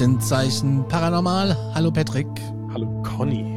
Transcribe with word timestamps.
Aktenzeichen 0.00 0.88
Paranormal. 0.88 1.54
Hallo 1.74 1.90
Patrick. 1.90 2.26
Hallo 2.72 2.86
Conny. 3.02 3.49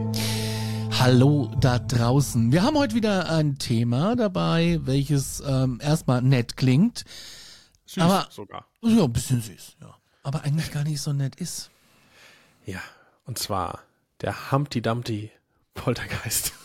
Hallo 1.04 1.52
da 1.60 1.80
draußen. 1.80 2.54
Wir 2.54 2.64
haben 2.64 2.78
heute 2.78 2.96
wieder 2.96 3.30
ein 3.30 3.58
Thema 3.58 4.16
dabei, 4.16 4.80
welches 4.84 5.44
ähm, 5.46 5.82
erstmal 5.84 6.22
nett 6.22 6.56
klingt. 6.56 7.04
Süß 7.88 8.04
aber 8.04 8.28
sogar. 8.30 8.68
Ja, 8.82 9.04
ein 9.04 9.12
bisschen 9.12 9.42
süß, 9.42 9.76
ja. 9.82 9.98
Aber 10.24 10.46
eigentlich 10.46 10.72
gar 10.72 10.86
nicht 10.86 11.02
so 11.02 11.12
nett 11.12 11.36
ist. 11.36 11.72
Ja, 12.66 12.80
und 13.26 13.38
zwar 13.38 13.82
der 14.22 14.54
Humpty 14.54 14.82
Dumpty 14.82 15.30
Poltergeist. 15.74 16.54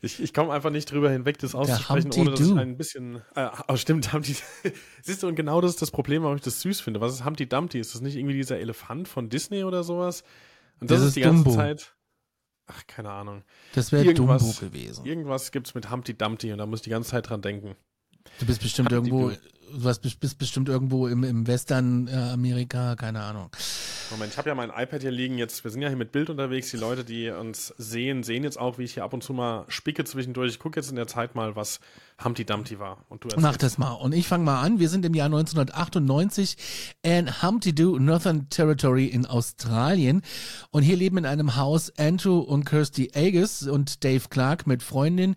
Ich, 0.00 0.22
ich 0.22 0.32
komme 0.32 0.52
einfach 0.52 0.70
nicht 0.70 0.92
drüber 0.92 1.10
hinweg, 1.10 1.38
das 1.38 1.56
auszusprechen, 1.56 2.12
ohne 2.12 2.30
dass 2.30 2.38
es 2.38 2.52
ein 2.52 2.76
bisschen. 2.76 3.20
Äh, 3.34 3.48
oh, 3.66 3.74
stimmt, 3.74 4.12
Humpty. 4.12 4.36
Siehst 5.02 5.24
du, 5.24 5.26
und 5.26 5.34
genau 5.34 5.60
das 5.60 5.72
ist 5.72 5.82
das 5.82 5.90
Problem, 5.90 6.22
warum 6.22 6.36
ich 6.36 6.42
das 6.42 6.60
süß 6.60 6.80
finde. 6.80 7.00
Was 7.00 7.14
ist 7.14 7.24
Humpty 7.24 7.48
Dumpty? 7.48 7.80
Ist 7.80 7.96
das 7.96 8.00
nicht 8.00 8.14
irgendwie 8.14 8.36
dieser 8.36 8.60
Elefant 8.60 9.08
von 9.08 9.28
Disney 9.28 9.64
oder 9.64 9.82
sowas? 9.82 10.22
Und 10.80 10.88
das, 10.92 10.98
Das 10.98 11.00
ist 11.00 11.06
ist 11.08 11.16
die 11.16 11.22
ganze 11.22 11.42
Dumbo. 11.42 11.56
Zeit. 11.56 11.96
Ach, 12.68 12.86
keine 12.86 13.10
Ahnung. 13.10 13.42
Das 13.74 13.92
wäre 13.92 14.12
Dumbo 14.14 14.52
gewesen. 14.60 15.04
Irgendwas 15.04 15.50
gibt's 15.50 15.74
mit 15.74 15.90
Humpty 15.90 16.16
Dumpty 16.16 16.52
und 16.52 16.58
da 16.58 16.66
muss 16.66 16.80
ich 16.80 16.84
die 16.84 16.90
ganze 16.90 17.10
Zeit 17.10 17.28
dran 17.28 17.42
denken. 17.42 17.76
Du 18.38 18.46
bist 18.46 18.60
bestimmt 18.60 18.92
Humpty 18.92 19.10
irgendwo. 19.10 19.32
Du 19.72 20.10
bist 20.20 20.38
bestimmt 20.38 20.68
irgendwo 20.68 21.06
im, 21.06 21.24
im 21.24 21.46
Western 21.46 22.08
äh, 22.08 22.12
Amerika, 22.12 22.96
keine 22.96 23.20
Ahnung. 23.22 23.50
Moment, 24.10 24.32
ich 24.32 24.38
habe 24.38 24.48
ja 24.48 24.54
mein 24.54 24.70
iPad 24.70 25.02
hier 25.02 25.10
liegen. 25.10 25.36
Jetzt, 25.36 25.64
wir 25.64 25.70
sind 25.70 25.82
ja 25.82 25.88
hier 25.88 25.96
mit 25.96 26.12
Bild 26.12 26.30
unterwegs. 26.30 26.70
Die 26.70 26.76
Leute, 26.76 27.04
die 27.04 27.28
uns 27.28 27.74
sehen, 27.76 28.22
sehen 28.22 28.42
jetzt 28.42 28.58
auch, 28.58 28.78
wie 28.78 28.84
ich 28.84 28.94
hier 28.94 29.04
ab 29.04 29.12
und 29.12 29.22
zu 29.22 29.32
mal 29.32 29.64
spicke 29.68 30.04
zwischendurch. 30.04 30.52
Ich 30.52 30.58
gucke 30.58 30.80
jetzt 30.80 30.90
in 30.90 30.96
der 30.96 31.06
Zeit 31.06 31.34
mal, 31.34 31.56
was 31.56 31.80
Humpty 32.22 32.44
Dumpty 32.44 32.78
war. 32.78 33.04
Und 33.08 33.22
du 33.24 33.28
Mach 33.38 33.56
das 33.56 33.78
mal. 33.78 33.92
Und 33.92 34.14
ich 34.14 34.26
fange 34.26 34.44
mal 34.44 34.62
an. 34.62 34.78
Wir 34.78 34.88
sind 34.88 35.04
im 35.04 35.14
Jahr 35.14 35.26
1998 35.26 36.56
in 37.02 37.42
Humpty 37.42 37.74
Doo, 37.74 37.98
Northern 37.98 38.48
Territory 38.48 39.06
in 39.06 39.26
Australien. 39.26 40.22
Und 40.70 40.82
hier 40.82 40.96
leben 40.96 41.18
in 41.18 41.26
einem 41.26 41.56
Haus 41.56 41.92
Andrew 41.98 42.38
und 42.38 42.64
Kirsty 42.64 43.12
Agus 43.14 43.62
und 43.62 44.04
Dave 44.04 44.28
Clark 44.30 44.66
mit 44.66 44.82
Freundin 44.82 45.34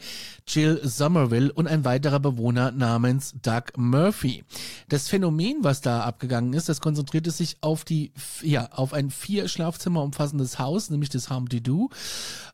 Jill 0.48 0.80
Somerville 0.84 1.52
und 1.52 1.68
ein 1.68 1.86
weiterer 1.86 2.20
Bewohner 2.20 2.72
namens 2.72 3.34
Doug 3.42 3.64
Murphy. 3.76 4.21
Das 4.90 5.08
Phänomen, 5.08 5.64
was 5.64 5.82
da 5.82 6.02
abgegangen 6.02 6.54
ist, 6.54 6.70
das 6.70 6.82
konzentrierte 6.82 7.32
sich 7.32 7.58
auf 7.62 7.84
die, 7.84 8.12
ja, 8.42 8.72
auf 8.72 8.94
ein 8.94 9.10
vier 9.10 9.48
Schlafzimmer 9.48 10.04
umfassendes 10.04 10.60
Haus, 10.60 10.90
nämlich 10.90 11.10
das 11.10 11.30
Humpty 11.30 11.62
Doo, 11.62 11.90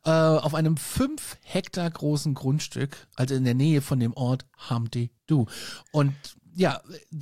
äh, 0.05 0.09
auf 0.09 0.53
einem 0.53 0.78
fünf 0.78 1.38
Hektar 1.44 1.89
großen 1.89 2.33
Grundstück, 2.33 3.07
also 3.16 3.35
in 3.35 3.44
der 3.44 3.55
Nähe 3.55 3.81
von 3.81 4.00
dem 4.00 4.13
Ort 4.13 4.45
Humpty 4.69 5.11
Doo. 5.28 5.45
Und 5.91 6.13
ja, 6.55 6.81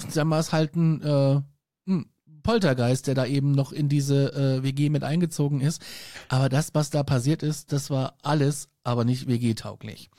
sagen 0.09 0.29
wir 0.29 0.39
es 0.39 0.53
halt 0.53 0.75
ein, 0.75 1.01
äh, 1.01 1.41
ein 1.87 2.05
Poltergeist, 2.45 3.07
der 3.07 3.15
da 3.15 3.25
eben 3.25 3.51
noch 3.51 3.71
in 3.71 3.89
diese 3.89 4.31
äh, 4.33 4.63
WG 4.63 4.89
mit 4.89 5.03
eingezogen 5.03 5.61
ist. 5.61 5.81
Aber 6.29 6.47
das, 6.47 6.73
was 6.73 6.91
da 6.91 7.03
passiert 7.03 7.43
ist, 7.43 7.71
das 7.71 7.89
war 7.89 8.15
alles, 8.21 8.69
aber 8.83 9.03
nicht 9.03 9.27
WG-tauglich. 9.27 10.09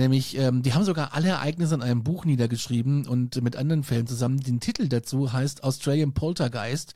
Nämlich, 0.00 0.38
ähm, 0.38 0.62
die 0.62 0.72
haben 0.72 0.84
sogar 0.84 1.12
alle 1.12 1.28
Ereignisse 1.28 1.74
in 1.74 1.82
einem 1.82 2.02
Buch 2.02 2.24
niedergeschrieben 2.24 3.06
und 3.06 3.42
mit 3.42 3.54
anderen 3.54 3.84
Fällen 3.84 4.06
zusammen. 4.06 4.40
Den 4.40 4.58
Titel 4.58 4.88
dazu 4.88 5.30
heißt 5.30 5.62
Australian 5.62 6.14
Poltergeist. 6.14 6.94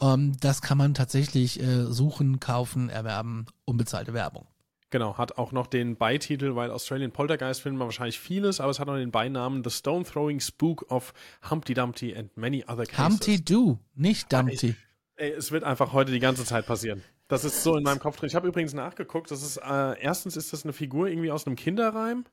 Ähm, 0.00 0.32
das 0.40 0.62
kann 0.62 0.78
man 0.78 0.94
tatsächlich 0.94 1.60
äh, 1.60 1.84
suchen, 1.84 2.40
kaufen, 2.40 2.88
erwerben, 2.88 3.44
unbezahlte 3.66 4.14
Werbung. 4.14 4.46
Genau, 4.88 5.18
hat 5.18 5.36
auch 5.36 5.52
noch 5.52 5.66
den 5.66 5.96
Beititel, 5.96 6.56
weil 6.56 6.70
Australian 6.70 7.12
Poltergeist 7.12 7.60
findet 7.60 7.80
man 7.80 7.88
wahrscheinlich 7.88 8.18
vieles, 8.18 8.60
aber 8.60 8.70
es 8.70 8.80
hat 8.80 8.86
noch 8.86 8.96
den 8.96 9.10
Beinamen 9.10 9.62
The 9.62 9.68
Stone 9.68 10.06
Throwing 10.06 10.40
Spook 10.40 10.90
of 10.90 11.12
Humpty 11.50 11.74
Dumpty 11.74 12.16
and 12.16 12.34
Many 12.34 12.64
Other 12.66 12.86
Cases. 12.86 13.04
Humpty 13.04 13.44
Doo, 13.44 13.76
nicht 13.94 14.32
Dumpty. 14.32 14.74
Ey, 15.16 15.32
es 15.32 15.52
wird 15.52 15.64
einfach 15.64 15.92
heute 15.92 16.12
die 16.12 16.20
ganze 16.20 16.46
Zeit 16.46 16.64
passieren. 16.64 17.02
Das 17.28 17.44
ist 17.44 17.62
so 17.62 17.76
in 17.76 17.82
meinem 17.84 17.98
Kopf 17.98 18.16
drin. 18.16 18.28
Ich 18.28 18.34
habe 18.34 18.48
übrigens 18.48 18.72
nachgeguckt. 18.72 19.30
Das 19.30 19.42
ist 19.42 19.58
äh, 19.58 20.00
erstens 20.00 20.34
ist 20.38 20.54
das 20.54 20.64
eine 20.64 20.72
Figur 20.72 21.08
irgendwie 21.08 21.30
aus 21.30 21.46
einem 21.46 21.56
Kinderreim, 21.56 22.24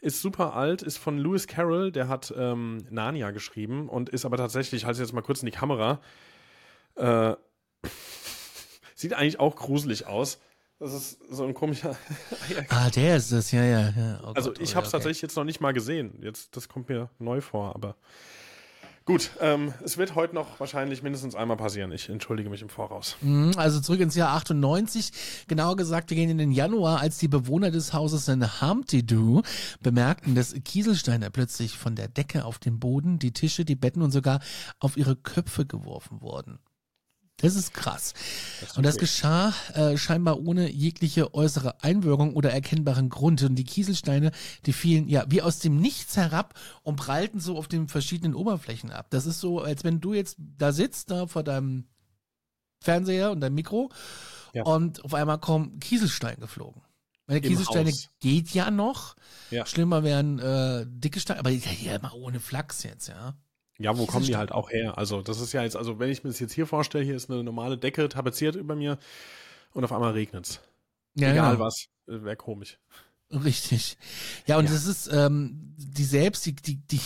ist 0.00 0.22
super 0.22 0.54
alt, 0.54 0.82
ist 0.82 0.96
von 0.98 1.18
Lewis 1.18 1.46
Carroll, 1.46 1.92
der 1.92 2.08
hat 2.08 2.32
ähm, 2.36 2.78
Narnia 2.90 3.30
geschrieben 3.30 3.88
und 3.88 4.08
ist 4.08 4.24
aber 4.24 4.36
tatsächlich, 4.36 4.82
ich 4.82 4.86
halte 4.86 5.02
es 5.02 5.08
jetzt 5.08 5.14
mal 5.14 5.22
kurz 5.22 5.42
in 5.42 5.46
die 5.46 5.52
Kamera, 5.52 6.00
äh, 6.96 7.34
sieht 8.94 9.14
eigentlich 9.14 9.40
auch 9.40 9.56
gruselig 9.56 10.06
aus. 10.06 10.40
Das 10.80 10.94
ist 10.94 11.18
so 11.28 11.44
ein 11.44 11.54
komischer. 11.54 11.96
Ah, 12.68 12.88
der 12.90 13.16
ist 13.16 13.32
es, 13.32 13.50
ja, 13.50 13.64
ja. 13.64 13.88
ja. 13.90 14.20
Oh 14.22 14.32
Also 14.32 14.50
Gott, 14.50 14.60
ich 14.60 14.72
oh, 14.72 14.76
habe 14.76 14.86
es 14.86 14.94
okay. 14.94 14.98
tatsächlich 14.98 15.22
jetzt 15.22 15.36
noch 15.36 15.44
nicht 15.44 15.60
mal 15.60 15.72
gesehen. 15.72 16.20
Jetzt, 16.22 16.56
das 16.56 16.68
kommt 16.68 16.88
mir 16.88 17.10
neu 17.18 17.40
vor, 17.40 17.74
aber 17.74 17.96
gut. 19.08 19.30
Ähm, 19.40 19.72
es 19.82 19.96
wird 19.98 20.14
heute 20.14 20.34
noch 20.34 20.60
wahrscheinlich 20.60 21.02
mindestens 21.02 21.34
einmal 21.34 21.56
passieren. 21.56 21.90
Ich 21.92 22.08
entschuldige 22.08 22.50
mich 22.50 22.62
im 22.62 22.68
Voraus. 22.68 23.16
Mhm, 23.22 23.52
Also 23.56 23.80
zurück 23.80 24.00
ins 24.00 24.14
Jahr 24.14 24.36
98. 24.36 25.10
Genauer 25.48 25.76
gesagt, 25.76 26.10
wir 26.10 26.16
gehen 26.16 26.30
in 26.30 26.38
den 26.38 26.52
Januar, 26.52 27.00
als 27.00 27.18
die 27.18 27.26
Bewohner 27.26 27.70
des 27.70 27.92
Hauses 27.92 28.28
in 28.28 28.44
Doo 29.06 29.42
bemerkten, 29.80 30.34
dass 30.34 30.54
Kieselsteine 30.64 31.30
plötzlich 31.30 31.76
von 31.78 31.96
der 31.96 32.08
Decke 32.08 32.44
auf 32.44 32.58
den 32.58 32.78
Boden, 32.78 33.18
die 33.18 33.32
Tische, 33.32 33.64
die 33.64 33.76
Betten 33.76 34.02
und 34.02 34.10
sogar 34.10 34.40
auf 34.78 34.96
ihre 34.96 35.16
Köpfe 35.16 35.66
geworfen 35.66 36.20
wurden. 36.20 36.58
Das 37.40 37.54
ist 37.54 37.72
krass. 37.72 38.14
Und 38.76 38.84
das 38.84 38.98
geschah 38.98 39.54
äh, 39.74 39.96
scheinbar 39.96 40.40
ohne 40.40 40.68
jegliche 40.70 41.34
äußere 41.34 41.82
Einwirkung 41.84 42.34
oder 42.34 42.50
erkennbaren 42.50 43.08
Grund. 43.10 43.42
Und 43.42 43.54
die 43.54 43.64
Kieselsteine, 43.64 44.32
die 44.66 44.72
fielen 44.72 45.08
ja 45.08 45.24
wie 45.28 45.40
aus 45.40 45.60
dem 45.60 45.76
Nichts 45.76 46.16
herab 46.16 46.54
und 46.82 46.96
prallten 46.96 47.38
so 47.38 47.56
auf 47.56 47.68
den 47.68 47.86
verschiedenen 47.86 48.34
Oberflächen 48.34 48.90
ab. 48.90 49.06
Das 49.10 49.24
ist 49.24 49.38
so, 49.38 49.60
als 49.60 49.84
wenn 49.84 50.00
du 50.00 50.14
jetzt 50.14 50.36
da 50.38 50.72
sitzt, 50.72 51.12
da 51.12 51.28
vor 51.28 51.44
deinem 51.44 51.86
Fernseher 52.80 53.30
und 53.30 53.40
deinem 53.40 53.54
Mikro 53.54 53.90
Ja. 54.52 54.64
und 54.64 55.04
auf 55.04 55.14
einmal 55.14 55.38
kommen 55.38 55.78
Kieselsteine 55.78 56.38
geflogen. 56.38 56.82
Meine 57.28 57.40
Kieselsteine 57.40 57.92
geht 58.20 58.50
ja 58.50 58.70
noch. 58.70 59.14
Ja. 59.50 59.64
Schlimmer 59.66 60.02
wären 60.02 60.38
äh, 60.38 60.86
dicke 60.88 61.20
Steine, 61.20 61.40
aber 61.40 61.50
ja, 61.50 61.70
ja, 61.82 61.98
mal 62.00 62.12
ohne 62.14 62.40
Flachs 62.40 62.82
jetzt, 62.82 63.08
ja. 63.08 63.36
Ja, 63.78 63.96
wo 63.96 64.06
kommen 64.06 64.26
die 64.26 64.36
halt 64.36 64.50
auch 64.52 64.70
her? 64.70 64.98
Also, 64.98 65.22
das 65.22 65.40
ist 65.40 65.52
ja 65.52 65.62
jetzt, 65.62 65.76
also 65.76 65.98
wenn 65.98 66.10
ich 66.10 66.24
mir 66.24 66.30
das 66.30 66.40
jetzt 66.40 66.52
hier 66.52 66.66
vorstelle, 66.66 67.04
hier 67.04 67.14
ist 67.16 67.30
eine 67.30 67.44
normale 67.44 67.78
Decke 67.78 68.08
tapeziert 68.08 68.56
über 68.56 68.74
mir 68.74 68.98
und 69.72 69.84
auf 69.84 69.92
einmal 69.92 70.12
regnet's. 70.12 70.60
ja 71.14 71.30
Egal 71.30 71.52
genau. 71.54 71.64
was, 71.64 71.86
wäre 72.06 72.36
komisch. 72.36 72.78
Richtig. 73.30 73.98
Ja, 74.46 74.56
und 74.56 74.64
Ja. 74.64 74.70
das 74.70 74.86
ist, 74.86 75.10
ähm, 75.12 75.74
die 75.76 76.04
selbst, 76.04 76.46
die, 76.46 76.54
die, 76.54 76.76
die 76.76 77.00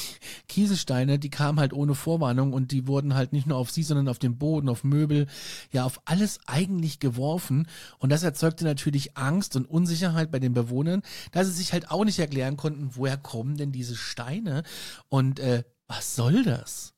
Kieselsteine, 0.49 1.19
die 1.19 1.31
kamen 1.31 1.59
halt 1.59 1.73
ohne 1.73 1.97
Vorwarnung 1.97 2.53
und 2.53 2.71
die 2.71 2.87
wurden 2.87 3.15
halt 3.17 3.33
nicht 3.33 3.49
nur 3.49 3.59
auf 3.59 3.73
sie, 3.73 3.83
sondern 3.83 4.09
auf 4.09 4.21
den 4.21 4.39
Boden, 4.39 4.69
auf 4.69 4.85
Möbel, 4.85 5.27
ja, 5.73 5.85
auf 5.85 6.01
alles 6.05 6.39
eigentlich 6.47 7.01
geworfen. 7.01 7.67
Und 7.99 8.11
das 8.13 8.23
erzeugte 8.23 8.65
natürlich 8.65 9.17
Angst 9.17 9.57
und 9.57 9.67
Unsicherheit 9.69 10.31
bei 10.31 10.39
den 10.39 10.55
Bewohnern, 10.55 11.03
da 11.33 11.45
sie 11.45 11.51
sich 11.51 11.73
halt 11.73 11.91
auch 11.91 12.05
nicht 12.05 12.21
erklären 12.21 12.57
konnten, 12.57 12.91
woher 12.95 13.17
kommen 13.17 13.57
denn 13.57 13.73
diese 13.73 13.97
Steine 13.97 14.63
und 15.09 15.41
äh, 15.41 15.65
was 15.89 16.17
soll 16.17 16.43
das? 16.45 16.95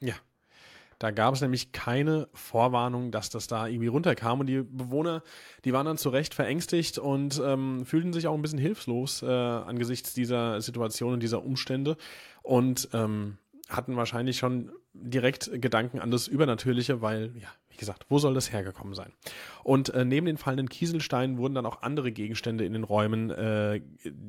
Ja. 0.00 0.14
Da 0.98 1.12
gab 1.12 1.34
es 1.34 1.40
nämlich 1.40 1.70
keine 1.70 2.28
Vorwarnung, 2.34 3.12
dass 3.12 3.30
das 3.30 3.46
da 3.46 3.68
irgendwie 3.68 3.86
runterkam. 3.86 4.40
Und 4.40 4.46
die 4.46 4.62
Bewohner, 4.62 5.22
die 5.64 5.72
waren 5.72 5.86
dann 5.86 5.96
zu 5.96 6.08
Recht 6.08 6.34
verängstigt 6.34 6.98
und 6.98 7.40
ähm, 7.44 7.86
fühlten 7.86 8.12
sich 8.12 8.26
auch 8.26 8.34
ein 8.34 8.42
bisschen 8.42 8.58
hilflos 8.58 9.22
äh, 9.22 9.26
angesichts 9.26 10.12
dieser 10.12 10.60
Situation 10.60 11.14
und 11.14 11.22
dieser 11.22 11.44
Umstände 11.44 11.96
und 12.42 12.88
ähm, 12.92 13.38
hatten 13.68 13.96
wahrscheinlich 13.96 14.38
schon 14.38 14.72
direkt 14.92 15.50
Gedanken 15.60 16.00
an 16.00 16.10
das 16.10 16.26
Übernatürliche, 16.26 17.00
weil, 17.00 17.32
ja, 17.36 17.48
gesagt, 17.78 18.06
wo 18.08 18.18
soll 18.18 18.34
das 18.34 18.52
hergekommen 18.52 18.94
sein? 18.94 19.12
Und 19.64 19.88
äh, 19.90 20.04
neben 20.04 20.26
den 20.26 20.36
fallenden 20.36 20.68
Kieselsteinen 20.68 21.38
wurden 21.38 21.54
dann 21.54 21.66
auch 21.66 21.82
andere 21.82 22.12
Gegenstände 22.12 22.64
in 22.64 22.72
den 22.72 22.84
Räumen 22.84 23.30
äh, 23.30 23.80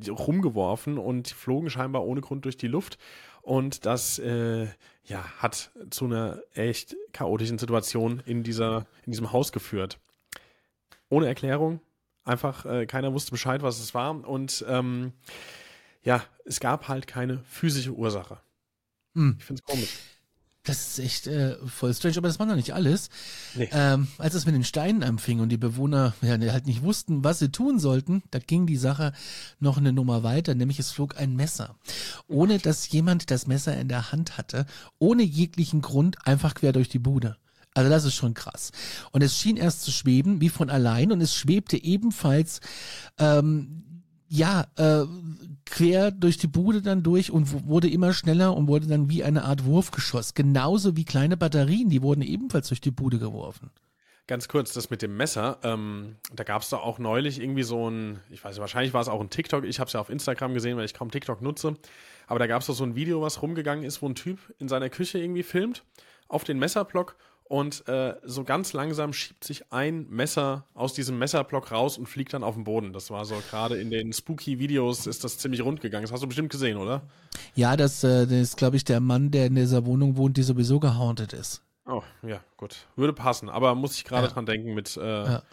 rumgeworfen 0.07 0.97
und 0.97 1.27
flogen 1.27 1.69
scheinbar 1.69 2.05
ohne 2.05 2.21
Grund 2.21 2.45
durch 2.45 2.57
die 2.57 2.67
Luft. 2.67 2.97
Und 3.41 3.85
das 3.85 4.19
äh, 4.19 4.67
ja, 5.03 5.23
hat 5.37 5.71
zu 5.89 6.05
einer 6.05 6.41
echt 6.53 6.95
chaotischen 7.13 7.57
Situation 7.57 8.21
in, 8.25 8.43
dieser, 8.43 8.85
in 9.05 9.11
diesem 9.11 9.31
Haus 9.31 9.51
geführt. 9.51 9.99
Ohne 11.09 11.27
Erklärung. 11.27 11.81
Einfach, 12.23 12.65
äh, 12.65 12.85
keiner 12.85 13.13
wusste 13.13 13.31
Bescheid, 13.31 13.63
was 13.63 13.79
es 13.79 13.93
war. 13.95 14.27
Und 14.27 14.63
ähm, 14.67 15.13
ja, 16.03 16.23
es 16.45 16.59
gab 16.59 16.87
halt 16.87 17.07
keine 17.07 17.39
physische 17.45 17.91
Ursache. 17.91 18.39
Hm. 19.15 19.35
Ich 19.39 19.45
finde 19.45 19.61
es 19.65 19.73
komisch. 19.73 19.97
Das 20.63 20.89
ist 20.89 20.99
echt 20.99 21.27
äh, 21.27 21.55
voll 21.67 21.93
strange, 21.93 22.17
aber 22.17 22.27
das 22.27 22.37
war 22.37 22.45
noch 22.45 22.55
nicht 22.55 22.73
alles. 22.73 23.09
Nee. 23.55 23.69
Ähm, 23.71 24.07
als 24.17 24.33
es 24.33 24.45
mit 24.45 24.55
den 24.55 24.65
Steinen 24.65 25.03
anfing 25.03 25.39
und 25.39 25.49
die 25.49 25.57
Bewohner 25.57 26.13
ja, 26.21 26.37
halt 26.51 26.67
nicht 26.67 26.81
wussten, 26.81 27.23
was 27.23 27.39
sie 27.39 27.49
tun 27.49 27.79
sollten, 27.79 28.23
da 28.31 28.39
ging 28.39 28.67
die 28.67 28.77
Sache 28.77 29.13
noch 29.59 29.77
eine 29.77 29.93
Nummer 29.93 30.23
weiter, 30.23 30.55
nämlich 30.55 30.77
es 30.77 30.91
flog 30.91 31.17
ein 31.17 31.35
Messer. 31.35 31.75
Ohne 32.27 32.59
dass 32.59 32.89
jemand 32.91 33.31
das 33.31 33.47
Messer 33.47 33.75
in 33.77 33.87
der 33.87 34.11
Hand 34.11 34.37
hatte, 34.37 34.65
ohne 34.99 35.23
jeglichen 35.23 35.81
Grund, 35.81 36.27
einfach 36.27 36.53
quer 36.55 36.73
durch 36.73 36.89
die 36.89 36.99
Bude. 36.99 37.37
Also 37.73 37.89
das 37.89 38.03
ist 38.03 38.15
schon 38.15 38.33
krass. 38.33 38.71
Und 39.11 39.23
es 39.23 39.37
schien 39.37 39.55
erst 39.55 39.83
zu 39.83 39.91
schweben, 39.91 40.41
wie 40.41 40.49
von 40.49 40.69
allein, 40.69 41.11
und 41.11 41.21
es 41.21 41.33
schwebte 41.33 41.81
ebenfalls 41.81 42.59
ähm, 43.17 43.83
ja, 44.29 44.67
äh, 44.77 45.05
quer 45.65 46.11
durch 46.11 46.37
die 46.37 46.47
Bude 46.47 46.81
dann 46.81 47.03
durch 47.03 47.31
und 47.31 47.67
wurde 47.67 47.89
immer 47.89 48.13
schneller 48.13 48.55
und 48.55 48.67
wurde 48.67 48.87
dann 48.87 49.09
wie 49.09 49.23
eine 49.23 49.43
Art 49.43 49.65
Wurfgeschoss. 49.65 50.35
Genauso 50.35 50.95
wie 50.95 51.03
kleine 51.03 51.35
Batterien, 51.35 51.89
die 51.89 52.01
wurden 52.01 52.21
ebenfalls 52.21 52.67
durch 52.67 52.81
die 52.81 52.91
Bude 52.91 53.19
geworfen. 53.19 53.71
Ganz 54.27 54.47
kurz, 54.47 54.73
das 54.73 54.91
mit 54.91 55.01
dem 55.01 55.17
Messer, 55.17 55.57
ähm, 55.63 56.17
da 56.31 56.43
gab 56.43 56.61
es 56.61 56.69
da 56.69 56.77
auch 56.77 56.99
neulich 56.99 57.41
irgendwie 57.41 57.63
so 57.63 57.89
ein, 57.89 58.19
ich 58.29 58.43
weiß 58.43 58.53
nicht, 58.53 58.61
wahrscheinlich 58.61 58.93
war 58.93 59.01
es 59.01 59.07
auch 59.07 59.19
ein 59.19 59.31
TikTok, 59.31 59.65
ich 59.65 59.79
habe 59.79 59.87
es 59.87 59.93
ja 59.93 59.99
auf 59.99 60.11
Instagram 60.11 60.53
gesehen, 60.53 60.77
weil 60.77 60.85
ich 60.85 60.93
kaum 60.93 61.09
TikTok 61.09 61.41
nutze, 61.41 61.75
aber 62.27 62.37
da 62.37 62.45
gab 62.45 62.61
es 62.61 62.67
doch 62.67 62.75
so 62.75 62.83
ein 62.83 62.95
Video, 62.95 63.23
was 63.23 63.41
rumgegangen 63.41 63.83
ist, 63.83 64.03
wo 64.03 64.07
ein 64.07 64.13
Typ 64.13 64.37
in 64.59 64.67
seiner 64.67 64.91
Küche 64.91 65.17
irgendwie 65.17 65.41
filmt, 65.41 65.83
auf 66.27 66.43
den 66.43 66.59
Messerblock 66.59 67.15
und 67.49 67.85
äh, 67.89 68.15
so 68.23 68.43
ganz 68.45 68.71
langsam 68.73 69.11
schiebt 69.11 69.43
sich 69.43 69.73
ein 69.73 70.07
Messer 70.07 70.65
aus 70.75 70.93
diesem 70.93 71.17
Messerblock 71.17 71.71
raus 71.71 71.97
und 71.97 72.07
fliegt 72.07 72.31
dann 72.33 72.43
auf 72.43 72.53
den 72.55 72.63
Boden. 72.63 72.93
Das 72.93 73.09
war 73.09 73.25
so 73.25 73.35
gerade 73.49 73.75
in 73.81 73.89
den 73.89 74.13
Spooky-Videos 74.13 75.07
ist 75.07 75.23
das 75.23 75.39
ziemlich 75.39 75.63
rund 75.63 75.81
gegangen. 75.81 76.03
Das 76.03 76.11
hast 76.11 76.21
du 76.21 76.27
bestimmt 76.27 76.51
gesehen, 76.51 76.77
oder? 76.77 77.01
Ja, 77.55 77.75
das, 77.75 78.03
äh, 78.03 78.25
das 78.27 78.31
ist, 78.39 78.57
glaube 78.57 78.77
ich, 78.77 78.85
der 78.85 78.99
Mann, 79.01 79.31
der 79.31 79.47
in 79.47 79.55
dieser 79.55 79.85
Wohnung 79.85 80.15
wohnt, 80.15 80.37
die 80.37 80.43
sowieso 80.43 80.79
gehauntet 80.79 81.33
ist. 81.33 81.63
Oh, 81.87 82.03
ja, 82.21 82.39
gut. 82.55 82.85
Würde 82.95 83.13
passen. 83.13 83.49
Aber 83.49 83.73
muss 83.73 83.95
ich 83.95 84.05
gerade 84.05 84.27
Ja. 84.27 84.33
dran 84.33 84.45
denken 84.45 84.75
mit, 84.75 84.95
äh, 84.95 85.01
Ja. 85.25 85.43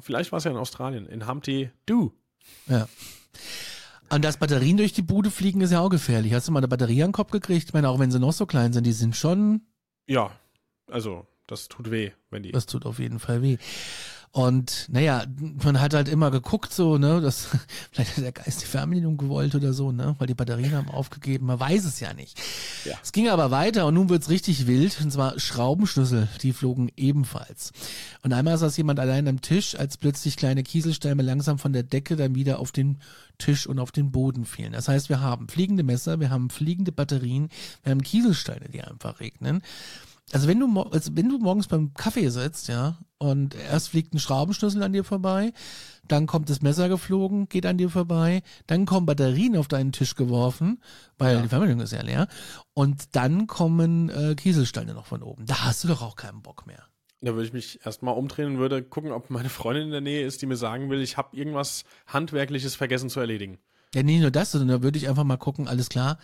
vielleicht 0.00 0.32
war 0.32 0.38
es 0.38 0.44
ja 0.44 0.50
in 0.50 0.56
Australien, 0.56 1.06
in 1.06 1.28
Humpty 1.28 1.70
Du. 1.86 2.12
Ja. 2.66 2.88
Und 4.10 4.24
dass 4.24 4.38
Batterien 4.38 4.76
durch 4.76 4.92
die 4.92 5.02
Bude 5.02 5.30
fliegen, 5.30 5.60
ist 5.60 5.70
ja 5.70 5.80
auch 5.80 5.90
gefährlich. 5.90 6.32
Hast 6.32 6.48
du 6.48 6.52
mal 6.52 6.58
eine 6.60 6.68
Batterie 6.68 7.02
an 7.04 7.10
den 7.10 7.12
Kopf 7.14 7.30
gekriegt? 7.30 7.66
Ich 7.68 7.74
meine, 7.74 7.88
auch 7.90 7.98
wenn 8.00 8.10
sie 8.10 8.18
noch 8.18 8.32
so 8.32 8.44
klein 8.46 8.72
sind, 8.72 8.84
die 8.86 8.92
sind 8.92 9.14
schon 9.14 9.60
Ja, 10.08 10.30
also 10.90 11.26
das 11.46 11.68
tut 11.68 11.90
weh, 11.90 12.12
wenn 12.30 12.42
die. 12.42 12.52
Das 12.52 12.66
tut 12.66 12.86
auf 12.86 12.98
jeden 12.98 13.18
Fall 13.18 13.42
weh. 13.42 13.58
Und 14.30 14.86
naja, 14.90 15.24
man 15.64 15.80
hat 15.80 15.94
halt 15.94 16.06
immer 16.06 16.30
geguckt, 16.30 16.72
so, 16.72 16.98
ne, 16.98 17.20
das, 17.20 17.48
vielleicht 17.90 18.16
hat 18.16 18.24
der 18.24 18.32
Geist 18.32 18.60
die 18.60 18.66
Fernbedienung 18.66 19.16
gewollt 19.16 19.54
oder 19.54 19.72
so, 19.72 19.90
ne, 19.90 20.16
weil 20.18 20.26
die 20.26 20.34
Batterien 20.34 20.72
haben 20.72 20.90
aufgegeben, 20.90 21.46
man 21.46 21.58
weiß 21.58 21.86
es 21.86 21.98
ja 22.00 22.12
nicht. 22.12 22.38
Ja. 22.84 22.96
Es 23.02 23.12
ging 23.12 23.28
aber 23.28 23.50
weiter 23.50 23.86
und 23.86 23.94
nun 23.94 24.10
wird's 24.10 24.28
richtig 24.28 24.66
wild, 24.66 25.00
und 25.00 25.10
zwar 25.10 25.38
Schraubenschlüssel, 25.40 26.28
die 26.42 26.52
flogen 26.52 26.90
ebenfalls. 26.96 27.72
Und 28.22 28.34
einmal 28.34 28.58
saß 28.58 28.76
jemand 28.76 29.00
allein 29.00 29.26
am 29.28 29.40
Tisch, 29.40 29.74
als 29.74 29.96
plötzlich 29.96 30.36
kleine 30.36 30.62
Kieselsteine 30.62 31.22
langsam 31.22 31.58
von 31.58 31.72
der 31.72 31.82
Decke 31.82 32.14
dann 32.16 32.34
wieder 32.34 32.58
auf 32.58 32.70
den 32.70 32.98
Tisch 33.38 33.66
und 33.66 33.78
auf 33.78 33.92
den 33.92 34.12
Boden 34.12 34.44
fielen. 34.44 34.72
Das 34.72 34.88
heißt, 34.88 35.08
wir 35.08 35.20
haben 35.20 35.48
fliegende 35.48 35.84
Messer, 35.84 36.20
wir 36.20 36.28
haben 36.28 36.50
fliegende 36.50 36.92
Batterien, 36.92 37.48
wir 37.82 37.92
haben 37.92 38.02
Kieselsteine, 38.02 38.68
die 38.68 38.82
einfach 38.82 39.20
regnen. 39.20 39.62
Also 40.32 40.46
wenn 40.48 40.60
du, 40.60 40.82
also 40.82 41.10
wenn 41.16 41.28
du 41.28 41.38
morgens 41.38 41.68
beim 41.68 41.94
Kaffee 41.94 42.28
sitzt, 42.28 42.68
ja, 42.68 42.98
und 43.18 43.54
erst 43.54 43.88
fliegt 43.88 44.14
ein 44.14 44.18
Schraubenschlüssel 44.18 44.82
an 44.82 44.92
dir 44.92 45.04
vorbei, 45.04 45.52
dann 46.06 46.26
kommt 46.26 46.50
das 46.50 46.62
Messer 46.62 46.88
geflogen, 46.88 47.48
geht 47.48 47.66
an 47.66 47.78
dir 47.78 47.90
vorbei, 47.90 48.42
dann 48.66 48.86
kommen 48.86 49.06
Batterien 49.06 49.56
auf 49.56 49.68
deinen 49.68 49.92
Tisch 49.92 50.14
geworfen, 50.14 50.80
weil 51.18 51.36
Ja. 51.36 51.42
die 51.42 51.48
Fernbedienung 51.48 51.82
ist 51.82 51.92
ja 51.92 52.02
leer, 52.02 52.28
und 52.74 53.16
dann 53.16 53.46
kommen 53.46 54.08
äh, 54.10 54.34
Kieselsteine 54.34 54.94
noch 54.94 55.06
von 55.06 55.22
oben. 55.22 55.46
Da 55.46 55.64
hast 55.66 55.84
du 55.84 55.88
doch 55.88 56.02
auch 56.02 56.16
keinen 56.16 56.42
Bock 56.42 56.66
mehr. 56.66 56.84
Da 57.20 57.32
würde 57.34 57.46
ich 57.46 57.52
mich 57.52 57.80
erstmal 57.84 58.14
umdrehen 58.14 58.46
und 58.52 58.58
würde 58.58 58.82
gucken, 58.82 59.10
ob 59.10 59.28
meine 59.30 59.48
Freundin 59.48 59.86
in 59.86 59.90
der 59.90 60.00
Nähe 60.00 60.24
ist, 60.24 60.40
die 60.40 60.46
mir 60.46 60.56
sagen 60.56 60.88
will, 60.88 61.00
ich 61.02 61.16
habe 61.16 61.36
irgendwas 61.36 61.84
Handwerkliches 62.06 62.76
vergessen 62.76 63.10
zu 63.10 63.18
erledigen. 63.18 63.58
Ja, 63.94 64.02
nicht 64.04 64.20
nur 64.20 64.30
das, 64.30 64.52
sondern 64.52 64.68
da 64.68 64.82
würde 64.82 64.98
ich 64.98 65.08
einfach 65.08 65.24
mal 65.24 65.36
gucken, 65.38 65.66
alles 65.66 65.88
klar. 65.88 66.18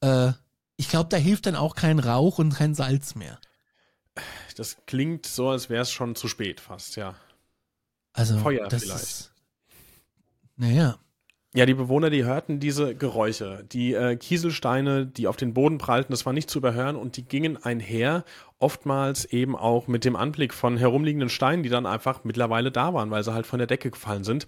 Äh, 0.00 0.32
ich 0.76 0.88
glaube, 0.88 1.08
da 1.08 1.16
hilft 1.16 1.46
dann 1.46 1.56
auch 1.56 1.74
kein 1.74 1.98
Rauch 1.98 2.38
und 2.38 2.54
kein 2.54 2.74
Salz 2.74 3.14
mehr. 3.14 3.38
Das 4.56 4.78
klingt 4.86 5.26
so, 5.26 5.50
als 5.50 5.68
wäre 5.68 5.82
es 5.82 5.90
schon 5.90 6.14
zu 6.14 6.28
spät 6.28 6.60
fast, 6.60 6.96
ja. 6.96 7.14
Also 8.12 8.38
Feuer 8.38 8.68
das 8.68 8.84
vielleicht. 8.84 9.02
Ist, 9.02 9.32
naja. 10.56 10.98
Ja, 11.54 11.64
die 11.64 11.74
Bewohner, 11.74 12.10
die 12.10 12.24
hörten 12.24 12.60
diese 12.60 12.94
Geräusche. 12.94 13.64
Die 13.72 13.94
äh, 13.94 14.16
Kieselsteine, 14.16 15.06
die 15.06 15.26
auf 15.26 15.36
den 15.36 15.54
Boden 15.54 15.78
prallten, 15.78 16.12
das 16.12 16.26
war 16.26 16.34
nicht 16.34 16.50
zu 16.50 16.58
überhören 16.58 16.96
und 16.96 17.16
die 17.16 17.24
gingen 17.24 17.56
einher, 17.56 18.24
oftmals 18.58 19.24
eben 19.26 19.56
auch 19.56 19.86
mit 19.86 20.04
dem 20.04 20.16
Anblick 20.16 20.52
von 20.52 20.76
herumliegenden 20.76 21.30
Steinen, 21.30 21.62
die 21.62 21.70
dann 21.70 21.86
einfach 21.86 22.24
mittlerweile 22.24 22.70
da 22.70 22.92
waren, 22.92 23.10
weil 23.10 23.22
sie 23.22 23.32
halt 23.32 23.46
von 23.46 23.58
der 23.58 23.66
Decke 23.66 23.90
gefallen 23.90 24.24
sind. 24.24 24.46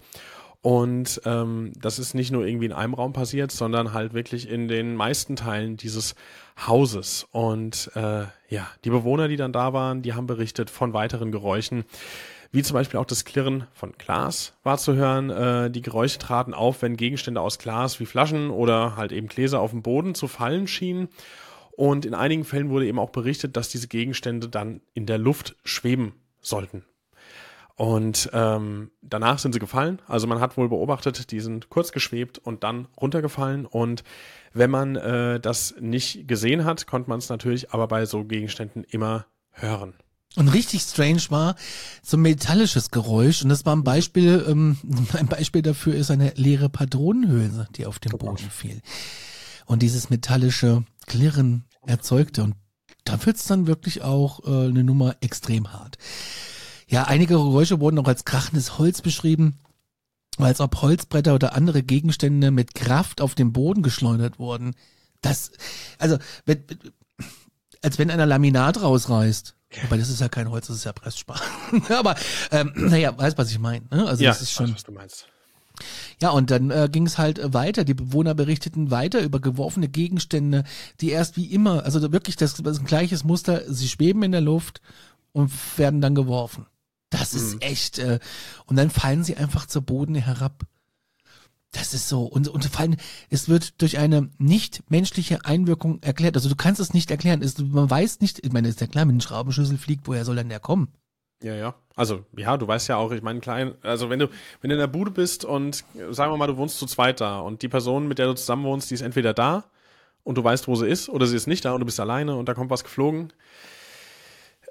Und 0.60 1.20
ähm, 1.24 1.72
das 1.80 1.98
ist 1.98 2.14
nicht 2.14 2.32
nur 2.32 2.44
irgendwie 2.44 2.66
in 2.66 2.72
einem 2.72 2.94
Raum 2.94 3.12
passiert, 3.12 3.52
sondern 3.52 3.92
halt 3.92 4.12
wirklich 4.12 4.48
in 4.48 4.66
den 4.66 4.96
meisten 4.96 5.36
Teilen 5.36 5.76
dieses 5.76 6.16
Hauses. 6.66 7.26
Und 7.30 7.90
äh, 7.94 8.24
ja, 8.48 8.68
die 8.84 8.90
Bewohner, 8.90 9.28
die 9.28 9.36
dann 9.36 9.52
da 9.52 9.72
waren, 9.72 10.02
die 10.02 10.14
haben 10.14 10.26
berichtet 10.26 10.68
von 10.68 10.92
weiteren 10.92 11.30
Geräuschen, 11.30 11.84
wie 12.50 12.62
zum 12.62 12.74
Beispiel 12.74 12.98
auch 12.98 13.04
das 13.04 13.24
Klirren 13.24 13.68
von 13.72 13.92
Glas 13.98 14.54
war 14.64 14.78
zu 14.78 14.94
hören. 14.94 15.30
Äh, 15.30 15.70
die 15.70 15.82
Geräusche 15.82 16.18
traten 16.18 16.54
auf, 16.54 16.82
wenn 16.82 16.96
Gegenstände 16.96 17.40
aus 17.40 17.58
Glas 17.58 18.00
wie 18.00 18.06
Flaschen 18.06 18.50
oder 18.50 18.96
halt 18.96 19.12
eben 19.12 19.28
Gläser 19.28 19.60
auf 19.60 19.70
dem 19.70 19.82
Boden 19.82 20.14
zu 20.14 20.26
fallen 20.26 20.66
schienen. 20.66 21.08
Und 21.76 22.04
in 22.04 22.14
einigen 22.14 22.44
Fällen 22.44 22.70
wurde 22.70 22.86
eben 22.86 22.98
auch 22.98 23.10
berichtet, 23.10 23.56
dass 23.56 23.68
diese 23.68 23.86
Gegenstände 23.86 24.48
dann 24.48 24.80
in 24.94 25.06
der 25.06 25.18
Luft 25.18 25.54
schweben 25.62 26.14
sollten. 26.40 26.84
Und 27.78 28.28
ähm, 28.32 28.90
danach 29.02 29.38
sind 29.38 29.52
sie 29.52 29.60
gefallen. 29.60 30.02
Also 30.08 30.26
man 30.26 30.40
hat 30.40 30.56
wohl 30.56 30.68
beobachtet, 30.68 31.30
die 31.30 31.38
sind 31.38 31.70
kurz 31.70 31.92
geschwebt 31.92 32.36
und 32.36 32.64
dann 32.64 32.88
runtergefallen. 33.00 33.66
Und 33.66 34.02
wenn 34.52 34.68
man 34.68 34.96
äh, 34.96 35.38
das 35.38 35.76
nicht 35.78 36.26
gesehen 36.26 36.64
hat, 36.64 36.88
konnte 36.88 37.08
man 37.08 37.20
es 37.20 37.28
natürlich 37.28 37.70
aber 37.70 37.86
bei 37.86 38.04
so 38.04 38.24
Gegenständen 38.24 38.82
immer 38.82 39.26
hören. 39.52 39.94
Und 40.34 40.48
richtig 40.48 40.82
strange 40.82 41.22
war 41.28 41.54
so 42.02 42.16
ein 42.16 42.22
metallisches 42.22 42.90
Geräusch. 42.90 43.42
Und 43.42 43.48
das 43.48 43.64
war 43.64 43.76
ein 43.76 43.84
Beispiel, 43.84 44.44
ähm, 44.48 44.76
ein 45.12 45.28
Beispiel 45.28 45.62
dafür 45.62 45.94
ist 45.94 46.10
eine 46.10 46.32
leere 46.34 46.68
Patronenhülse, 46.68 47.68
die 47.76 47.86
auf 47.86 48.00
den 48.00 48.10
Boden 48.10 48.38
fiel. 48.38 48.82
Und 49.66 49.82
dieses 49.82 50.10
metallische 50.10 50.82
Klirren 51.06 51.64
erzeugte. 51.86 52.42
Und 52.42 52.56
da 53.04 53.24
wird's 53.24 53.46
dann 53.46 53.68
wirklich 53.68 54.02
auch 54.02 54.40
äh, 54.44 54.66
eine 54.66 54.82
Nummer 54.82 55.14
extrem 55.20 55.72
hart. 55.72 55.96
Ja, 56.88 57.04
einige 57.04 57.34
Geräusche 57.34 57.80
wurden 57.80 57.98
auch 57.98 58.08
als 58.08 58.24
krachendes 58.24 58.78
Holz 58.78 59.02
beschrieben, 59.02 59.58
als 60.38 60.60
ob 60.60 60.80
Holzbretter 60.80 61.34
oder 61.34 61.54
andere 61.54 61.82
Gegenstände 61.82 62.50
mit 62.50 62.74
Kraft 62.74 63.20
auf 63.20 63.34
den 63.34 63.52
Boden 63.52 63.82
geschleudert 63.82 64.38
wurden. 64.38 64.74
Das, 65.20 65.52
also, 65.98 66.18
wenn, 66.46 66.64
als 67.82 67.98
wenn 67.98 68.10
einer 68.10 68.26
Laminat 68.26 68.82
rausreißt. 68.82 69.54
Wobei 69.82 69.98
das 69.98 70.08
ist 70.08 70.20
ja 70.20 70.30
kein 70.30 70.50
Holz, 70.50 70.68
das 70.68 70.76
ist 70.76 70.84
ja 70.84 70.92
Pressspan. 70.92 71.38
Aber 71.90 72.14
ähm, 72.50 72.72
naja, 72.74 73.16
weißt 73.16 73.36
was 73.36 73.50
ich 73.50 73.58
meine. 73.58 73.84
Ne? 73.90 74.06
Also 74.06 74.24
das 74.24 74.40
ist 74.40 74.52
schon. 74.52 74.68
weiß, 74.68 74.76
was 74.76 74.84
du 74.84 74.92
meinst. 74.92 75.26
Ja, 76.20 76.30
und 76.30 76.50
dann 76.50 76.70
äh, 76.70 76.88
ging 76.90 77.06
es 77.06 77.18
halt 77.18 77.52
weiter. 77.52 77.84
Die 77.84 77.94
Bewohner 77.94 78.34
berichteten 78.34 78.90
weiter 78.90 79.20
über 79.20 79.40
geworfene 79.40 79.88
Gegenstände, 79.88 80.64
die 81.00 81.10
erst 81.10 81.36
wie 81.36 81.46
immer, 81.46 81.84
also 81.84 82.00
wirklich 82.12 82.36
das, 82.36 82.54
das 82.54 82.76
ist 82.76 82.80
ein 82.80 82.86
gleiches 82.86 83.24
Muster, 83.24 83.62
sie 83.72 83.88
schweben 83.88 84.22
in 84.22 84.32
der 84.32 84.40
Luft 84.40 84.80
und 85.32 85.52
werden 85.76 86.00
dann 86.00 86.14
geworfen. 86.14 86.66
Das 87.10 87.34
ist 87.34 87.54
Mhm. 87.54 87.60
echt, 87.60 87.98
äh, 87.98 88.18
und 88.66 88.76
dann 88.76 88.90
fallen 88.90 89.24
sie 89.24 89.36
einfach 89.36 89.66
zu 89.66 89.82
Boden 89.82 90.14
herab. 90.14 90.64
Das 91.72 91.92
ist 91.92 92.08
so. 92.08 92.22
Und, 92.22 92.48
und 92.48 92.64
vor 92.64 92.80
allem, 92.80 92.96
es 93.28 93.48
wird 93.48 93.80
durch 93.82 93.98
eine 93.98 94.30
nicht 94.38 94.90
menschliche 94.90 95.44
Einwirkung 95.44 96.02
erklärt. 96.02 96.36
Also 96.36 96.48
du 96.48 96.56
kannst 96.56 96.80
es 96.80 96.94
nicht 96.94 97.10
erklären. 97.10 97.42
Es, 97.42 97.58
man 97.58 97.90
weiß 97.90 98.20
nicht, 98.20 98.44
ich 98.44 98.52
meine, 98.52 98.68
ist 98.68 98.80
ja 98.80 98.86
klar, 98.86 99.06
wenn 99.06 99.16
ein 99.16 99.20
Schraubenschlüssel 99.20 99.76
fliegt, 99.76 100.06
woher 100.08 100.24
soll 100.24 100.36
denn 100.36 100.48
der 100.48 100.60
kommen? 100.60 100.88
Ja, 101.42 101.54
ja. 101.54 101.74
Also, 101.94 102.24
ja, 102.36 102.56
du 102.56 102.66
weißt 102.66 102.88
ja 102.88 102.96
auch, 102.96 103.12
ich 103.12 103.22
meine, 103.22 103.40
klein, 103.40 103.74
also 103.82 104.08
wenn 104.10 104.18
du, 104.18 104.28
wenn 104.60 104.70
du 104.70 104.76
in 104.76 104.80
der 104.80 104.86
Bude 104.86 105.10
bist 105.10 105.44
und 105.44 105.84
sagen 106.10 106.32
wir 106.32 106.36
mal, 106.36 106.46
du 106.46 106.56
wohnst 106.56 106.78
zu 106.78 106.86
zweit 106.86 107.20
da 107.20 107.40
und 107.40 107.62
die 107.62 107.68
Person, 107.68 108.08
mit 108.08 108.18
der 108.18 108.26
du 108.26 108.34
zusammen 108.34 108.64
wohnst, 108.64 108.90
die 108.90 108.94
ist 108.94 109.02
entweder 109.02 109.34
da 109.34 109.64
und 110.24 110.36
du 110.36 110.42
weißt, 110.44 110.68
wo 110.68 110.74
sie 110.74 110.88
ist, 110.88 111.08
oder 111.08 111.26
sie 111.26 111.36
ist 111.36 111.46
nicht 111.46 111.64
da 111.64 111.72
und 111.74 111.80
du 111.80 111.86
bist 111.86 112.00
alleine 112.00 112.34
und 112.36 112.48
da 112.48 112.54
kommt 112.54 112.70
was 112.70 112.82
geflogen. 112.82 113.32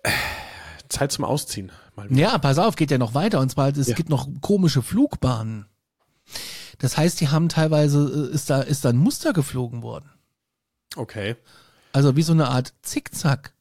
Äh, 0.03 0.09
Zeit 0.89 1.11
zum 1.11 1.25
Ausziehen. 1.25 1.71
Mal 1.97 2.11
ja, 2.15 2.37
pass 2.37 2.57
auf, 2.57 2.75
geht 2.75 2.91
ja 2.91 2.97
noch 2.97 3.13
weiter. 3.13 3.39
Und 3.39 3.49
zwar, 3.49 3.75
es 3.75 3.87
ja. 3.87 3.95
gibt 3.95 4.09
noch 4.09 4.27
komische 4.41 4.81
Flugbahnen. 4.81 5.65
Das 6.77 6.97
heißt, 6.97 7.19
die 7.19 7.27
haben 7.27 7.49
teilweise, 7.49 8.29
äh, 8.31 8.33
ist 8.33 8.49
da, 8.49 8.61
ist 8.61 8.85
da 8.85 8.89
ein 8.89 8.97
Muster 8.97 9.33
geflogen 9.33 9.81
worden. 9.81 10.09
Okay. 10.95 11.35
Also 11.91 12.15
wie 12.15 12.21
so 12.21 12.33
eine 12.33 12.47
Art 12.47 12.73
Zickzack. 12.83 13.53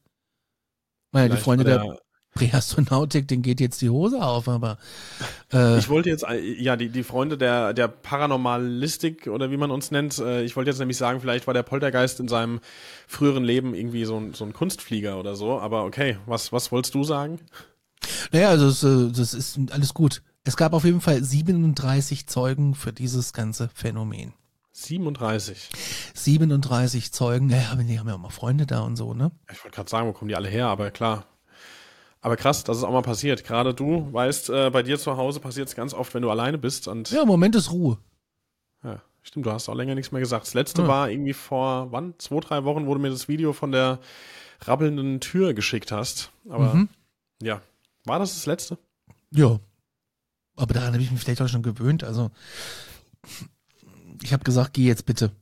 Naja, 1.13 1.29
die 1.29 1.41
Freunde 1.41 1.65
der, 1.65 1.99
Präastronautik, 2.37 3.27
den 3.27 3.43
geht 3.43 3.61
jetzt 3.61 3.83
die 3.83 3.91
Hose 3.91 4.23
auf, 4.23 4.49
aber. 4.49 4.79
Äh, 5.53 5.79
ich 5.79 5.89
wollte 5.89 6.11
jetzt, 6.11 6.23
äh, 6.23 6.39
ja, 6.39 6.77
die, 6.77 6.91
die 6.91 7.03
Freunde 7.03 7.37
der, 7.37 7.73
der 7.73 7.89
Paranormalistik 7.89 9.27
oder 9.27 9.51
wie 9.51 9.57
man 9.57 9.71
uns 9.71 9.91
nennt, 9.91 10.19
äh, 10.19 10.43
ich 10.43 10.55
wollte 10.55 10.71
jetzt 10.71 10.79
nämlich 10.79 10.99
sagen, 10.99 11.21
vielleicht 11.21 11.47
war 11.47 11.55
der 11.55 11.63
Poltergeist 11.65 12.21
in 12.21 12.29
seinem 12.29 12.61
früheren 13.09 13.43
Leben 13.43 13.75
irgendwie 13.75 14.05
so 14.05 14.19
ein, 14.19 14.35
so 14.35 14.45
ein 14.45 14.53
Kunstflieger 14.53 15.19
oder 15.19 15.35
so, 15.35 15.59
aber 15.59 15.85
okay, 15.85 16.19
was, 16.27 16.53
was 16.53 16.71
wolltest 16.71 16.95
du 16.95 17.03
sagen? 17.03 17.41
Naja, 18.33 18.49
also 18.49 18.67
das, 18.69 19.17
das 19.17 19.35
ist 19.35 19.59
alles 19.71 19.95
gut. 19.95 20.23
Es 20.45 20.57
gab 20.57 20.73
auf 20.73 20.85
jeden 20.85 21.01
Fall 21.01 21.23
37 21.23 22.27
Zeugen 22.29 22.75
für 22.75 22.93
dieses 22.93 23.33
ganze 23.33 23.69
Phänomen. 23.75 24.33
37. 24.73 25.71
37 26.15 27.13
Zeugen, 27.13 27.49
ja, 27.49 27.75
die 27.77 27.99
haben 27.99 28.09
ja 28.09 28.15
auch 28.15 28.19
mal 28.19 28.31
Freunde 28.31 28.67
da 28.67 28.81
und 28.83 28.97
so, 28.97 29.15
ne? 29.15 29.33
Ich 29.51 29.65
wollte 29.65 29.75
gerade 29.75 29.89
sagen, 29.89 30.07
wo 30.07 30.13
kommen 30.13 30.29
die 30.29 30.37
alle 30.37 30.49
her, 30.49 30.67
aber 30.67 30.91
klar, 30.91 31.25
aber 32.21 32.37
krass, 32.37 32.65
dass 32.65 32.77
es 32.77 32.83
auch 32.83 32.91
mal 32.91 33.03
passiert. 33.03 33.45
Gerade 33.45 33.73
du 33.73 34.13
weißt, 34.13 34.51
äh, 34.51 34.71
bei 34.71 34.83
dir 34.83 34.99
zu 34.99 35.17
Hause 35.17 35.41
passiert 35.41 35.69
es 35.69 35.77
ganz 35.77 35.95
oft, 35.95 36.13
wenn 36.13 36.23
du 36.23 36.31
alleine 36.31 36.59
bist. 36.59 36.89
Und 36.89 37.11
ja, 37.11 37.23
im 37.23 37.29
Moment 37.29 37.55
ist 37.55 37.71
Ruhe. 37.71 37.99
Ja, 38.83 39.01
stimmt, 39.23 39.47
du 39.47 39.53
hast 39.53 39.69
auch 39.69 39.75
länger 39.75 39.95
nichts 39.95 40.13
mehr 40.13 40.21
gesagt. 40.21 40.47
Das 40.47 40.55
letzte 40.55 40.83
ja. 40.83 40.89
war 40.89 41.11
irgendwie 41.11 41.35
vor, 41.35 41.93
wann? 41.93 42.15
Zwei, 42.19 42.41
drei 42.41 42.65
Wochen, 42.65 42.87
wo 42.87 42.95
du 42.95 43.01
mir 43.01 43.11
das 43.11 43.29
Video 43.29 43.53
von 43.53 43.73
der 43.73 44.01
rabbelnden 44.61 45.21
Tür 45.21 45.55
geschickt 45.55 45.93
hast. 45.93 46.31
Aber 46.49 46.75
mhm. 46.75 46.89
ja, 47.41 47.61
war 48.07 48.19
das 48.19 48.35
das 48.35 48.47
letzte? 48.47 48.79
Ja. 49.31 49.59
Aber 50.57 50.73
daran 50.73 50.95
habe 50.95 51.03
ich 51.03 51.11
mich 51.11 51.21
vielleicht 51.21 51.43
auch 51.43 51.49
schon 51.49 51.63
gewöhnt. 51.63 52.03
Also, 52.03 52.31
ich 54.23 54.33
habe 54.33 54.45
gesagt, 54.45 54.73
geh 54.73 54.87
jetzt 54.87 55.05
bitte. 55.05 55.33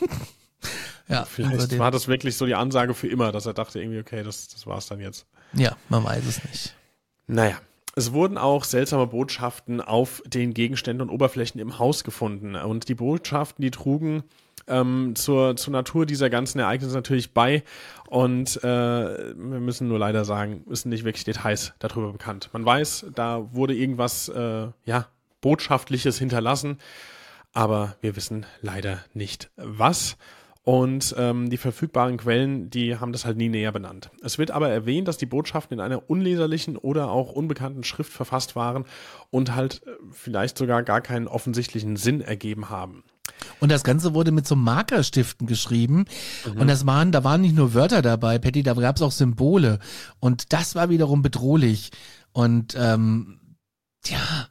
ja, 1.08 1.24
vielleicht 1.24 1.78
war 1.78 1.90
das 1.90 2.06
wirklich 2.06 2.36
so 2.36 2.46
die 2.46 2.54
Ansage 2.54 2.94
für 2.94 3.08
immer, 3.08 3.32
dass 3.32 3.46
er 3.46 3.54
dachte 3.54 3.80
irgendwie, 3.80 3.98
okay, 3.98 4.22
das, 4.22 4.48
das 4.48 4.66
war's 4.66 4.86
dann 4.86 5.00
jetzt. 5.00 5.26
Ja, 5.54 5.76
man 5.88 6.04
weiß 6.04 6.24
es 6.26 6.44
nicht. 6.44 6.74
Naja. 7.26 7.60
Es 7.94 8.12
wurden 8.12 8.38
auch 8.38 8.64
seltsame 8.64 9.06
Botschaften 9.06 9.82
auf 9.82 10.22
den 10.24 10.54
Gegenständen 10.54 11.06
und 11.06 11.14
Oberflächen 11.14 11.60
im 11.60 11.78
Haus 11.78 12.04
gefunden. 12.04 12.56
Und 12.56 12.88
die 12.88 12.94
Botschaften, 12.94 13.62
die 13.62 13.70
trugen 13.70 14.22
ähm, 14.72 15.14
zur, 15.14 15.56
zur 15.56 15.72
Natur 15.72 16.06
dieser 16.06 16.30
ganzen 16.30 16.58
Ereignisse 16.58 16.94
natürlich 16.94 17.32
bei. 17.32 17.62
Und 18.08 18.56
äh, 18.64 18.66
wir 18.66 19.60
müssen 19.60 19.88
nur 19.88 19.98
leider 19.98 20.24
sagen, 20.24 20.64
sind 20.70 20.90
nicht 20.90 21.04
wirklich 21.04 21.24
Details 21.24 21.74
darüber 21.78 22.12
bekannt. 22.12 22.50
Man 22.52 22.64
weiß, 22.64 23.06
da 23.14 23.54
wurde 23.54 23.74
irgendwas, 23.74 24.28
äh, 24.28 24.68
ja, 24.84 25.06
Botschaftliches 25.40 26.18
hinterlassen, 26.18 26.78
aber 27.52 27.96
wir 28.00 28.16
wissen 28.16 28.46
leider 28.62 29.00
nicht 29.12 29.50
was. 29.56 30.16
Und 30.64 31.16
ähm, 31.18 31.50
die 31.50 31.56
verfügbaren 31.56 32.18
Quellen, 32.18 32.70
die 32.70 32.96
haben 32.96 33.10
das 33.10 33.24
halt 33.24 33.36
nie 33.36 33.48
näher 33.48 33.72
benannt. 33.72 34.10
Es 34.22 34.38
wird 34.38 34.52
aber 34.52 34.68
erwähnt, 34.68 35.08
dass 35.08 35.16
die 35.16 35.26
Botschaften 35.26 35.78
in 35.78 35.84
einer 35.84 36.08
unleserlichen 36.08 36.76
oder 36.76 37.10
auch 37.10 37.32
unbekannten 37.32 37.82
Schrift 37.82 38.12
verfasst 38.12 38.54
waren 38.54 38.84
und 39.30 39.56
halt 39.56 39.82
äh, 39.86 39.90
vielleicht 40.12 40.56
sogar 40.56 40.84
gar 40.84 41.00
keinen 41.00 41.26
offensichtlichen 41.26 41.96
Sinn 41.96 42.20
ergeben 42.20 42.70
haben. 42.70 43.02
Und 43.60 43.70
das 43.70 43.84
Ganze 43.84 44.14
wurde 44.14 44.32
mit 44.32 44.46
so 44.46 44.56
Markerstiften 44.56 45.46
geschrieben. 45.46 46.04
Mhm. 46.46 46.60
Und 46.60 46.68
das 46.68 46.86
waren, 46.86 47.12
da 47.12 47.24
waren 47.24 47.40
nicht 47.40 47.56
nur 47.56 47.74
Wörter 47.74 48.02
dabei, 48.02 48.38
Patty, 48.38 48.62
da 48.62 48.74
gab 48.74 48.96
es 48.96 49.02
auch 49.02 49.12
Symbole. 49.12 49.78
Und 50.20 50.52
das 50.52 50.74
war 50.74 50.88
wiederum 50.88 51.22
bedrohlich. 51.22 51.90
Und 52.32 52.74
ähm, 52.78 53.38
ja, 54.06 54.48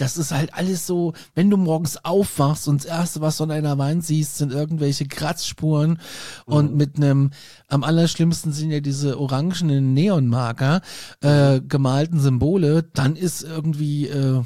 das 0.00 0.16
ist 0.16 0.32
halt 0.32 0.54
alles 0.54 0.86
so, 0.86 1.12
wenn 1.34 1.50
du 1.50 1.58
morgens 1.58 2.04
aufwachst 2.04 2.68
und 2.68 2.82
das 2.82 2.90
erste, 2.90 3.20
was 3.20 3.36
du 3.36 3.44
an 3.44 3.50
einer 3.50 3.76
Wand 3.76 4.04
siehst, 4.04 4.38
sind 4.38 4.50
irgendwelche 4.50 5.06
Kratzspuren 5.06 5.90
mhm. 5.90 6.54
und 6.54 6.74
mit 6.74 6.96
einem, 6.96 7.30
am 7.68 7.84
allerschlimmsten 7.84 8.52
sind 8.52 8.70
ja 8.70 8.80
diese 8.80 9.20
orangenen 9.20 9.92
Neonmarker, 9.92 10.80
äh, 11.20 11.60
gemalten 11.60 12.18
Symbole, 12.18 12.84
dann 12.94 13.14
ist 13.14 13.42
irgendwie, 13.42 14.06
äh, 14.08 14.42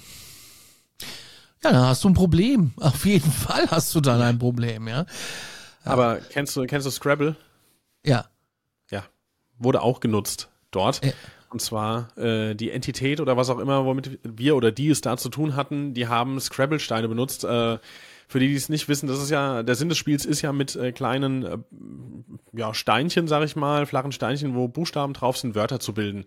ja, 1.64 1.73
dann 1.73 1.87
hast 1.87 2.04
du 2.04 2.09
ein 2.09 2.14
Problem. 2.14 2.73
Auf 2.80 3.04
jeden 3.06 3.30
Fall 3.30 3.71
hast 3.71 3.94
du 3.94 4.00
dann 4.00 4.21
ein 4.23 4.38
Problem, 4.38 4.88
ja. 4.88 5.06
Aber 5.85 6.18
kennst 6.30 6.56
du, 6.56 6.64
kennst 6.66 6.87
du 6.87 6.90
Scrabble? 6.90 7.37
Ja. 8.04 8.26
Ja. 8.90 9.04
Wurde 9.59 9.83
auch 9.83 10.00
genutzt 10.00 10.49
dort. 10.71 11.04
Ja. 11.04 11.12
Und 11.50 11.61
zwar 11.61 12.16
äh, 12.18 12.54
die 12.54 12.71
Entität 12.71 13.21
oder 13.21 13.37
was 13.37 13.49
auch 13.49 13.59
immer, 13.59 13.85
womit 13.85 14.18
wir 14.25 14.56
oder 14.56 14.73
die 14.73 14.88
es 14.88 15.02
da 15.02 15.16
zu 15.16 15.28
tun 15.28 15.54
hatten, 15.54 15.94
die 15.94 16.09
haben 16.09 16.40
Scrabble-Steine 16.40 17.09
benutzt. 17.09 17.44
Äh, 17.44 17.78
für 18.26 18.40
die, 18.40 18.49
die 18.49 18.54
es 18.54 18.68
nicht 18.68 18.88
wissen, 18.88 19.06
das 19.06 19.23
ist 19.23 19.30
ja, 19.30 19.62
der 19.62 19.75
Sinn 19.75 19.88
des 19.88 19.99
Spiels 19.99 20.25
ist 20.25 20.42
ja 20.42 20.52
mit 20.52 20.75
äh, 20.75 20.92
kleinen 20.92 21.42
äh, 21.44 21.59
ja, 22.52 22.75
Steinchen, 22.75 23.28
sag 23.28 23.44
ich 23.44 23.54
mal, 23.54 23.87
flachen 23.87 24.12
Steinchen, 24.12 24.54
wo 24.54 24.66
Buchstaben 24.66 25.12
drauf 25.12 25.37
sind, 25.37 25.54
Wörter 25.54 25.78
zu 25.78 25.94
bilden. 25.94 26.25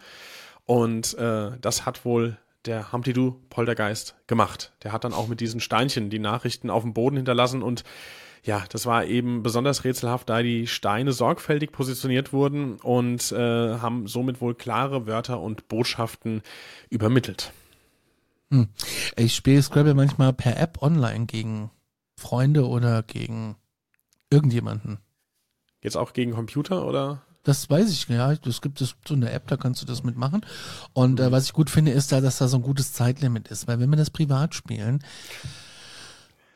Und 0.65 1.17
äh, 1.17 1.51
das 1.59 1.85
hat 1.85 2.05
wohl 2.05 2.37
der 2.67 2.91
Humpty 2.91 3.13
Doo 3.13 3.35
Poltergeist 3.49 4.15
gemacht. 4.27 4.73
Der 4.83 4.91
hat 4.91 5.03
dann 5.03 5.13
auch 5.13 5.27
mit 5.27 5.39
diesen 5.39 5.59
Steinchen 5.59 6.09
die 6.09 6.19
Nachrichten 6.19 6.69
auf 6.69 6.83
dem 6.83 6.93
Boden 6.93 7.15
hinterlassen 7.15 7.63
und 7.63 7.83
ja, 8.43 8.63
das 8.69 8.85
war 8.85 9.05
eben 9.05 9.43
besonders 9.43 9.83
rätselhaft, 9.83 10.29
da 10.29 10.41
die 10.41 10.67
Steine 10.67 11.11
sorgfältig 11.11 11.71
positioniert 11.71 12.31
wurden 12.31 12.77
und 12.77 13.31
äh, 13.31 13.77
haben 13.79 14.07
somit 14.07 14.39
wohl 14.39 14.55
klare 14.55 15.05
Wörter 15.05 15.41
und 15.41 15.67
Botschaften 15.67 16.41
übermittelt. 16.89 17.51
Hm. 18.49 18.69
Ich 19.17 19.35
spiele 19.35 19.61
Scrabble 19.61 19.95
manchmal 19.95 20.31
per 20.31 20.57
App 20.57 20.81
online 20.81 21.25
gegen 21.25 21.71
Freunde 22.15 22.67
oder 22.67 23.03
gegen 23.03 23.57
irgendjemanden. 24.29 24.99
Jetzt 25.81 25.97
auch 25.97 26.13
gegen 26.13 26.31
Computer 26.31 26.85
oder? 26.85 27.26
Das 27.47 27.69
weiß 27.69 27.89
ich, 27.91 28.09
ja. 28.09 28.33
Es 28.45 28.61
gibt 28.61 28.77
so 28.77 29.13
eine 29.13 29.31
App, 29.31 29.47
da 29.47 29.55
kannst 29.55 29.81
du 29.81 29.85
das 29.85 30.03
mitmachen. 30.03 30.45
Und 30.91 31.21
äh, 31.21 31.31
was 31.31 31.45
ich 31.45 31.53
gut 31.53 31.69
finde, 31.69 31.91
ist 31.91 32.11
da, 32.11 32.19
dass 32.19 32.39
da 32.39 32.49
so 32.49 32.57
ein 32.57 32.61
gutes 32.61 32.91
Zeitlimit 32.91 33.47
ist. 33.47 33.69
Weil 33.69 33.79
wenn 33.79 33.89
wir 33.89 33.95
das 33.95 34.09
privat 34.09 34.53
spielen, 34.53 35.01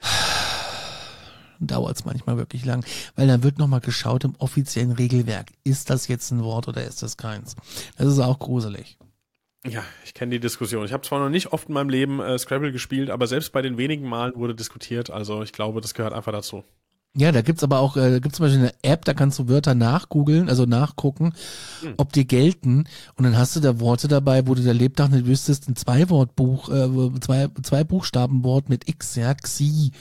dauert 1.61 1.95
es 1.95 2.03
manchmal 2.03 2.35
wirklich 2.35 2.65
lang, 2.65 2.83
weil 3.15 3.25
dann 3.25 3.41
wird 3.41 3.57
nochmal 3.57 3.79
geschaut 3.79 4.25
im 4.25 4.35
offiziellen 4.35 4.91
Regelwerk. 4.91 5.53
Ist 5.63 5.89
das 5.89 6.09
jetzt 6.09 6.29
ein 6.31 6.43
Wort 6.43 6.67
oder 6.67 6.83
ist 6.83 7.01
das 7.01 7.15
keins? 7.15 7.55
Das 7.95 8.07
ist 8.07 8.19
auch 8.19 8.39
gruselig. 8.39 8.97
Ja, 9.65 9.85
ich 10.03 10.13
kenne 10.13 10.31
die 10.31 10.39
Diskussion. 10.41 10.83
Ich 10.83 10.91
habe 10.91 11.07
zwar 11.07 11.19
noch 11.19 11.29
nicht 11.29 11.53
oft 11.53 11.69
in 11.69 11.73
meinem 11.73 11.89
Leben 11.89 12.19
äh, 12.19 12.37
Scrabble 12.37 12.73
gespielt, 12.73 13.09
aber 13.11 13.27
selbst 13.27 13.53
bei 13.53 13.61
den 13.61 13.77
wenigen 13.77 14.09
Malen 14.09 14.35
wurde 14.35 14.55
diskutiert. 14.55 15.09
Also 15.09 15.41
ich 15.41 15.53
glaube, 15.53 15.79
das 15.79 15.93
gehört 15.93 16.11
einfach 16.11 16.33
dazu. 16.33 16.65
Ja, 17.13 17.33
da 17.33 17.41
gibt's 17.41 17.63
aber 17.63 17.79
auch, 17.79 17.97
äh, 17.97 18.09
da 18.09 18.19
gibt's 18.19 18.37
zum 18.37 18.45
Beispiel 18.45 18.61
eine 18.61 18.73
App, 18.83 19.03
da 19.03 19.13
kannst 19.13 19.37
du 19.37 19.49
Wörter 19.49 19.75
nachgoogeln, 19.75 20.47
also 20.47 20.65
nachgucken, 20.65 21.33
hm. 21.81 21.95
ob 21.97 22.13
die 22.13 22.25
gelten. 22.25 22.85
Und 23.15 23.25
dann 23.25 23.37
hast 23.37 23.55
du 23.55 23.59
da 23.59 23.81
Worte 23.81 24.07
dabei, 24.07 24.47
wo 24.47 24.55
du 24.55 24.63
der 24.63 24.73
Lebtag 24.73 25.11
nicht 25.11 25.25
wüsstest, 25.25 25.67
ein 25.67 25.75
Zwei-Wort-Buch, 25.75 26.69
äh, 26.69 27.19
zwei, 27.19 27.49
zwei 27.63 27.83
Buchstabenwort 27.83 28.69
mit 28.69 28.87
X, 28.87 29.15
ja, 29.15 29.33
Xi 29.33 29.91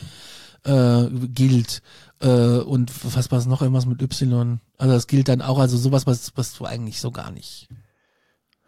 äh, 0.64 1.06
gilt. 1.34 1.82
Äh, 2.20 2.28
und 2.28 2.92
was 3.16 3.30
war 3.32 3.38
es 3.38 3.46
noch 3.46 3.62
irgendwas 3.62 3.86
mit 3.86 4.02
Y? 4.02 4.60
Also 4.78 4.94
das 4.94 5.08
gilt 5.08 5.28
dann 5.28 5.42
auch, 5.42 5.58
also 5.58 5.76
sowas, 5.76 6.06
was, 6.06 6.32
was 6.36 6.54
du 6.54 6.64
eigentlich 6.64 7.00
so 7.00 7.10
gar 7.10 7.32
nicht. 7.32 7.68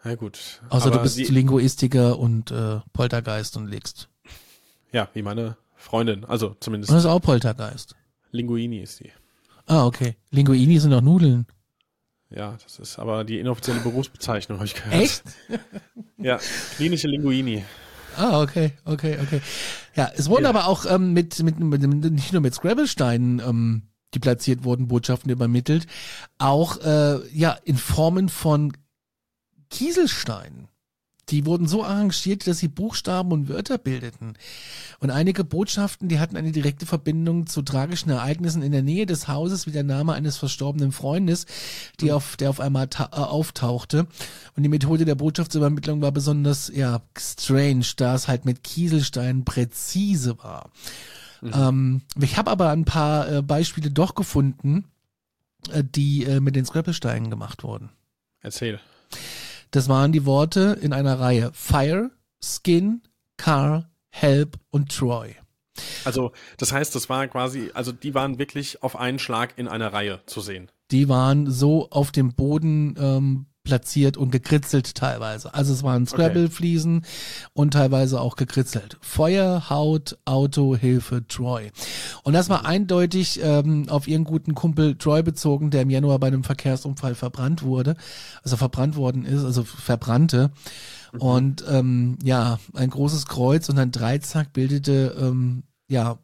Na 0.03 0.15
gut. 0.15 0.61
Außer 0.69 0.91
du 0.91 0.99
bist 0.99 1.17
Linguistiker 1.29 2.19
und 2.19 2.51
äh, 2.51 2.81
Poltergeist 2.91 3.55
und 3.55 3.67
legst. 3.67 4.09
Ja, 4.91 5.07
wie 5.13 5.21
meine 5.21 5.55
Freundin, 5.77 6.25
also 6.25 6.57
zumindest. 6.59 6.91
Und 6.91 6.97
das 6.97 7.05
ist 7.05 7.09
auch 7.09 7.21
Poltergeist. 7.21 7.95
Linguini 8.33 8.79
ist 8.79 8.99
die. 8.99 9.11
Ah, 9.65 9.85
okay. 9.85 10.15
Linguini 10.31 10.79
sind 10.79 10.93
auch 10.93 11.01
Nudeln. 11.01 11.45
Ja, 12.29 12.57
das 12.63 12.79
ist 12.79 12.97
aber 12.97 13.23
die 13.23 13.39
inoffizielle 13.39 13.79
Berufsbezeichnung, 13.79 14.57
habe 14.57 14.65
ich 14.65 14.73
gehört. 14.73 14.93
Echt? 14.95 15.23
ja, 16.17 16.39
klinische 16.75 17.07
Linguini. 17.07 17.63
Ah, 18.17 18.41
okay, 18.41 18.73
okay, 18.85 19.17
okay. 19.21 19.41
Ja, 19.95 20.11
es 20.15 20.29
wurden 20.29 20.43
ja. 20.43 20.49
aber 20.49 20.67
auch 20.67 20.85
ähm, 20.85 21.13
mit, 21.13 21.41
mit, 21.43 21.59
mit, 21.59 21.81
nicht 21.83 22.33
nur 22.33 22.41
mit 22.41 22.55
Scrabble-Steinen, 22.55 23.39
ähm, 23.39 23.83
die 24.13 24.19
platziert 24.19 24.63
wurden, 24.63 24.87
Botschaften 24.87 25.31
übermittelt, 25.31 25.85
auch 26.39 26.77
äh, 26.81 27.27
ja 27.31 27.57
in 27.63 27.77
Formen 27.77 28.29
von 28.29 28.73
Kieselsteinen. 29.69 30.69
Die 31.29 31.45
wurden 31.45 31.67
so 31.67 31.83
arrangiert, 31.83 32.47
dass 32.47 32.57
sie 32.57 32.67
Buchstaben 32.67 33.31
und 33.31 33.47
Wörter 33.47 33.77
bildeten. 33.77 34.33
Und 34.99 35.09
einige 35.09 35.43
Botschaften, 35.43 36.09
die 36.09 36.19
hatten 36.19 36.35
eine 36.35 36.51
direkte 36.51 36.85
Verbindung 36.85 37.47
zu 37.47 37.61
tragischen 37.61 38.09
Ereignissen 38.09 38.61
in 38.61 38.73
der 38.73 38.83
Nähe 38.83 39.05
des 39.05 39.27
Hauses, 39.27 39.65
wie 39.65 39.71
der 39.71 39.83
Name 39.83 40.13
eines 40.13 40.37
verstorbenen 40.37 40.91
Freundes, 40.91 41.45
die 42.01 42.05
mhm. 42.05 42.11
auf, 42.11 42.35
der 42.35 42.49
auf 42.49 42.59
einmal 42.59 42.89
äh, 42.97 43.03
auftauchte. 43.15 44.07
Und 44.55 44.63
die 44.63 44.69
Methode 44.69 45.05
der 45.05 45.15
Botschaftsübermittlung 45.15 46.01
war 46.01 46.11
besonders, 46.11 46.71
ja, 46.73 47.01
strange, 47.17 47.85
da 47.95 48.15
es 48.15 48.27
halt 48.27 48.43
mit 48.43 48.63
Kieselsteinen 48.63 49.45
präzise 49.45 50.37
war. 50.39 50.71
Mhm. 51.41 51.51
Ähm, 51.53 52.01
ich 52.21 52.37
habe 52.37 52.51
aber 52.51 52.69
ein 52.69 52.85
paar 52.85 53.31
äh, 53.31 53.41
Beispiele 53.41 53.91
doch 53.91 54.15
gefunden, 54.15 54.85
äh, 55.71 55.83
die 55.83 56.25
äh, 56.25 56.39
mit 56.41 56.55
den 56.55 56.65
Scrabble-Steinen 56.65 57.29
gemacht 57.29 57.63
wurden. 57.63 57.89
Erzähl. 58.41 58.79
Das 59.73 59.89
waren 59.89 60.11
die 60.11 60.27
Worte 60.27 60.77
in 60.81 60.93
einer 60.93 61.19
Reihe 61.19 61.49
Fire, 61.51 62.11
Skin, 62.39 63.01
Car, 63.37 63.89
Help 64.11 64.59
und 64.69 64.95
Troy. 64.95 65.35
Also, 66.05 66.31
das 66.59 66.71
heißt, 66.71 66.93
das 66.93 67.09
war 67.09 67.27
quasi, 67.27 67.71
also 67.73 67.91
die 67.91 68.13
waren 68.13 68.37
wirklich 68.37 68.83
auf 68.83 68.95
einen 68.95 69.17
Schlag 69.17 69.57
in 69.57 69.67
einer 69.67 69.91
Reihe 69.91 70.21
zu 70.27 70.41
sehen. 70.41 70.69
Die 70.91 71.09
waren 71.09 71.49
so 71.49 71.89
auf 71.89 72.11
dem 72.11 72.35
Boden 72.35 72.95
ähm, 72.99 73.47
platziert 73.63 74.17
und 74.17 74.31
gekritzelt 74.31 74.93
teilweise. 74.95 75.53
Also 75.53 75.73
es 75.73 75.83
waren 75.83 76.05
Scrabble-Fliesen 76.05 76.97
okay. 76.97 77.07
und 77.53 77.71
teilweise 77.71 78.19
auch 78.19 78.35
gekritzelt. 78.35 78.97
Feuer, 79.01 79.69
Haut, 79.69 80.17
Auto, 80.25 80.75
Hilfe, 80.75 81.25
Troy. 81.27 81.71
Und 82.23 82.33
das 82.33 82.49
war 82.49 82.65
eindeutig 82.65 83.39
ähm, 83.41 83.87
auf 83.89 84.07
ihren 84.07 84.25
guten 84.25 84.53
Kumpel 84.53 84.95
Troy 84.95 85.23
bezogen, 85.23 85.71
der 85.71 85.83
im 85.83 85.89
Januar 85.89 86.19
bei 86.19 86.27
einem 86.27 86.43
Verkehrsunfall 86.43 87.15
verbrannt 87.15 87.63
wurde, 87.63 87.95
also 88.43 88.57
verbrannt 88.57 88.97
worden 88.97 89.25
ist, 89.25 89.45
also 89.45 89.63
verbrannte. 89.63 90.51
Mhm. 91.13 91.21
Und 91.21 91.65
ähm, 91.69 92.17
ja, 92.21 92.59
ein 92.73 92.89
großes 92.89 93.27
Kreuz 93.27 93.69
und 93.69 93.79
ein 93.79 93.91
Dreizack 93.91 94.51
bildete 94.51 95.15
ähm, 95.19 95.63
ja 95.87 96.19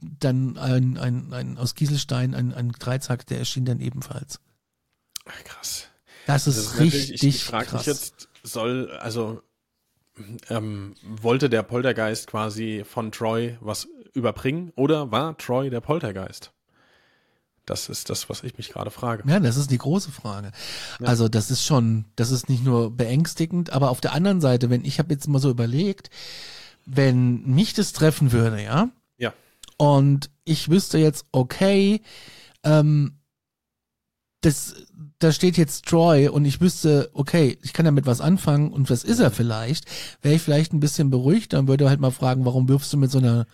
dann 0.00 0.58
ein, 0.58 0.98
ein, 0.98 1.32
ein 1.32 1.58
aus 1.58 1.76
Kieselstein 1.76 2.34
ein, 2.34 2.52
ein 2.52 2.72
Dreizack, 2.72 3.26
der 3.26 3.38
erschien 3.38 3.64
dann 3.64 3.78
ebenfalls. 3.78 4.40
Krass. 5.44 5.91
Das 6.26 6.46
ist, 6.46 6.56
das 6.56 6.64
ist 6.66 6.80
richtig 6.80 7.22
ich, 7.22 7.36
ich 7.36 7.44
frage 7.44 7.76
mich 7.76 7.86
jetzt, 7.86 8.28
soll, 8.42 8.90
also 9.00 9.42
ähm, 10.48 10.94
wollte 11.02 11.48
der 11.48 11.62
Poltergeist 11.62 12.26
quasi 12.26 12.84
von 12.86 13.12
Troy 13.12 13.56
was 13.60 13.88
überbringen 14.14 14.72
oder 14.76 15.10
war 15.10 15.36
Troy 15.38 15.70
der 15.70 15.80
Poltergeist? 15.80 16.52
Das 17.64 17.88
ist 17.88 18.10
das, 18.10 18.28
was 18.28 18.42
ich 18.42 18.58
mich 18.58 18.70
gerade 18.70 18.90
frage. 18.90 19.22
Ja, 19.28 19.38
das 19.38 19.56
ist 19.56 19.70
die 19.70 19.78
große 19.78 20.10
Frage. 20.10 20.50
Ja. 21.00 21.06
Also 21.06 21.28
das 21.28 21.50
ist 21.50 21.64
schon, 21.64 22.06
das 22.16 22.32
ist 22.32 22.48
nicht 22.48 22.64
nur 22.64 22.90
beängstigend, 22.90 23.70
aber 23.70 23.90
auf 23.90 24.00
der 24.00 24.12
anderen 24.12 24.40
Seite, 24.40 24.68
wenn 24.68 24.84
ich 24.84 24.98
habe 24.98 25.14
jetzt 25.14 25.28
mal 25.28 25.38
so 25.38 25.48
überlegt, 25.48 26.10
wenn 26.84 27.44
mich 27.46 27.72
das 27.72 27.92
treffen 27.92 28.32
würde, 28.32 28.60
ja, 28.60 28.90
ja, 29.16 29.32
und 29.76 30.30
ich 30.44 30.68
wüsste 30.70 30.98
jetzt, 30.98 31.26
okay, 31.30 32.02
ähm, 32.64 33.18
das, 34.42 34.74
da 35.18 35.32
steht 35.32 35.56
jetzt 35.56 35.86
Troy 35.86 36.28
und 36.28 36.44
ich 36.44 36.60
wüsste, 36.60 37.10
okay, 37.14 37.58
ich 37.62 37.72
kann 37.72 37.84
damit 37.84 38.06
was 38.06 38.20
anfangen 38.20 38.72
und 38.72 38.90
was 38.90 39.04
ist 39.04 39.20
er 39.20 39.30
vielleicht, 39.30 39.86
wäre 40.20 40.34
ich 40.34 40.42
vielleicht 40.42 40.72
ein 40.72 40.80
bisschen 40.80 41.10
beruhigt 41.10 41.54
und 41.54 41.68
würde 41.68 41.88
halt 41.88 42.00
mal 42.00 42.10
fragen, 42.10 42.44
warum 42.44 42.68
wirfst 42.68 42.92
du 42.92 42.96
mit 42.96 43.10
so 43.10 43.18
einer, 43.18 43.46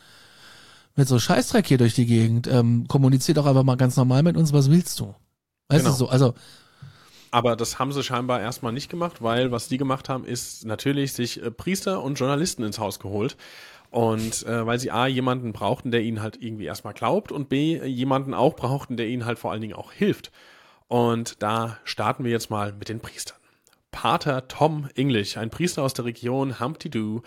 mit 0.97 1.07
so 1.07 1.19
Scheißdreck 1.19 1.67
hier 1.67 1.79
durch 1.79 1.95
die 1.95 2.07
Gegend? 2.07 2.47
Ähm, 2.47 2.89
kommunizier 2.89 3.35
doch 3.35 3.47
einfach 3.47 3.65
mal 3.65 3.77
ganz 3.77 3.97
normal 3.97 4.23
mit 4.23 4.37
uns, 4.37 4.53
was 4.53 4.71
willst 4.71 4.99
du? 4.99 5.15
Weißt 5.69 5.85
genau. 5.85 5.91
du 5.91 5.99
so, 5.99 6.09
also. 6.09 6.35
Aber 7.31 7.55
das 7.55 7.79
haben 7.79 7.93
sie 7.93 8.03
scheinbar 8.03 8.41
erstmal 8.41 8.73
nicht 8.73 8.91
gemacht, 8.91 9.23
weil 9.23 9.53
was 9.53 9.69
die 9.69 9.77
gemacht 9.77 10.09
haben, 10.09 10.25
ist 10.25 10.65
natürlich 10.65 11.13
sich 11.13 11.43
äh, 11.43 11.51
Priester 11.51 12.03
und 12.03 12.19
Journalisten 12.19 12.65
ins 12.65 12.79
Haus 12.79 12.99
geholt. 12.99 13.37
Und 13.91 14.47
äh, 14.47 14.67
weil 14.67 14.79
sie 14.79 14.91
A, 14.91 15.07
jemanden 15.07 15.53
brauchten, 15.53 15.91
der 15.91 16.03
ihnen 16.03 16.23
halt 16.23 16.41
irgendwie 16.41 16.65
erstmal 16.65 16.95
glaubt 16.95 17.31
und 17.31 17.51
B, 17.51 17.83
jemanden 17.87 18.33
auch 18.33 18.55
brauchten, 18.55 18.97
der 18.97 19.09
ihnen 19.09 19.27
halt 19.27 19.39
vor 19.39 19.51
allen 19.51 19.63
Dingen 19.63 19.75
auch 19.75 19.93
hilft. 19.93 20.31
Und 20.89 21.43
da 21.43 21.79
starten 21.85 22.25
wir 22.25 22.31
jetzt 22.31 22.51
mal 22.51 22.73
mit 22.73 22.89
den 22.89 23.01
Priestern. 23.01 23.39
Pater 23.91 24.49
Tom 24.49 24.89
English, 24.97 25.37
ein 25.39 25.51
Priester 25.51 25.83
aus 25.83 25.95
der 25.95 26.05
Region 26.05 26.61
Humpty 26.61 26.91
Doo, 26.91 27.23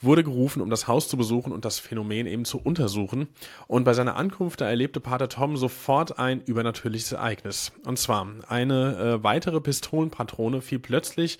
wurde 0.00 0.22
gerufen, 0.22 0.62
um 0.62 0.70
das 0.70 0.86
Haus 0.86 1.08
zu 1.08 1.16
besuchen 1.16 1.52
und 1.52 1.64
das 1.64 1.78
Phänomen 1.78 2.26
eben 2.26 2.44
zu 2.44 2.58
untersuchen. 2.58 3.28
Und 3.66 3.84
bei 3.84 3.94
seiner 3.94 4.16
Ankunft 4.16 4.60
da 4.60 4.68
erlebte 4.68 5.00
Pater 5.00 5.28
Tom 5.28 5.56
sofort 5.56 6.18
ein 6.18 6.40
übernatürliches 6.40 7.12
Ereignis. 7.12 7.72
Und 7.84 7.98
zwar 7.98 8.26
eine 8.48 8.96
äh, 8.96 9.22
weitere 9.22 9.60
Pistolenpatrone 9.60 10.60
fiel 10.62 10.78
plötzlich 10.78 11.38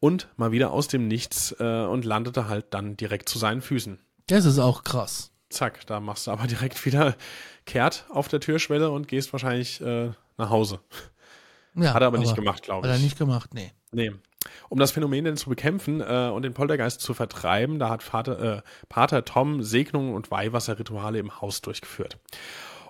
und 0.00 0.28
mal 0.36 0.52
wieder 0.52 0.72
aus 0.72 0.88
dem 0.88 1.06
Nichts 1.06 1.54
äh, 1.60 1.84
und 1.84 2.04
landete 2.04 2.48
halt 2.48 2.66
dann 2.70 2.96
direkt 2.96 3.28
zu 3.28 3.38
seinen 3.38 3.62
Füßen. 3.62 3.98
Das 4.26 4.46
ist 4.46 4.58
auch 4.58 4.84
krass. 4.84 5.32
Zack, 5.50 5.86
da 5.86 6.00
machst 6.00 6.26
du 6.26 6.30
aber 6.30 6.46
direkt 6.46 6.84
wieder 6.86 7.14
kehrt 7.66 8.06
auf 8.08 8.28
der 8.28 8.40
Türschwelle 8.40 8.90
und 8.90 9.06
gehst 9.06 9.32
wahrscheinlich 9.32 9.80
äh, 9.80 10.10
nach 10.38 10.50
Hause. 10.50 10.80
Ja, 11.76 11.94
hat 11.94 12.02
er 12.02 12.06
aber, 12.06 12.16
aber 12.16 12.18
nicht 12.18 12.34
gemacht, 12.34 12.62
glaube 12.62 12.86
ich. 12.86 12.92
Hat 12.92 12.98
er 12.98 13.02
nicht 13.02 13.18
gemacht, 13.18 13.54
nee. 13.54 13.72
Nee. 13.92 14.12
Um 14.68 14.78
das 14.78 14.92
Phänomen 14.92 15.24
denn 15.24 15.36
zu 15.36 15.48
bekämpfen 15.48 16.00
äh, 16.00 16.30
und 16.32 16.42
den 16.42 16.52
Poltergeist 16.52 17.00
zu 17.00 17.14
vertreiben, 17.14 17.78
da 17.78 17.88
hat 17.88 18.02
Vater, 18.02 18.58
äh, 18.58 18.62
Pater 18.88 19.24
Tom 19.24 19.62
Segnungen 19.62 20.14
und 20.14 20.30
Weihwasserrituale 20.30 21.18
im 21.18 21.40
Haus 21.40 21.62
durchgeführt. 21.62 22.18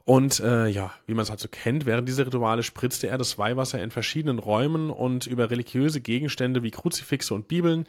Und 0.05 0.39
äh, 0.41 0.67
ja, 0.67 0.93
wie 1.07 1.15
man 1.15 1.23
es 1.23 1.31
halt 1.31 1.41
so 1.41 1.49
kennt, 1.49 1.87
während 1.87 2.07
dieser 2.09 2.27
Rituale 2.27 2.63
spritzte 2.63 3.07
er 3.07 3.17
das 3.17 3.39
Weihwasser 3.39 3.83
in 3.83 3.91
verschiedenen 3.91 4.39
Räumen 4.39 4.91
und 4.91 5.27
über 5.27 5.51
religiöse 5.51 6.03
Gegenstände 6.03 6.63
wie 6.63 6.71
Kruzifixe 6.71 7.33
und 7.33 7.49
Bibeln, 7.49 7.87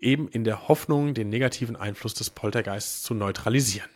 eben 0.00 0.28
in 0.28 0.44
der 0.44 0.68
Hoffnung, 0.68 1.12
den 1.12 1.28
negativen 1.28 1.76
Einfluss 1.76 2.14
des 2.14 2.30
Poltergeists 2.30 3.02
zu 3.02 3.12
neutralisieren. 3.12 3.88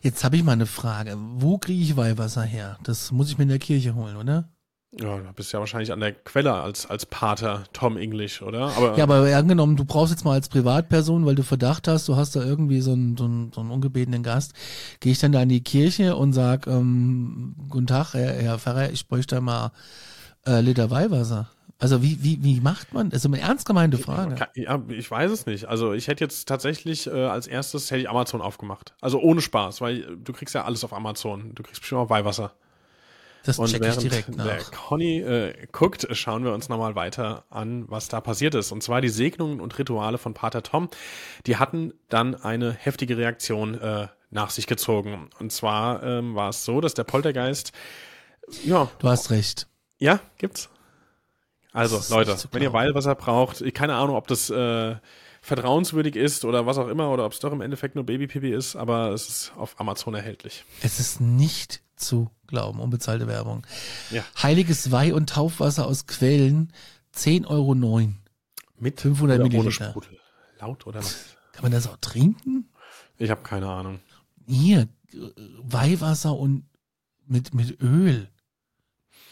Jetzt 0.00 0.22
habe 0.22 0.36
ich 0.36 0.44
mal 0.44 0.52
eine 0.52 0.66
Frage. 0.66 1.16
Wo 1.18 1.58
kriege 1.58 1.82
ich 1.82 1.96
Weihwasser 1.96 2.42
her? 2.42 2.78
Das 2.84 3.10
muss 3.10 3.30
ich 3.30 3.38
mir 3.38 3.44
in 3.44 3.48
der 3.48 3.58
Kirche 3.58 3.96
holen, 3.96 4.16
oder? 4.16 4.53
Ja, 5.00 5.18
du 5.18 5.32
bist 5.34 5.52
ja 5.52 5.58
wahrscheinlich 5.58 5.92
an 5.92 6.00
der 6.00 6.12
Quelle 6.12 6.52
als, 6.52 6.86
als 6.86 7.06
Pater 7.06 7.64
Tom 7.72 7.96
English, 7.96 8.42
oder? 8.42 8.68
Aber, 8.76 8.96
ja, 8.96 9.04
aber 9.04 9.36
angenommen, 9.36 9.76
du 9.76 9.84
brauchst 9.84 10.12
jetzt 10.12 10.24
mal 10.24 10.34
als 10.34 10.48
Privatperson, 10.48 11.26
weil 11.26 11.34
du 11.34 11.42
Verdacht 11.42 11.88
hast, 11.88 12.08
du 12.08 12.16
hast 12.16 12.36
da 12.36 12.44
irgendwie 12.44 12.80
so 12.80 12.92
einen, 12.92 13.16
so 13.16 13.24
einen, 13.24 13.52
so 13.52 13.60
einen 13.60 13.70
ungebetenen 13.70 14.22
Gast, 14.22 14.52
gehe 15.00 15.12
ich 15.12 15.18
dann 15.18 15.32
da 15.32 15.42
in 15.42 15.48
die 15.48 15.62
Kirche 15.62 16.14
und 16.16 16.32
sag, 16.32 16.66
ähm, 16.66 17.56
guten 17.68 17.86
Tag, 17.86 18.14
Herr, 18.14 18.34
Herr 18.34 18.58
Pfarrer, 18.58 18.90
ich 18.90 19.08
bräuchte 19.08 19.40
mal 19.40 19.72
äh, 20.46 20.60
Liter 20.60 20.90
Weihwasser. 20.90 21.50
Also 21.80 22.02
wie, 22.02 22.22
wie, 22.22 22.42
wie 22.42 22.60
macht 22.60 22.94
man? 22.94 23.10
Das 23.10 23.24
ist 23.24 23.26
eine 23.26 23.40
ernst 23.40 23.66
gemeinte 23.66 23.98
Frage. 23.98 24.36
Ja, 24.54 24.80
ich 24.88 25.10
weiß 25.10 25.30
es 25.30 25.44
nicht. 25.44 25.66
Also 25.66 25.92
ich 25.92 26.06
hätte 26.06 26.22
jetzt 26.22 26.46
tatsächlich 26.46 27.08
äh, 27.08 27.24
als 27.24 27.46
erstes 27.46 27.90
hätte 27.90 28.02
ich 28.02 28.08
Amazon 28.08 28.40
aufgemacht. 28.40 28.94
Also 29.00 29.18
ohne 29.18 29.40
Spaß, 29.40 29.80
weil 29.80 30.16
du 30.16 30.32
kriegst 30.32 30.54
ja 30.54 30.64
alles 30.64 30.84
auf 30.84 30.92
Amazon. 30.92 31.50
Du 31.54 31.62
kriegst 31.64 31.80
bestimmt 31.80 32.00
auch 32.00 32.10
Weihwasser. 32.10 32.52
Das 33.44 33.58
und 33.58 33.70
check 33.70 33.84
ich 33.84 33.96
direkt 33.98 34.36
nach. 34.36 34.44
der 34.44 34.62
Conny 34.64 35.20
äh, 35.20 35.66
guckt, 35.70 36.08
schauen 36.12 36.44
wir 36.44 36.52
uns 36.52 36.68
nochmal 36.68 36.94
weiter 36.94 37.44
an, 37.50 37.84
was 37.88 38.08
da 38.08 38.20
passiert 38.20 38.54
ist. 38.54 38.72
Und 38.72 38.82
zwar 38.82 39.00
die 39.00 39.10
Segnungen 39.10 39.60
und 39.60 39.78
Rituale 39.78 40.18
von 40.18 40.32
Pater 40.32 40.62
Tom, 40.62 40.88
die 41.46 41.56
hatten 41.56 41.92
dann 42.08 42.34
eine 42.34 42.72
heftige 42.72 43.18
Reaktion 43.18 43.78
äh, 43.80 44.08
nach 44.30 44.50
sich 44.50 44.66
gezogen. 44.66 45.28
Und 45.38 45.52
zwar 45.52 46.02
ähm, 46.02 46.34
war 46.34 46.48
es 46.48 46.64
so, 46.64 46.80
dass 46.80 46.94
der 46.94 47.04
Poltergeist, 47.04 47.72
ja. 48.64 48.90
Du 48.98 49.08
hast 49.08 49.30
recht. 49.30 49.66
Ja, 49.98 50.20
gibt's. 50.38 50.68
Also, 51.72 52.00
Leute, 52.14 52.36
wenn 52.52 52.62
ihr 52.62 52.72
Weilwasser 52.72 53.14
braucht, 53.14 53.62
keine 53.74 53.94
Ahnung, 53.94 54.16
ob 54.16 54.28
das 54.28 54.48
äh, 54.48 54.96
vertrauenswürdig 55.40 56.14
ist 56.14 56.44
oder 56.44 56.66
was 56.66 56.78
auch 56.78 56.88
immer, 56.88 57.10
oder 57.10 57.26
ob 57.26 57.32
es 57.32 57.40
doch 57.40 57.52
im 57.52 57.60
Endeffekt 57.60 57.96
nur 57.96 58.04
Babypipi 58.04 58.50
ist, 58.50 58.76
aber 58.76 59.10
es 59.10 59.28
ist 59.28 59.52
auf 59.56 59.78
Amazon 59.80 60.14
erhältlich. 60.14 60.64
Es 60.82 61.00
ist 61.00 61.20
nicht 61.20 61.82
zu 61.96 62.30
glauben, 62.46 62.80
unbezahlte 62.80 63.26
Werbung. 63.26 63.66
Ja. 64.10 64.24
Heiliges 64.42 64.90
Weih- 64.90 65.14
und 65.14 65.30
Taufwasser 65.30 65.86
aus 65.86 66.06
Quellen, 66.06 66.72
10,09 67.14 67.46
Euro. 67.46 68.12
Mit 68.78 69.00
500 69.00 69.40
oder 69.40 69.48
Milliliter. 69.48 69.90
Sprudel? 69.90 70.18
Laut 70.58 70.86
oder 70.86 71.00
was? 71.00 71.36
Kann 71.52 71.62
man 71.62 71.72
das 71.72 71.86
auch 71.86 71.96
trinken? 71.98 72.68
Ich 73.16 73.30
habe 73.30 73.42
keine 73.42 73.68
Ahnung. 73.68 74.00
Hier, 74.46 74.88
Weihwasser 75.62 76.36
und 76.36 76.66
mit, 77.26 77.54
mit 77.54 77.80
Öl. 77.80 78.28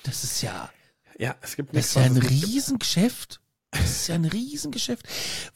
Das 0.04 0.24
ist 0.24 0.42
ja. 0.42 0.70
Ja, 1.18 1.36
es 1.40 1.56
gibt 1.56 1.72
nichts, 1.72 1.94
Das 1.94 2.04
ist 2.04 2.08
ja 2.08 2.22
ein 2.22 2.28
Riesengeschäft. 2.28 3.40
Das 3.70 3.90
ist 3.90 4.08
ja 4.08 4.14
ein 4.16 4.24
Riesengeschäft. 4.24 5.06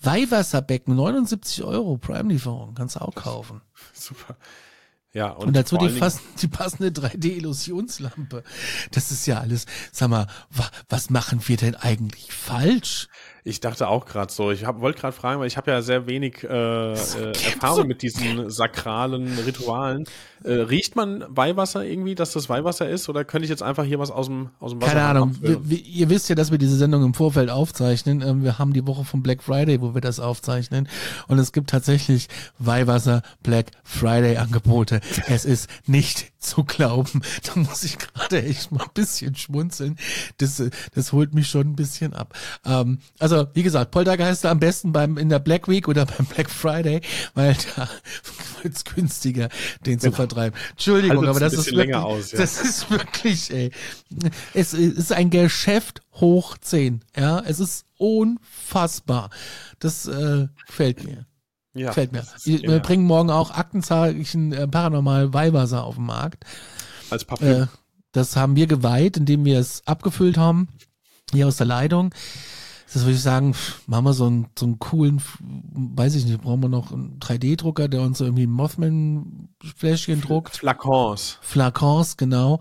Weihwasserbecken, 0.00 0.94
79 0.94 1.64
Euro, 1.64 1.98
Prime-Lieferung, 1.98 2.74
kannst 2.74 2.96
du 2.96 3.00
auch 3.00 3.14
kaufen. 3.14 3.60
Super. 3.92 4.36
Ja, 5.12 5.30
und, 5.30 5.48
und 5.48 5.56
dazu 5.56 5.76
die, 5.78 5.88
fast, 5.88 6.20
die 6.42 6.48
passende 6.48 6.88
3D-Illusionslampe. 6.88 8.42
Das 8.90 9.10
ist 9.10 9.26
ja 9.26 9.40
alles. 9.40 9.66
Sag 9.92 10.10
mal, 10.10 10.26
wa, 10.50 10.68
was 10.88 11.10
machen 11.10 11.40
wir 11.46 11.56
denn 11.56 11.74
eigentlich 11.74 12.32
falsch? 12.32 13.08
Ich 13.46 13.60
dachte 13.60 13.86
auch 13.86 14.06
gerade 14.06 14.32
so. 14.32 14.50
Ich 14.50 14.66
wollte 14.66 15.00
gerade 15.00 15.16
fragen, 15.16 15.38
weil 15.38 15.46
ich 15.46 15.56
habe 15.56 15.70
ja 15.70 15.80
sehr 15.80 16.08
wenig 16.08 16.42
äh, 16.42 16.46
äh, 16.48 16.94
Erfahrung 16.94 17.86
mit 17.86 18.02
diesen 18.02 18.50
sakralen 18.50 19.38
Ritualen. 19.38 20.04
Äh, 20.42 20.52
riecht 20.52 20.96
man 20.96 21.24
Weihwasser 21.28 21.84
irgendwie, 21.84 22.16
dass 22.16 22.32
das 22.32 22.48
Weihwasser 22.48 22.88
ist? 22.88 23.08
Oder 23.08 23.24
könnte 23.24 23.44
ich 23.44 23.50
jetzt 23.50 23.62
einfach 23.62 23.84
hier 23.84 24.00
was 24.00 24.10
aus 24.10 24.26
dem, 24.26 24.50
aus 24.58 24.72
dem 24.72 24.82
Wasser 24.82 24.94
Keine 24.94 25.06
Ahnung. 25.06 25.36
Wir, 25.40 25.70
wir, 25.70 25.78
ihr 25.78 26.10
wisst 26.10 26.28
ja, 26.28 26.34
dass 26.34 26.50
wir 26.50 26.58
diese 26.58 26.76
Sendung 26.76 27.04
im 27.04 27.14
Vorfeld 27.14 27.48
aufzeichnen. 27.48 28.20
Ähm, 28.20 28.42
wir 28.42 28.58
haben 28.58 28.72
die 28.72 28.84
Woche 28.84 29.04
vom 29.04 29.22
Black 29.22 29.44
Friday, 29.44 29.80
wo 29.80 29.94
wir 29.94 30.00
das 30.00 30.18
aufzeichnen. 30.18 30.88
Und 31.28 31.38
es 31.38 31.52
gibt 31.52 31.70
tatsächlich 31.70 32.26
Weihwasser 32.58 33.22
Black 33.44 33.66
Friday 33.84 34.38
Angebote. 34.38 35.00
es 35.28 35.44
ist 35.44 35.70
nicht 35.86 36.32
zu 36.38 36.64
glauben. 36.64 37.22
Da 37.46 37.60
muss 37.60 37.84
ich 37.84 37.98
gerade 37.98 38.42
echt 38.42 38.72
mal 38.72 38.82
ein 38.82 38.90
bisschen 38.94 39.36
schmunzeln. 39.36 39.96
Das, 40.38 40.62
das 40.94 41.12
holt 41.12 41.34
mich 41.34 41.48
schon 41.48 41.68
ein 41.68 41.76
bisschen 41.76 42.12
ab. 42.12 42.36
Ähm, 42.64 42.98
also, 43.18 43.46
wie 43.54 43.62
gesagt, 43.62 43.90
Poltergeister 43.90 44.50
am 44.50 44.58
besten 44.58 44.92
beim 44.92 45.16
in 45.16 45.28
der 45.28 45.38
Black 45.38 45.68
Week 45.68 45.86
oder 45.86 46.06
beim 46.18 46.26
Black 46.26 46.50
Friday, 46.50 47.00
weil 47.34 47.56
da 47.76 47.88
wird's 48.62 48.84
günstiger, 48.84 49.48
den 49.84 49.98
zu 49.98 50.06
genau. 50.06 50.16
vertreiben. 50.16 50.58
Entschuldigung, 50.70 51.18
also 51.18 51.30
aber 51.30 51.40
das 51.40 51.54
ist 51.54 51.72
wirklich, 51.72 51.94
aus, 51.94 52.32
ja. 52.32 52.38
das 52.38 52.60
ist 52.60 52.90
wirklich, 52.90 53.52
ey, 53.52 53.70
es 54.54 54.74
ist 54.74 55.12
ein 55.12 55.30
Geschäft 55.30 56.00
hoch 56.14 56.58
zehn. 56.58 57.02
Ja, 57.16 57.40
es 57.40 57.60
ist 57.60 57.84
unfassbar. 57.98 59.30
Das 59.78 60.06
äh, 60.06 60.48
gefällt 60.66 61.04
mir. 61.04 61.26
Ja, 61.76 61.92
Fällt 61.92 62.12
mir. 62.12 62.24
Wir 62.44 62.60
ja. 62.60 62.78
bringen 62.78 63.04
morgen 63.04 63.30
auch 63.30 63.50
Aktenzeichen 63.50 64.52
äh, 64.52 64.66
Paranormal 64.66 65.34
Weihwasser 65.34 65.84
auf 65.84 65.96
den 65.96 66.06
Markt. 66.06 66.44
Als 67.10 67.24
Parfüm. 67.24 67.62
Äh, 67.62 67.66
das 68.12 68.34
haben 68.34 68.56
wir 68.56 68.66
geweiht, 68.66 69.18
indem 69.18 69.44
wir 69.44 69.58
es 69.58 69.86
abgefüllt 69.86 70.38
haben. 70.38 70.68
Hier 71.32 71.46
aus 71.46 71.56
der 71.56 71.66
Leitung. 71.66 72.14
Das 72.92 73.02
würde 73.04 73.16
ich 73.16 73.22
sagen, 73.22 73.54
machen 73.86 74.04
wir 74.04 74.12
so 74.14 74.26
einen, 74.26 74.46
so 74.58 74.64
einen 74.64 74.78
coolen, 74.78 75.20
weiß 75.40 76.14
ich 76.14 76.24
nicht, 76.24 76.40
brauchen 76.40 76.62
wir 76.62 76.68
noch 76.68 76.92
einen 76.92 77.18
3D-Drucker, 77.18 77.88
der 77.88 78.00
uns 78.00 78.20
irgendwie 78.20 78.46
Mothman-Fläschchen 78.46 80.22
druckt. 80.22 80.56
Flakons. 80.56 81.38
Flakons, 81.42 82.16
genau. 82.16 82.60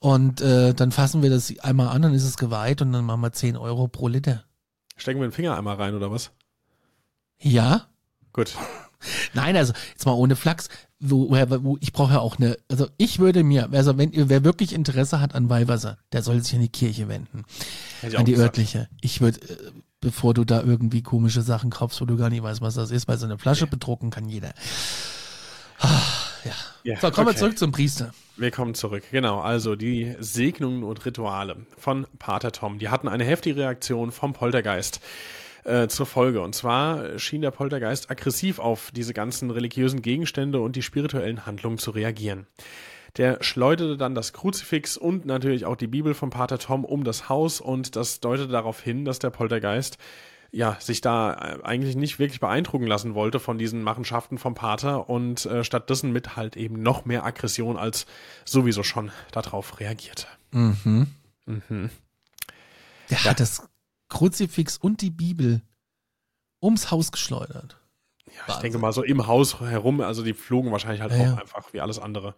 Und 0.00 0.40
äh, 0.42 0.74
dann 0.74 0.92
fassen 0.92 1.22
wir 1.22 1.30
das 1.30 1.56
einmal 1.60 1.88
an, 1.88 2.02
dann 2.02 2.14
ist 2.14 2.24
es 2.24 2.36
geweiht 2.36 2.82
und 2.82 2.92
dann 2.92 3.06
machen 3.06 3.22
wir 3.22 3.32
10 3.32 3.56
Euro 3.56 3.88
pro 3.88 4.08
Liter. 4.08 4.44
Stecken 4.96 5.20
wir 5.20 5.28
den 5.28 5.32
Finger 5.32 5.56
einmal 5.56 5.76
rein, 5.76 5.94
oder 5.94 6.10
was? 6.10 6.32
Ja. 7.38 7.86
Gut. 8.32 8.56
Nein, 9.34 9.56
also 9.56 9.72
jetzt 9.92 10.06
mal 10.06 10.12
ohne 10.12 10.36
Flachs. 10.36 10.68
Ich 11.80 11.92
brauche 11.92 12.12
ja 12.12 12.20
auch 12.20 12.36
eine, 12.36 12.58
also 12.70 12.88
ich 12.98 13.18
würde 13.18 13.42
mir, 13.42 13.70
also 13.72 13.96
wenn 13.96 14.10
wer 14.12 14.44
wirklich 14.44 14.74
Interesse 14.74 15.20
hat 15.20 15.34
an 15.34 15.48
Weihwasser, 15.48 15.96
der 16.12 16.22
soll 16.22 16.42
sich 16.42 16.54
an 16.54 16.60
die 16.60 16.68
Kirche 16.68 17.08
wenden. 17.08 17.44
An 18.02 18.26
die 18.26 18.32
gesagt. 18.32 18.58
örtliche. 18.58 18.88
Ich 19.00 19.22
würde, 19.22 19.40
äh, 19.40 19.56
bevor 20.02 20.34
du 20.34 20.44
da 20.44 20.62
irgendwie 20.62 21.02
komische 21.02 21.40
Sachen 21.40 21.70
kaufst, 21.70 22.02
wo 22.02 22.04
du 22.04 22.18
gar 22.18 22.28
nicht 22.28 22.42
weißt, 22.42 22.60
was 22.60 22.74
das 22.74 22.90
ist, 22.90 23.08
weil 23.08 23.16
so 23.16 23.24
eine 23.24 23.38
Flasche 23.38 23.64
okay. 23.64 23.70
bedrucken 23.70 24.10
kann 24.10 24.28
jeder. 24.28 24.52
Ah, 25.78 25.88
ja. 26.44 26.52
ja. 26.84 27.00
So, 27.00 27.10
kommen 27.10 27.28
okay. 27.28 27.36
wir 27.36 27.38
zurück 27.38 27.58
zum 27.58 27.72
Priester. 27.72 28.12
Wir 28.36 28.50
kommen 28.50 28.74
zurück. 28.74 29.04
Genau, 29.10 29.40
also 29.40 29.76
die 29.76 30.14
Segnungen 30.20 30.82
und 30.82 31.06
Rituale 31.06 31.56
von 31.78 32.06
Pater 32.18 32.52
Tom, 32.52 32.78
die 32.78 32.90
hatten 32.90 33.08
eine 33.08 33.24
heftige 33.24 33.60
Reaktion 33.60 34.12
vom 34.12 34.34
Poltergeist 34.34 35.00
äh, 35.64 35.88
zur 35.88 36.06
Folge. 36.06 36.40
Und 36.40 36.54
zwar 36.54 37.18
schien 37.18 37.42
der 37.42 37.50
Poltergeist 37.50 38.10
aggressiv 38.10 38.58
auf 38.58 38.90
diese 38.92 39.14
ganzen 39.14 39.50
religiösen 39.50 40.02
Gegenstände 40.02 40.60
und 40.60 40.76
die 40.76 40.82
spirituellen 40.82 41.46
Handlungen 41.46 41.78
zu 41.78 41.90
reagieren. 41.90 42.46
Der 43.16 43.42
schleuderte 43.42 43.96
dann 43.96 44.14
das 44.14 44.32
Kruzifix 44.32 44.96
und 44.96 45.26
natürlich 45.26 45.64
auch 45.64 45.76
die 45.76 45.88
Bibel 45.88 46.14
von 46.14 46.30
Pater 46.30 46.58
Tom 46.58 46.84
um 46.84 47.04
das 47.04 47.28
Haus 47.28 47.60
und 47.60 47.96
das 47.96 48.20
deutete 48.20 48.48
darauf 48.48 48.80
hin, 48.80 49.04
dass 49.04 49.18
der 49.18 49.30
Poltergeist 49.30 49.98
ja, 50.52 50.76
sich 50.80 51.00
da 51.00 51.32
äh, 51.34 51.62
eigentlich 51.62 51.96
nicht 51.96 52.18
wirklich 52.18 52.40
beeindrucken 52.40 52.86
lassen 52.86 53.14
wollte 53.14 53.38
von 53.38 53.58
diesen 53.58 53.82
Machenschaften 53.82 54.38
vom 54.38 54.54
Pater 54.54 55.08
und 55.08 55.46
äh, 55.46 55.64
stattdessen 55.64 56.12
mit 56.12 56.36
halt 56.36 56.56
eben 56.56 56.82
noch 56.82 57.04
mehr 57.04 57.24
Aggression 57.24 57.76
als 57.76 58.06
sowieso 58.44 58.82
schon 58.82 59.12
darauf 59.32 59.78
reagierte. 59.78 60.26
Mhm. 60.50 61.06
Mhm. 61.46 61.90
Der 63.10 63.18
ja. 63.18 63.30
hat 63.30 63.40
das 63.40 63.68
Kruzifix 64.10 64.76
und 64.76 65.00
die 65.00 65.10
Bibel 65.10 65.62
ums 66.62 66.90
Haus 66.90 67.10
geschleudert. 67.10 67.78
Ja, 68.26 68.32
ich 68.32 68.48
Wahnsinn. 68.48 68.62
denke 68.62 68.78
mal 68.78 68.92
so 68.92 69.02
im 69.02 69.26
Haus 69.26 69.60
herum, 69.60 70.02
also 70.02 70.22
die 70.22 70.34
flogen 70.34 70.70
wahrscheinlich 70.70 71.00
halt 71.00 71.12
ja, 71.12 71.18
auch 71.18 71.24
ja. 71.24 71.34
einfach 71.36 71.72
wie 71.72 71.80
alles 71.80 71.98
andere. 71.98 72.34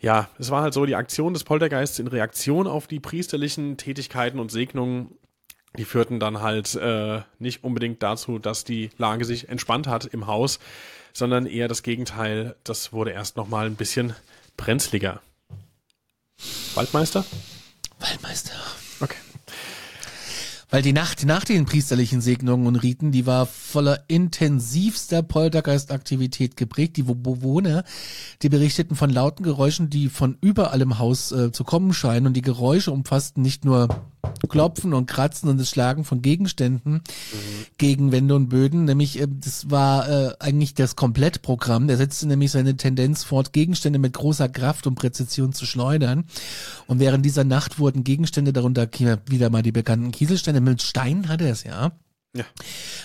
Ja, 0.00 0.28
es 0.38 0.50
war 0.50 0.62
halt 0.62 0.74
so 0.74 0.86
die 0.86 0.96
Aktion 0.96 1.34
des 1.34 1.44
Poltergeists 1.44 1.98
in 1.98 2.06
Reaktion 2.06 2.66
auf 2.66 2.86
die 2.86 3.00
priesterlichen 3.00 3.76
Tätigkeiten 3.76 4.38
und 4.38 4.50
Segnungen, 4.50 5.18
die 5.76 5.84
führten 5.84 6.18
dann 6.18 6.40
halt 6.40 6.74
äh, 6.74 7.20
nicht 7.38 7.62
unbedingt 7.62 8.02
dazu, 8.02 8.38
dass 8.38 8.64
die 8.64 8.90
Lage 8.98 9.24
sich 9.24 9.48
entspannt 9.48 9.86
hat 9.86 10.06
im 10.06 10.26
Haus, 10.26 10.58
sondern 11.12 11.46
eher 11.46 11.68
das 11.68 11.82
Gegenteil. 11.82 12.56
Das 12.64 12.92
wurde 12.92 13.12
erst 13.12 13.36
nochmal 13.36 13.66
ein 13.66 13.76
bisschen 13.76 14.14
brenzliger. 14.56 15.20
Waldmeister? 16.74 17.24
Waldmeister. 18.00 18.54
Weil 20.70 20.82
die 20.82 20.92
Nacht 20.92 21.26
nach 21.26 21.44
den 21.44 21.64
priesterlichen 21.64 22.20
Segnungen 22.20 22.66
und 22.66 22.76
Riten, 22.76 23.10
die 23.10 23.26
war 23.26 23.46
voller 23.46 24.04
intensivster 24.06 25.22
Poltergeistaktivität 25.22 26.56
geprägt. 26.56 26.96
Die 26.96 27.02
Bewohner, 27.02 27.84
die 28.42 28.48
berichteten 28.48 28.94
von 28.94 29.10
lauten 29.10 29.42
Geräuschen, 29.42 29.90
die 29.90 30.08
von 30.08 30.38
überall 30.40 30.80
im 30.80 30.98
Haus 30.98 31.32
äh, 31.32 31.50
zu 31.50 31.64
kommen 31.64 31.92
scheinen. 31.92 32.28
Und 32.28 32.34
die 32.34 32.42
Geräusche 32.42 32.92
umfassten 32.92 33.42
nicht 33.42 33.64
nur 33.64 33.88
Klopfen 34.48 34.94
und 34.94 35.06
Kratzen 35.06 35.48
und 35.48 35.58
das 35.58 35.70
Schlagen 35.70 36.04
von 36.04 36.22
Gegenständen 36.22 36.94
mhm. 36.94 37.00
gegen 37.78 38.12
Wände 38.12 38.34
und 38.34 38.48
Böden. 38.48 38.84
Nämlich, 38.84 39.20
äh, 39.20 39.26
das 39.28 39.70
war 39.70 40.08
äh, 40.08 40.34
eigentlich 40.38 40.74
das 40.74 40.96
Komplettprogramm. 40.96 41.88
Der 41.88 41.96
setzte 41.96 42.26
nämlich 42.26 42.50
seine 42.50 42.76
Tendenz 42.76 43.24
fort, 43.24 43.52
Gegenstände 43.52 43.98
mit 43.98 44.14
großer 44.14 44.48
Kraft 44.48 44.86
und 44.86 44.94
Präzision 44.94 45.52
zu 45.52 45.66
schleudern. 45.66 46.24
Und 46.86 47.00
während 47.00 47.24
dieser 47.24 47.44
Nacht 47.44 47.78
wurden 47.78 48.04
Gegenstände, 48.04 48.52
darunter 48.52 48.88
wieder 49.26 49.50
mal 49.50 49.62
die 49.62 49.72
bekannten 49.72 50.12
Kieselsteine, 50.12 50.59
mit 50.60 50.82
Steinen 50.82 51.28
hatte 51.28 51.44
er 51.44 51.52
es 51.52 51.64
ja, 51.64 51.92
ja. 52.34 52.44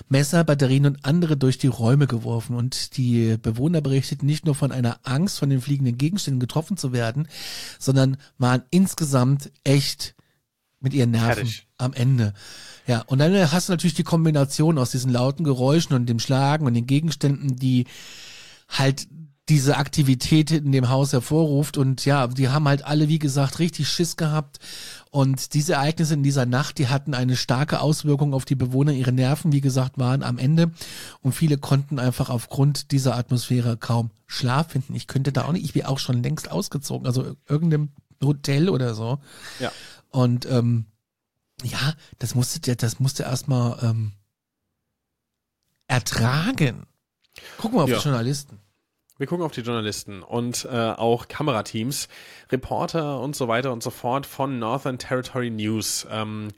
Messer, 0.08 0.44
Batterien 0.44 0.86
und 0.86 1.04
andere 1.04 1.36
durch 1.36 1.58
die 1.58 1.68
Räume 1.68 2.06
geworfen 2.06 2.56
und 2.56 2.98
die 2.98 3.38
Bewohner 3.38 3.82
berichteten 3.82 4.28
nicht 4.28 4.46
nur 4.46 4.54
von 4.54 4.72
einer 4.72 5.00
Angst, 5.04 5.40
von 5.40 5.50
den 5.50 5.62
fliegenden 5.62 5.98
Gegenständen 5.98 6.40
getroffen 6.40 6.78
zu 6.78 6.94
werden, 6.94 7.28
sondern 7.80 8.18
waren 8.38 8.64
insgesamt 8.70 9.52
echt 9.64 10.16
mit 10.80 10.94
ihren 10.94 11.12
Nerven 11.12 11.48
Fertig. 11.48 11.68
am 11.80 11.94
Ende. 11.94 12.34
Ja, 12.86 13.02
und 13.08 13.18
dann 13.18 13.52
hast 13.52 13.68
du 13.68 13.74
natürlich 13.74 13.96
die 13.96 14.04
Kombination 14.04 14.78
aus 14.78 14.92
diesen 14.92 15.12
lauten 15.12 15.44
Geräuschen 15.44 15.96
und 15.96 16.06
dem 16.06 16.20
Schlagen 16.20 16.68
und 16.68 16.76
den 16.76 16.86
Gegenständen, 16.86 17.56
die 17.56 17.86
halt 18.70 19.08
diese 19.50 19.78
Aktivität 19.78 20.52
in 20.52 20.72
dem 20.72 20.90
Haus 20.90 21.14
hervorruft. 21.14 21.78
Und 21.78 22.06
ja, 22.06 22.28
die 22.28 22.50
haben 22.50 22.68
halt 22.68 22.84
alle, 22.84 23.10
wie 23.10 23.20
gesagt, 23.20 23.60
richtig 23.60 23.88
Schiss 23.88 24.18
gehabt. 24.18 24.60
Und 25.12 25.54
diese 25.54 25.74
Ereignisse 25.74 26.16
in 26.16 26.24
dieser 26.24 26.46
Nacht, 26.46 26.78
die 26.78 26.88
hatten 26.88 27.14
eine 27.14 27.36
starke 27.36 27.80
Auswirkung 27.80 28.34
auf 28.34 28.46
die 28.46 28.56
Bewohner. 28.56 28.92
Ihre 28.92 29.12
Nerven, 29.12 29.52
wie 29.52 29.62
gesagt, 29.62 29.98
waren 29.98 30.24
am 30.24 30.38
Ende. 30.38 30.72
Und 31.22 31.34
viele 31.34 31.58
konnten 31.58 32.00
einfach 32.00 32.30
aufgrund 32.30 32.92
dieser 32.92 33.16
Atmosphäre 33.16 33.78
kaum 33.78 34.10
Schlaf 34.26 34.72
finden. 34.72 34.96
Ich 34.96 35.08
könnte 35.08 35.32
da 35.32 35.46
auch 35.46 35.52
nicht, 35.52 35.64
ich 35.64 35.74
bin 35.74 35.86
auch 35.86 36.00
schon 36.00 36.24
längst 36.24 36.52
ausgezogen. 36.52 37.06
Also 37.06 37.36
irgendeinem 37.48 37.90
Hotel 38.24 38.70
oder 38.70 38.96
so. 38.96 39.20
Ja. 39.60 39.72
Und 40.10 40.48
ähm, 40.48 40.86
ja, 41.64 41.94
das 42.20 42.36
musste 42.36 42.76
das 42.76 43.00
musste 43.00 43.24
erstmal 43.24 43.78
ähm, 43.84 44.12
ertragen. 45.88 46.88
Gucken 47.58 47.78
wir 47.78 47.84
auf 47.84 47.90
ja. 47.90 47.98
die 47.98 48.04
Journalisten. 48.04 48.60
Wir 49.18 49.28
gucken 49.28 49.46
auf 49.46 49.54
die 49.54 49.62
Journalisten 49.62 50.24
und 50.24 50.68
äh, 50.70 50.76
auch 50.76 51.30
Kamerateams, 51.30 52.10
Reporter 52.52 53.22
und 53.22 53.34
so 53.34 53.48
weiter 53.48 53.72
und 53.72 53.82
so 53.82 53.90
fort 53.90 54.26
von 54.26 54.60
Northern 54.60 54.98
Territory 54.98 55.50
News. 55.50 56.06
Ähm, 56.12 56.50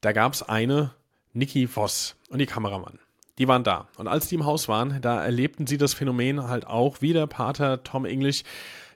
da 0.00 0.10
gab 0.10 0.32
es 0.32 0.42
eine, 0.42 0.90
Nikki 1.32 1.68
Voss 1.68 2.16
und 2.28 2.40
die 2.40 2.46
Kameramann. 2.46 2.98
Die 3.38 3.46
waren 3.46 3.62
da. 3.62 3.86
Und 3.98 4.08
als 4.08 4.26
die 4.26 4.34
im 4.34 4.44
Haus 4.44 4.66
waren, 4.66 5.00
da 5.00 5.22
erlebten 5.22 5.68
sie 5.68 5.78
das 5.78 5.94
Phänomen 5.94 6.48
halt 6.48 6.66
auch 6.66 7.00
wie 7.02 7.12
der 7.12 7.28
Pater 7.28 7.84
Tom 7.84 8.04
English 8.04 8.42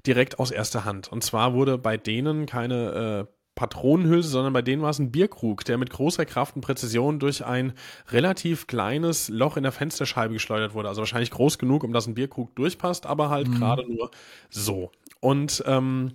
direkt 0.04 0.40
aus 0.40 0.50
erster 0.50 0.84
Hand. 0.84 1.06
Und 1.06 1.22
zwar 1.22 1.54
wurde 1.54 1.78
bei 1.78 1.96
denen 1.96 2.46
keine 2.46 3.28
äh, 3.28 3.35
Patronenhülse, 3.56 4.28
sondern 4.28 4.52
bei 4.52 4.62
denen 4.62 4.82
war 4.82 4.90
es 4.90 5.00
ein 5.00 5.10
Bierkrug, 5.10 5.64
der 5.64 5.78
mit 5.78 5.90
großer 5.90 6.24
Kraft 6.26 6.54
und 6.54 6.62
Präzision 6.62 7.18
durch 7.18 7.44
ein 7.44 7.72
relativ 8.10 8.68
kleines 8.68 9.28
Loch 9.28 9.56
in 9.56 9.64
der 9.64 9.72
Fensterscheibe 9.72 10.34
geschleudert 10.34 10.74
wurde. 10.74 10.88
Also 10.88 11.00
wahrscheinlich 11.00 11.30
groß 11.32 11.58
genug, 11.58 11.82
um 11.82 11.92
dass 11.92 12.06
ein 12.06 12.14
Bierkrug 12.14 12.54
durchpasst, 12.54 13.06
aber 13.06 13.30
halt 13.30 13.48
mhm. 13.48 13.54
gerade 13.54 13.90
nur 13.90 14.10
so. 14.50 14.92
Und 15.20 15.64
ähm, 15.66 16.12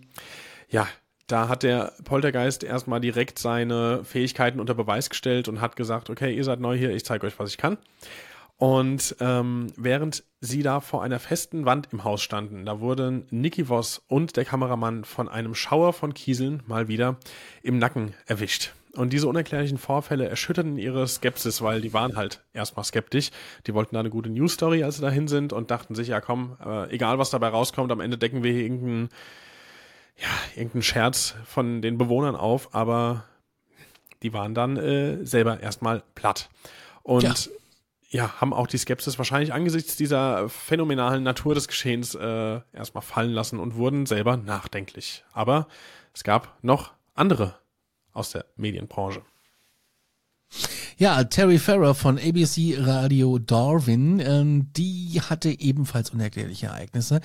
ja, 0.69 0.87
da 1.25 1.47
hat 1.47 1.63
der 1.63 1.93
Poltergeist 2.03 2.63
erstmal 2.63 3.01
direkt 3.01 3.39
seine 3.39 4.03
Fähigkeiten 4.03 4.59
unter 4.59 4.75
Beweis 4.75 5.09
gestellt 5.09 5.47
und 5.47 5.61
hat 5.61 5.75
gesagt, 5.75 6.09
okay, 6.09 6.35
ihr 6.35 6.43
seid 6.43 6.59
neu 6.59 6.77
hier, 6.77 6.91
ich 6.91 7.05
zeige 7.05 7.25
euch, 7.25 7.39
was 7.39 7.49
ich 7.49 7.57
kann. 7.57 7.77
Und 8.61 9.15
ähm, 9.19 9.73
während 9.75 10.23
sie 10.39 10.61
da 10.61 10.81
vor 10.81 11.01
einer 11.01 11.17
festen 11.17 11.65
Wand 11.65 11.87
im 11.91 12.03
Haus 12.03 12.21
standen, 12.21 12.63
da 12.63 12.79
wurden 12.79 13.25
Niki 13.31 13.69
Voss 13.69 14.03
und 14.07 14.37
der 14.37 14.45
Kameramann 14.45 15.03
von 15.03 15.27
einem 15.27 15.55
Schauer 15.55 15.93
von 15.93 16.13
Kieseln 16.13 16.61
mal 16.67 16.87
wieder 16.87 17.17
im 17.63 17.79
Nacken 17.79 18.13
erwischt. 18.27 18.71
Und 18.93 19.13
diese 19.13 19.27
unerklärlichen 19.27 19.79
Vorfälle 19.79 20.29
erschütterten 20.29 20.77
ihre 20.77 21.07
Skepsis, 21.07 21.63
weil 21.63 21.81
die 21.81 21.91
waren 21.91 22.15
halt 22.15 22.43
erstmal 22.53 22.85
skeptisch. 22.85 23.31
Die 23.65 23.73
wollten 23.73 23.95
da 23.95 23.99
eine 23.99 24.11
gute 24.11 24.29
News-Story, 24.29 24.83
als 24.83 24.97
sie 24.97 25.01
dahin 25.01 25.27
sind 25.27 25.53
und 25.53 25.71
dachten 25.71 25.95
sich, 25.95 26.09
ja 26.09 26.21
komm, 26.21 26.55
äh, 26.63 26.93
egal 26.93 27.17
was 27.17 27.31
dabei 27.31 27.47
rauskommt, 27.47 27.91
am 27.91 27.99
Ende 27.99 28.19
decken 28.19 28.43
wir 28.43 28.53
hier 28.53 28.61
irgendeinen, 28.61 29.09
ja, 30.17 30.27
irgendeinen 30.55 30.83
Scherz 30.83 31.33
von 31.45 31.81
den 31.81 31.97
Bewohnern 31.97 32.35
auf, 32.35 32.75
aber 32.75 33.23
die 34.21 34.33
waren 34.33 34.53
dann 34.53 34.77
äh, 34.77 35.25
selber 35.25 35.59
erstmal 35.61 36.03
platt. 36.13 36.47
Und 37.01 37.23
ja 37.23 37.33
ja, 38.11 38.41
haben 38.41 38.53
auch 38.53 38.67
die 38.67 38.77
Skepsis 38.77 39.17
wahrscheinlich 39.17 39.53
angesichts 39.53 39.95
dieser 39.95 40.49
phänomenalen 40.49 41.23
Natur 41.23 41.55
des 41.55 41.69
Geschehens 41.69 42.13
äh, 42.13 42.59
erstmal 42.73 43.01
fallen 43.01 43.31
lassen 43.31 43.57
und 43.57 43.75
wurden 43.75 44.05
selber 44.05 44.35
nachdenklich. 44.35 45.23
Aber 45.31 45.67
es 46.13 46.23
gab 46.23 46.61
noch 46.61 46.91
andere 47.15 47.55
aus 48.11 48.31
der 48.31 48.45
Medienbranche. 48.57 49.21
Ja, 50.97 51.23
Terry 51.23 51.57
Farrer 51.57 51.95
von 51.95 52.19
ABC 52.19 52.75
Radio 52.77 53.39
Darwin, 53.39 54.19
ähm, 54.19 54.67
die 54.73 55.21
hatte 55.21 55.49
ebenfalls 55.49 56.09
unerklärliche 56.09 56.67
Ereignisse. 56.67 57.21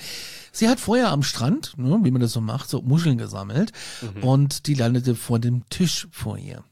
Sie 0.53 0.68
hat 0.68 0.79
vorher 0.79 1.11
am 1.11 1.25
Strand, 1.25 1.77
ne, 1.77 1.99
wie 2.05 2.12
man 2.12 2.20
das 2.20 2.33
so 2.33 2.40
macht, 2.40 2.70
so 2.70 2.81
Muscheln 2.83 3.18
gesammelt 3.18 3.72
mhm. 4.01 4.22
und 4.22 4.66
die 4.68 4.75
landete 4.75 5.16
vor 5.16 5.40
dem 5.40 5.68
Tisch 5.68 6.07
vor 6.12 6.38
ihr. 6.38 6.62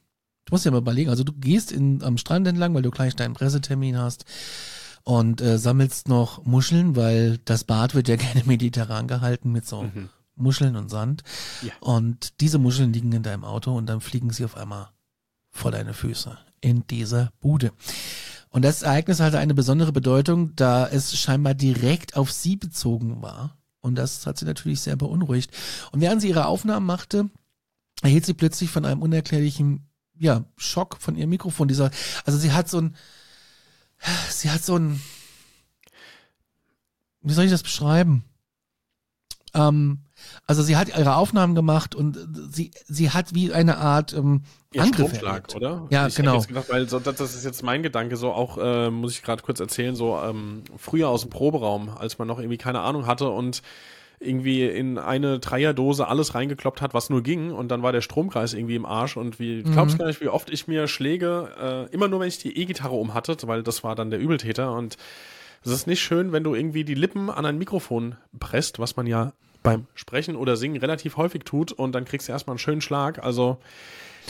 Du 0.55 0.57
musst 0.57 0.67
dir 0.67 0.71
mal 0.71 0.79
überlegen, 0.79 1.11
also 1.11 1.25
du 1.25 1.33
gehst 1.33 1.73
in, 1.73 2.01
am 2.05 2.17
Strand 2.17 2.47
entlang, 2.47 2.73
weil 2.75 2.83
du 2.83 2.93
gleich 2.93 3.17
deinen 3.17 3.35
Pressetermin 3.35 3.99
hast 3.99 4.25
und 5.03 5.41
äh, 5.41 5.59
sammelst 5.59 6.09
noch 6.09 6.45
Muscheln, 6.45 6.95
weil 6.95 7.39
das 7.39 7.65
Bad 7.65 7.97
wird 7.97 8.07
ja 8.07 8.15
gerne 8.25 8.45
mediterran 8.47 9.09
gehalten 9.09 9.51
mit 9.51 9.67
so 9.67 9.83
mhm. 9.83 10.11
Muscheln 10.37 10.77
und 10.77 10.91
Sand. 10.91 11.25
Ja. 11.63 11.73
Und 11.81 12.41
diese 12.41 12.61
Muscheln 12.61 12.93
liegen 12.93 13.11
in 13.11 13.25
deinem 13.25 13.43
Auto 13.43 13.77
und 13.77 13.87
dann 13.87 14.01
fliegen 14.01 14.31
sie 14.31 14.45
auf 14.45 14.57
einmal 14.57 14.91
vor 15.51 15.73
deine 15.73 15.93
Füße 15.93 16.39
in 16.61 16.87
dieser 16.87 17.33
Bude. 17.41 17.73
Und 18.49 18.65
das 18.65 18.83
Ereignis 18.83 19.19
hatte 19.19 19.41
eine 19.41 19.55
besondere 19.55 19.91
Bedeutung, 19.91 20.55
da 20.55 20.87
es 20.87 21.19
scheinbar 21.19 21.55
direkt 21.55 22.17
auf 22.17 22.31
sie 22.31 22.55
bezogen 22.55 23.23
war. 23.23 23.59
Und 23.81 23.97
das 23.97 24.25
hat 24.25 24.39
sie 24.39 24.45
natürlich 24.45 24.83
sehr 24.83 24.95
beunruhigt. 24.95 25.51
Und 25.91 26.01
während 26.01 26.23
sie 26.23 26.29
ihre 26.29 26.47
Aufnahmen 26.47 26.87
machte, 26.87 27.29
erhielt 28.03 28.25
sie 28.25 28.35
plötzlich 28.35 28.71
von 28.71 28.85
einem 28.85 29.03
unerklärlichen 29.03 29.89
ja, 30.25 30.45
Schock 30.57 30.97
von 31.01 31.17
ihrem 31.17 31.31
Mikrofon. 31.31 31.69
Dieser, 31.69 31.91
also 32.25 32.39
sie 32.39 32.53
hat 32.53 32.69
so 32.69 32.81
ein, 32.81 32.97
sie 34.31 34.51
hat 34.51 34.65
so 34.65 34.77
ein, 34.77 35.01
wie 37.21 37.35
soll 37.35 37.45
ich 37.45 37.51
das 37.51 37.63
beschreiben? 37.63 38.25
Ähm, 39.53 40.01
also 40.47 40.63
sie 40.63 40.77
hat 40.77 40.89
ihre 40.89 41.17
Aufnahmen 41.17 41.55
gemacht 41.55 41.95
und 41.95 42.19
sie, 42.51 42.71
sie 42.89 43.11
hat 43.11 43.35
wie 43.35 43.53
eine 43.53 43.77
Art 43.77 44.15
ähm, 44.15 44.43
ja, 44.73 44.83
Angriff 44.83 45.09
Stromschlag, 45.09 45.55
oder? 45.55 45.87
Ja, 45.91 46.07
ich 46.07 46.15
genau. 46.15 46.41
Gedacht, 46.41 46.71
weil 46.71 46.89
so, 46.89 46.99
das, 46.99 47.17
das, 47.17 47.35
ist 47.35 47.45
jetzt 47.45 47.63
mein 47.63 47.83
Gedanke, 47.83 48.17
so 48.17 48.33
auch, 48.33 48.57
äh, 48.57 48.91
muss 48.91 49.13
ich 49.13 49.23
gerade 49.23 49.43
kurz 49.43 49.61
erzählen, 49.61 49.95
so 49.95 50.19
ähm, 50.19 50.65
früher 50.79 51.11
aus 51.11 51.21
dem 51.21 51.31
Proberaum, 51.31 51.91
als 51.91 52.19
man 52.19 52.27
noch 52.27 52.39
irgendwie 52.39 52.59
keine 52.59 52.81
Ahnung 52.81 53.07
hatte 53.07 53.29
und 53.29 53.63
irgendwie 54.25 54.65
in 54.65 54.99
eine 54.99 55.39
Dreierdose 55.39 56.09
alles 56.09 56.35
reingekloppt 56.35 56.81
hat, 56.81 56.95
was 56.95 57.11
nur 57.11 57.23
ging 57.23 57.51
und 57.51 57.69
dann 57.69 57.83
war 57.83 57.93
der 57.93 58.01
Stromkreis 58.01 58.55
irgendwie 58.55 58.77
im 58.77 58.87
Arsch 58.87 59.17
und 59.17 59.39
wie, 59.39 59.63
mhm. 59.63 59.73
glaubst 59.73 59.99
gar 59.99 60.07
nicht, 60.07 60.21
wie 60.21 60.29
oft 60.29 60.51
ich 60.51 60.69
mir 60.69 60.89
Schläge, 60.89 61.89
äh, 61.91 61.95
immer 61.95 62.09
nur 62.09 62.21
wenn 62.21 62.29
ich 62.29 62.39
die 62.39 62.57
E-Gitarre 62.57 62.95
um 62.95 63.15
hatte, 63.15 63.37
weil 63.45 63.63
das 63.63 63.85
war 63.85 63.95
dann 63.95 64.11
der 64.11 64.21
Übeltäter 64.21 64.73
und 64.73 64.97
es 65.65 65.71
ist 65.71 65.87
nicht 65.87 66.03
schön, 66.03 66.33
wenn 66.33 66.45
du 66.45 66.55
irgendwie 66.55 66.85
die 66.85 66.95
Lippen 66.95 67.31
an 67.31 67.47
ein 67.47 67.57
Mikrofon 67.57 68.17
presst, 68.39 68.79
was 68.79 68.97
man 68.97 69.07
ja 69.07 69.33
beim 69.63 69.87
Sprechen 69.95 70.37
oder 70.37 70.57
Singen 70.57 70.77
relativ 70.77 71.17
häufig 71.17 71.45
tut 71.45 71.73
und 71.73 71.93
dann 71.93 72.05
kriegst 72.05 72.29
du 72.29 72.33
erstmal 72.33 72.53
einen 72.53 72.59
schönen 72.59 72.83
Schlag. 72.83 73.25
Also 73.25 73.59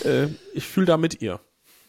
äh, 0.04 0.28
ich 0.54 0.64
fühle 0.64 0.86
da 0.86 0.96
mit 0.96 1.20
ihr. 1.20 1.40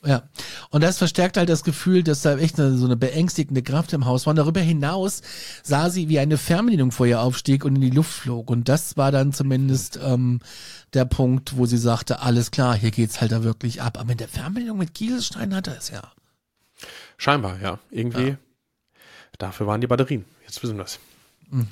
Ja, 0.06 0.24
und 0.70 0.84
das 0.84 1.00
verstärkt 1.00 1.38
halt 1.38 1.50
das 1.50 1.64
Gefühl, 1.64 2.04
dass 2.04 2.22
da 2.22 2.38
echt 2.38 2.60
eine, 2.60 2.78
so 2.78 2.86
eine 2.86 2.96
beängstigende 2.96 3.64
Kraft 3.64 3.92
im 3.94 4.06
Haus 4.06 4.26
war. 4.26 4.32
Und 4.32 4.38
darüber 4.38 4.60
hinaus 4.60 5.22
sah 5.64 5.90
sie, 5.90 6.10
wie 6.10 6.20
eine 6.20 6.38
Fernbedienung 6.38 6.92
vor 6.92 7.08
ihr 7.08 7.22
aufstieg 7.22 7.66
und 7.66 7.76
in 7.76 7.82
die 7.82 7.90
Luft 7.90 8.12
flog. 8.12 8.52
Und 8.52 8.70
das 8.70 8.98
war 8.98 9.12
dann 9.12 9.34
zumindest 9.34 10.00
ähm, 10.04 10.42
der 10.94 11.06
Punkt, 11.06 11.58
wo 11.58 11.66
sie 11.66 11.78
sagte, 11.78 12.20
alles 12.22 12.52
klar, 12.52 12.76
hier 12.76 12.92
geht's 12.92 13.20
halt 13.20 13.32
da 13.32 13.44
wirklich 13.44 13.82
ab. 13.82 13.98
Aber 13.98 14.06
mit 14.06 14.20
der 14.20 14.28
Fernbedienung 14.28 14.78
mit 14.78 14.94
Kieselstein 14.94 15.56
hat 15.56 15.68
er 15.68 15.78
es 15.78 15.90
ja. 15.90 16.12
Scheinbar, 17.18 17.60
ja. 17.62 17.80
Irgendwie. 17.90 18.30
Ja. 18.30 18.38
Dafür 19.40 19.68
waren 19.68 19.82
die 19.82 19.88
Batterien. 19.88 20.26
Jetzt 20.46 20.62
wissen 20.62 20.78
wir 20.78 20.86
es. 20.86 21.00
Hm, 21.50 21.68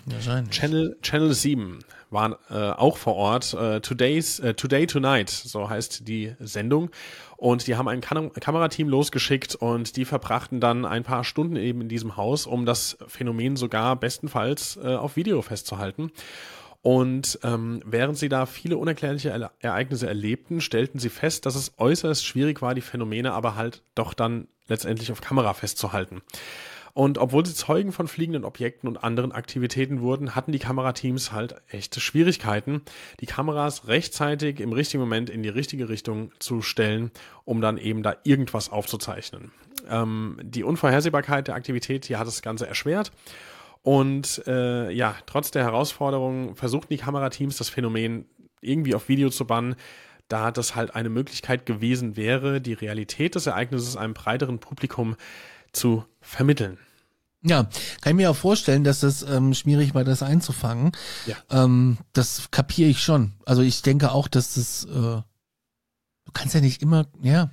Channel, 0.50 0.98
Channel 1.02 1.34
7 1.34 1.80
waren 2.10 2.36
äh, 2.50 2.72
auch 2.72 2.98
vor 2.98 3.16
Ort. 3.16 3.54
Äh, 3.54 3.82
Today's, 3.82 4.40
äh, 4.40 4.54
Today 4.54 4.88
Tonight, 4.88 5.30
so 5.30 5.70
heißt 5.70 6.08
die 6.08 6.36
Sendung. 6.40 6.90
Und 7.38 7.68
die 7.68 7.76
haben 7.76 7.88
ein 7.88 8.02
Kam 8.02 8.32
Kamerateam 8.32 8.88
losgeschickt 8.88 9.56
und 9.56 9.98
die 9.98 10.06
verbrachten 10.06 10.60
dann 10.60 10.86
ein 10.86 11.04
paar 11.04 11.24
Stunden 11.24 11.56
eben 11.56 11.82
in 11.82 11.90
diesem 11.90 12.16
Haus, 12.16 12.46
um 12.46 12.66
das 12.66 12.98
Phänomen 13.08 13.56
sogar 13.56 13.96
bestenfalls 13.96 14.78
äh, 14.82 14.96
auf 14.96 15.16
Video 15.16 15.42
festzuhalten. 15.42 16.12
Und 16.82 17.40
ähm, 17.44 17.82
während 17.86 18.18
sie 18.18 18.28
da 18.28 18.46
viele 18.46 18.78
unerklärliche 18.78 19.50
Ereignisse 19.60 20.08
erlebten, 20.08 20.60
stellten 20.60 21.00
sie 21.00 21.10
fest, 21.10 21.46
dass 21.46 21.56
es 21.56 21.72
äußerst 21.78 22.26
schwierig 22.26 22.62
war, 22.62 22.76
die 22.76 22.82
Phänomene 22.82 23.32
aber 23.32 23.56
halt 23.56 23.82
doch 23.96 24.14
dann 24.14 24.48
letztendlich 24.68 25.12
auf 25.12 25.22
Kamera 25.22 25.54
festzuhalten. 25.54 26.22
Und 26.94 27.18
obwohl 27.18 27.44
sie 27.46 27.56
Zeugen 27.56 27.92
von 27.92 28.08
fliegenden 28.08 28.46
Objekten 28.46 28.88
und 28.88 29.04
anderen 29.04 29.32
Aktivitäten 29.32 30.02
wurden, 30.02 30.36
hatten 30.36 30.52
die 30.52 30.60
Kamerateams 30.60 31.32
halt 31.32 31.56
echte 31.68 32.00
Schwierigkeiten, 32.00 32.84
die 33.20 33.26
Kameras 33.26 33.88
rechtzeitig 33.88 34.60
im 34.60 34.74
richtigen 34.74 35.02
Moment 35.02 35.32
in 35.32 35.42
die 35.42 35.50
richtige 35.50 35.90
Richtung 35.90 36.32
zu 36.38 36.62
stellen, 36.62 37.12
um 37.46 37.62
dann 37.62 37.80
eben 37.80 38.04
da 38.04 38.16
irgendwas 38.24 38.70
aufzuzeichnen. 38.72 39.52
Ähm, 39.90 40.38
die 40.44 40.64
Unvorhersehbarkeit 40.64 41.48
der 41.48 41.56
Aktivität, 41.56 42.08
die 42.08 42.18
hat 42.18 42.28
das 42.28 42.44
Ganze 42.44 42.68
erschwert. 42.68 43.12
Und 43.82 44.44
äh, 44.48 44.92
ja, 44.92 45.16
trotz 45.26 45.50
der 45.50 45.64
Herausforderungen 45.64 46.56
versuchten 46.56 46.94
die 46.94 47.00
Kamerateams 47.00 47.58
das 47.58 47.70
Phänomen 47.70 48.26
irgendwie 48.62 48.96
auf 48.96 49.10
Video 49.10 49.30
zu 49.30 49.46
bannen, 49.46 49.76
da 50.28 50.52
das 50.52 50.76
halt 50.76 50.96
eine 50.96 51.10
Möglichkeit 51.10 51.66
gewesen 51.66 52.16
wäre, 52.16 52.62
die 52.62 52.74
Realität 52.74 53.36
des 53.36 53.48
Ereignisses 53.48 53.98
einem 53.98 54.14
breiteren 54.14 54.60
Publikum 54.60 55.16
zu 55.74 56.06
vermitteln. 56.22 56.78
Ja, 57.46 57.64
kann 58.00 58.12
ich 58.12 58.16
mir 58.16 58.32
auch 58.32 58.36
vorstellen, 58.36 58.86
dass 58.86 59.02
das 59.02 59.22
ähm, 59.24 59.54
schwierig 59.54 59.94
war, 59.94 60.06
das 60.06 60.24
einzufangen. 60.24 60.94
Ja. 61.26 61.36
Ähm, 61.50 61.98
das 62.14 62.50
kapiere 62.52 62.90
ich 62.90 63.04
schon. 63.04 63.34
Also 63.46 63.62
ich 63.62 63.82
denke 63.82 64.14
auch, 64.14 64.30
dass 64.30 64.54
das, 64.54 64.86
äh, 64.86 64.90
du 64.90 66.32
kannst 66.32 66.56
ja 66.56 66.62
nicht 66.62 66.82
immer, 66.82 67.06
ja, 67.22 67.52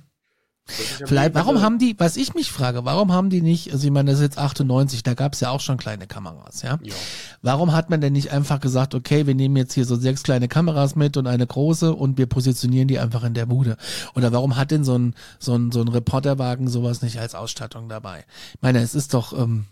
Vielleicht, 1.05 1.33
warum 1.33 1.61
haben 1.61 1.79
die, 1.79 1.95
was 1.97 2.17
ich 2.17 2.33
mich 2.33 2.51
frage, 2.51 2.85
warum 2.85 3.11
haben 3.11 3.29
die 3.29 3.41
nicht, 3.41 3.71
also 3.71 3.85
ich 3.85 3.91
meine, 3.91 4.11
das 4.11 4.19
ist 4.19 4.23
jetzt 4.23 4.37
98, 4.37 5.03
da 5.03 5.13
gab 5.13 5.33
es 5.33 5.39
ja 5.39 5.49
auch 5.49 5.59
schon 5.59 5.77
kleine 5.77 6.07
Kameras, 6.07 6.61
ja? 6.61 6.79
ja? 6.81 6.93
Warum 7.41 7.73
hat 7.73 7.89
man 7.89 8.01
denn 8.01 8.13
nicht 8.13 8.31
einfach 8.31 8.59
gesagt, 8.59 8.95
okay, 8.95 9.27
wir 9.27 9.35
nehmen 9.35 9.55
jetzt 9.57 9.73
hier 9.73 9.85
so 9.85 9.95
sechs 9.95 10.23
kleine 10.23 10.47
Kameras 10.47 10.95
mit 10.95 11.17
und 11.17 11.27
eine 11.27 11.45
große 11.45 11.93
und 11.93 12.17
wir 12.17 12.25
positionieren 12.25 12.87
die 12.87 12.99
einfach 12.99 13.23
in 13.23 13.33
der 13.33 13.45
Bude? 13.45 13.77
Oder 14.15 14.31
warum 14.31 14.55
hat 14.55 14.71
denn 14.71 14.83
so 14.83 14.97
ein, 14.97 15.15
so 15.39 15.55
ein, 15.55 15.71
so 15.71 15.81
ein 15.81 15.87
Reporterwagen 15.87 16.67
sowas 16.67 17.01
nicht 17.01 17.19
als 17.19 17.35
Ausstattung 17.35 17.89
dabei? 17.89 18.25
Ich 18.53 18.61
meine, 18.61 18.79
es 18.79 18.95
ist 18.95 19.13
doch, 19.13 19.37
ähm, 19.37 19.65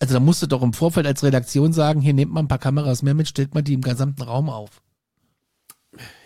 also 0.00 0.14
da 0.14 0.20
musst 0.20 0.42
du 0.42 0.46
doch 0.46 0.62
im 0.62 0.72
Vorfeld 0.72 1.06
als 1.06 1.22
Redaktion 1.22 1.72
sagen, 1.72 2.00
hier 2.00 2.14
nehmt 2.14 2.32
mal 2.32 2.40
ein 2.40 2.48
paar 2.48 2.58
Kameras 2.58 3.02
mehr 3.02 3.14
mit, 3.14 3.28
stellt 3.28 3.54
mal 3.54 3.62
die 3.62 3.74
im 3.74 3.82
gesamten 3.82 4.22
Raum 4.22 4.48
auf. 4.48 4.82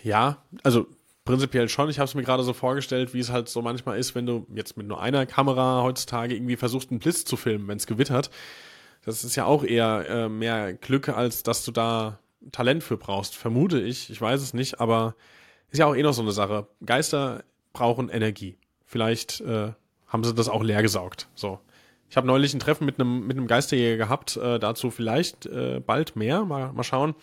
Ja, 0.03 0.37
also 0.63 0.87
Prinzipiell 1.25 1.69
schon. 1.69 1.89
Ich 1.89 1.99
habe 1.99 2.05
es 2.05 2.15
mir 2.15 2.23
gerade 2.23 2.43
so 2.43 2.53
vorgestellt, 2.53 3.13
wie 3.13 3.19
es 3.19 3.31
halt 3.31 3.47
so 3.47 3.61
manchmal 3.61 3.97
ist, 3.97 4.13
wenn 4.13 4.25
du 4.25 4.45
jetzt 4.53 4.75
mit 4.75 4.87
nur 4.87 5.01
einer 5.01 5.25
Kamera 5.25 5.81
heutzutage 5.81 6.35
irgendwie 6.35 6.57
versuchst, 6.57 6.91
einen 6.91 6.99
Blitz 6.99 7.23
zu 7.23 7.37
filmen, 7.37 7.67
wenn 7.67 7.77
es 7.77 7.87
gewittert. 7.87 8.29
Das 9.05 9.23
ist 9.23 9.35
ja 9.35 9.45
auch 9.45 9.63
eher 9.63 10.05
äh, 10.09 10.29
mehr 10.29 10.73
Glück, 10.73 11.09
als 11.09 11.43
dass 11.43 11.63
du 11.63 11.71
da 11.71 12.19
Talent 12.51 12.83
für 12.83 12.97
brauchst, 12.97 13.35
vermute 13.35 13.79
ich. 13.79 14.09
Ich 14.09 14.19
weiß 14.19 14.41
es 14.41 14.53
nicht, 14.53 14.81
aber 14.81 15.15
ist 15.71 15.79
ja 15.79 15.85
auch 15.85 15.95
eh 15.95 16.03
noch 16.03 16.13
so 16.13 16.21
eine 16.21 16.31
Sache. 16.31 16.67
Geister 16.85 17.43
brauchen 17.71 18.09
Energie. 18.09 18.57
Vielleicht 18.85 19.41
äh, 19.41 19.71
haben 20.07 20.23
sie 20.23 20.33
das 20.33 20.49
auch 20.49 20.61
leer 20.61 20.81
gesaugt. 20.81 21.29
So. 21.35 21.59
Ich 22.09 22.17
habe 22.17 22.27
neulich 22.27 22.53
ein 22.53 22.59
Treffen 22.59 22.85
mit 22.85 22.99
einem 22.99 23.25
mit 23.25 23.37
einem 23.37 23.47
Geisterjäger 23.47 23.97
gehabt. 23.97 24.37
Äh, 24.37 24.59
dazu 24.59 24.91
vielleicht 24.91 25.47
äh, 25.47 25.79
bald 25.79 26.15
mehr. 26.15 26.45
Mal, 26.45 26.71
mal 26.73 26.83
schauen. 26.83 27.15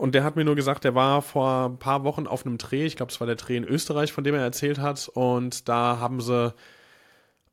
Und 0.00 0.14
der 0.14 0.24
hat 0.24 0.34
mir 0.34 0.46
nur 0.46 0.56
gesagt, 0.56 0.84
der 0.84 0.94
war 0.94 1.20
vor 1.20 1.68
ein 1.68 1.78
paar 1.78 2.04
Wochen 2.04 2.26
auf 2.26 2.46
einem 2.46 2.56
Dreh, 2.56 2.86
ich 2.86 2.96
glaube, 2.96 3.12
es 3.12 3.20
war 3.20 3.26
der 3.26 3.36
Dreh 3.36 3.58
in 3.58 3.64
Österreich, 3.64 4.14
von 4.14 4.24
dem 4.24 4.34
er 4.34 4.40
erzählt 4.40 4.78
hat. 4.78 5.10
Und 5.12 5.68
da 5.68 5.98
haben 6.00 6.22
sie, 6.22 6.54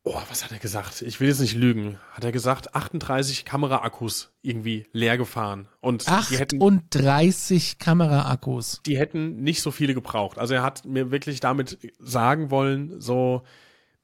oh, 0.03 0.21
was 0.29 0.45
hat 0.45 0.53
er 0.53 0.59
gesagt? 0.59 1.01
Ich 1.01 1.19
will 1.19 1.27
jetzt 1.27 1.41
nicht 1.41 1.55
lügen. 1.55 1.99
Hat 2.13 2.23
er 2.23 2.31
gesagt, 2.31 2.73
38 2.73 3.43
Kameraakkus 3.43 4.31
irgendwie 4.43 4.87
leer 4.93 5.17
gefahren. 5.17 5.67
Und 5.81 6.07
38 6.07 7.79
Kameraakkus. 7.79 8.81
Die 8.85 8.97
hätten 8.97 9.43
nicht 9.43 9.61
so 9.61 9.69
viele 9.69 9.93
gebraucht. 9.93 10.37
Also 10.37 10.53
er 10.53 10.63
hat 10.63 10.85
mir 10.85 11.11
wirklich 11.11 11.41
damit 11.41 11.77
sagen 11.99 12.49
wollen, 12.49 13.01
so, 13.01 13.41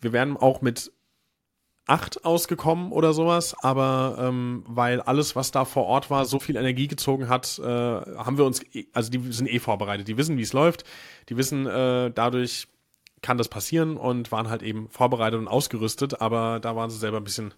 wir 0.01 0.11
werden 0.11 0.35
auch 0.35 0.61
mit 0.61 0.91
acht 1.85 2.23
ausgekommen 2.23 2.91
oder 2.91 3.13
sowas, 3.13 3.55
aber 3.61 4.15
ähm, 4.19 4.63
weil 4.67 5.01
alles, 5.01 5.35
was 5.35 5.51
da 5.51 5.65
vor 5.65 5.85
Ort 5.85 6.09
war, 6.09 6.25
so 6.25 6.39
viel 6.39 6.55
Energie 6.55 6.87
gezogen 6.87 7.27
hat, 7.27 7.59
äh, 7.59 7.63
haben 7.63 8.37
wir 8.37 8.45
uns, 8.45 8.61
also 8.93 9.11
die 9.11 9.31
sind 9.33 9.47
eh 9.51 9.59
vorbereitet, 9.59 10.07
die 10.07 10.17
wissen, 10.17 10.37
wie 10.37 10.43
es 10.43 10.53
läuft, 10.53 10.85
die 11.29 11.35
wissen, 11.35 11.67
äh, 11.67 12.11
dadurch 12.11 12.67
kann 13.21 13.37
das 13.37 13.49
passieren 13.49 13.97
und 13.97 14.31
waren 14.31 14.49
halt 14.49 14.63
eben 14.63 14.89
vorbereitet 14.89 15.39
und 15.39 15.47
ausgerüstet, 15.47 16.21
aber 16.21 16.59
da 16.59 16.75
waren 16.75 16.89
sie 16.89 16.97
selber 16.97 17.17
ein 17.17 17.23
bisschen, 17.23 17.53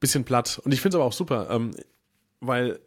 bisschen 0.00 0.24
platt. 0.24 0.60
Und 0.64 0.72
ich 0.72 0.80
finde 0.80 0.96
es 0.96 1.00
aber 1.00 1.04
auch 1.04 1.12
super, 1.12 1.48
ähm, 1.50 1.72
weil 2.40 2.80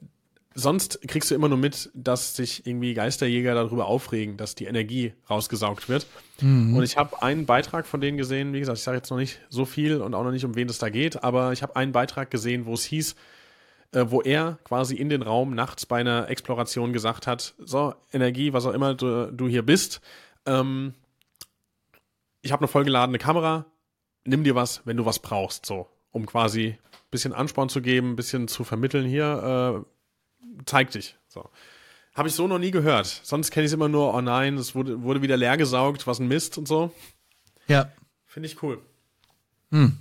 sonst 0.57 0.99
kriegst 1.07 1.29
du 1.29 1.35
immer 1.35 1.49
nur 1.49 1.59
mit, 1.59 1.91
dass 1.93 2.35
sich 2.35 2.65
irgendwie 2.65 2.95
Geisterjäger 2.95 3.53
darüber 3.53 3.85
aufregen, 3.85 4.37
dass 4.37 4.55
die 4.55 4.65
Energie 4.65 5.13
rausgesaugt 5.29 5.87
wird. 5.87 6.07
Mhm. 6.41 6.75
Und 6.75 6.83
ich 6.83 6.97
habe 6.97 7.21
einen 7.21 7.45
Beitrag 7.45 7.85
von 7.85 8.01
denen 8.01 8.17
gesehen, 8.17 8.53
wie 8.53 8.59
gesagt, 8.59 8.79
ich 8.79 8.83
sage 8.83 8.97
jetzt 8.97 9.11
noch 9.11 9.19
nicht 9.19 9.39
so 9.49 9.65
viel 9.65 10.01
und 10.01 10.15
auch 10.15 10.23
noch 10.23 10.31
nicht, 10.31 10.45
um 10.45 10.55
wen 10.55 10.67
es 10.67 10.79
da 10.79 10.89
geht, 10.89 11.23
aber 11.23 11.53
ich 11.53 11.61
habe 11.61 11.75
einen 11.75 11.91
Beitrag 11.91 12.31
gesehen, 12.31 12.65
wo 12.65 12.73
es 12.73 12.83
hieß, 12.85 13.15
äh, 13.91 14.05
wo 14.07 14.21
er 14.21 14.57
quasi 14.63 14.95
in 14.95 15.09
den 15.09 15.21
Raum 15.21 15.53
nachts 15.53 15.85
bei 15.85 15.99
einer 15.99 16.27
Exploration 16.27 16.91
gesagt 16.91 17.27
hat, 17.27 17.53
so, 17.59 17.93
Energie, 18.11 18.51
was 18.51 18.65
auch 18.65 18.73
immer 18.73 18.95
du, 18.95 19.31
du 19.31 19.47
hier 19.47 19.63
bist, 19.63 20.01
ähm, 20.47 20.95
ich 22.41 22.51
habe 22.51 22.61
eine 22.61 22.67
vollgeladene 22.67 23.19
Kamera, 23.19 23.67
nimm 24.25 24.43
dir 24.43 24.55
was, 24.55 24.81
wenn 24.85 24.97
du 24.97 25.05
was 25.05 25.19
brauchst, 25.19 25.67
so, 25.67 25.87
um 26.09 26.25
quasi 26.25 26.69
ein 26.69 27.11
bisschen 27.11 27.33
Ansporn 27.33 27.69
zu 27.69 27.79
geben, 27.83 28.13
ein 28.13 28.15
bisschen 28.15 28.47
zu 28.47 28.63
vermitteln 28.63 29.05
hier, 29.05 29.85
äh, 29.85 29.96
zeig 30.65 30.91
dich, 30.91 31.15
so. 31.27 31.49
Habe 32.13 32.29
ich 32.29 32.33
so 32.33 32.47
noch 32.47 32.57
nie 32.57 32.71
gehört. 32.71 33.05
Sonst 33.05 33.51
kenne 33.51 33.65
ich 33.65 33.69
es 33.69 33.73
immer 33.73 33.89
nur, 33.89 34.13
oh 34.13 34.21
nein, 34.21 34.57
es 34.57 34.73
wurde, 34.73 35.03
wurde 35.03 35.21
wieder 35.21 35.37
leer 35.37 35.55
gesaugt, 35.55 36.07
was 36.07 36.19
ein 36.19 36.27
Mist 36.27 36.57
und 36.57 36.67
so. 36.67 36.91
Ja. 37.67 37.91
Finde 38.25 38.47
ich 38.47 38.63
cool. 38.63 38.81
Hm. 39.69 39.99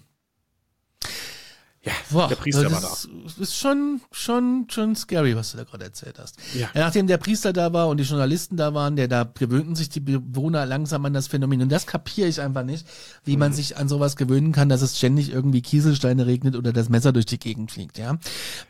Ja, 1.86 1.92
Boah, 2.10 2.28
der 2.28 2.34
Priester 2.36 2.64
das 2.64 2.72
war 2.72 2.80
da. 2.80 2.88
ist, 3.26 3.38
ist 3.38 3.56
schon, 3.56 4.00
schon, 4.10 4.66
schon 4.68 4.96
scary, 4.96 5.36
was 5.36 5.52
du 5.52 5.58
da 5.58 5.64
gerade 5.64 5.84
erzählt 5.84 6.18
hast. 6.18 6.36
Ja. 6.58 6.68
Nachdem 6.74 7.06
der 7.06 7.16
Priester 7.18 7.52
da 7.52 7.72
war 7.72 7.86
und 7.88 7.98
die 7.98 8.04
Journalisten 8.04 8.56
da 8.56 8.74
waren, 8.74 8.96
der 8.96 9.06
da 9.06 9.22
gewöhnten 9.38 9.76
sich 9.76 9.88
die 9.88 10.00
Bewohner 10.00 10.66
langsam 10.66 11.04
an 11.04 11.14
das 11.14 11.28
Phänomen. 11.28 11.62
Und 11.62 11.70
das 11.70 11.86
kapiere 11.86 12.26
ich 12.28 12.40
einfach 12.40 12.64
nicht, 12.64 12.86
wie 13.24 13.36
man 13.36 13.52
Mhm. 13.52 13.54
sich 13.54 13.76
an 13.76 13.88
sowas 13.88 14.16
gewöhnen 14.16 14.50
kann, 14.50 14.68
dass 14.68 14.82
es 14.82 14.98
ständig 14.98 15.30
irgendwie 15.30 15.62
Kieselsteine 15.62 16.26
regnet 16.26 16.56
oder 16.56 16.72
das 16.72 16.88
Messer 16.88 17.12
durch 17.12 17.26
die 17.26 17.38
Gegend 17.38 17.70
fliegt, 17.70 17.98
ja. 17.98 18.18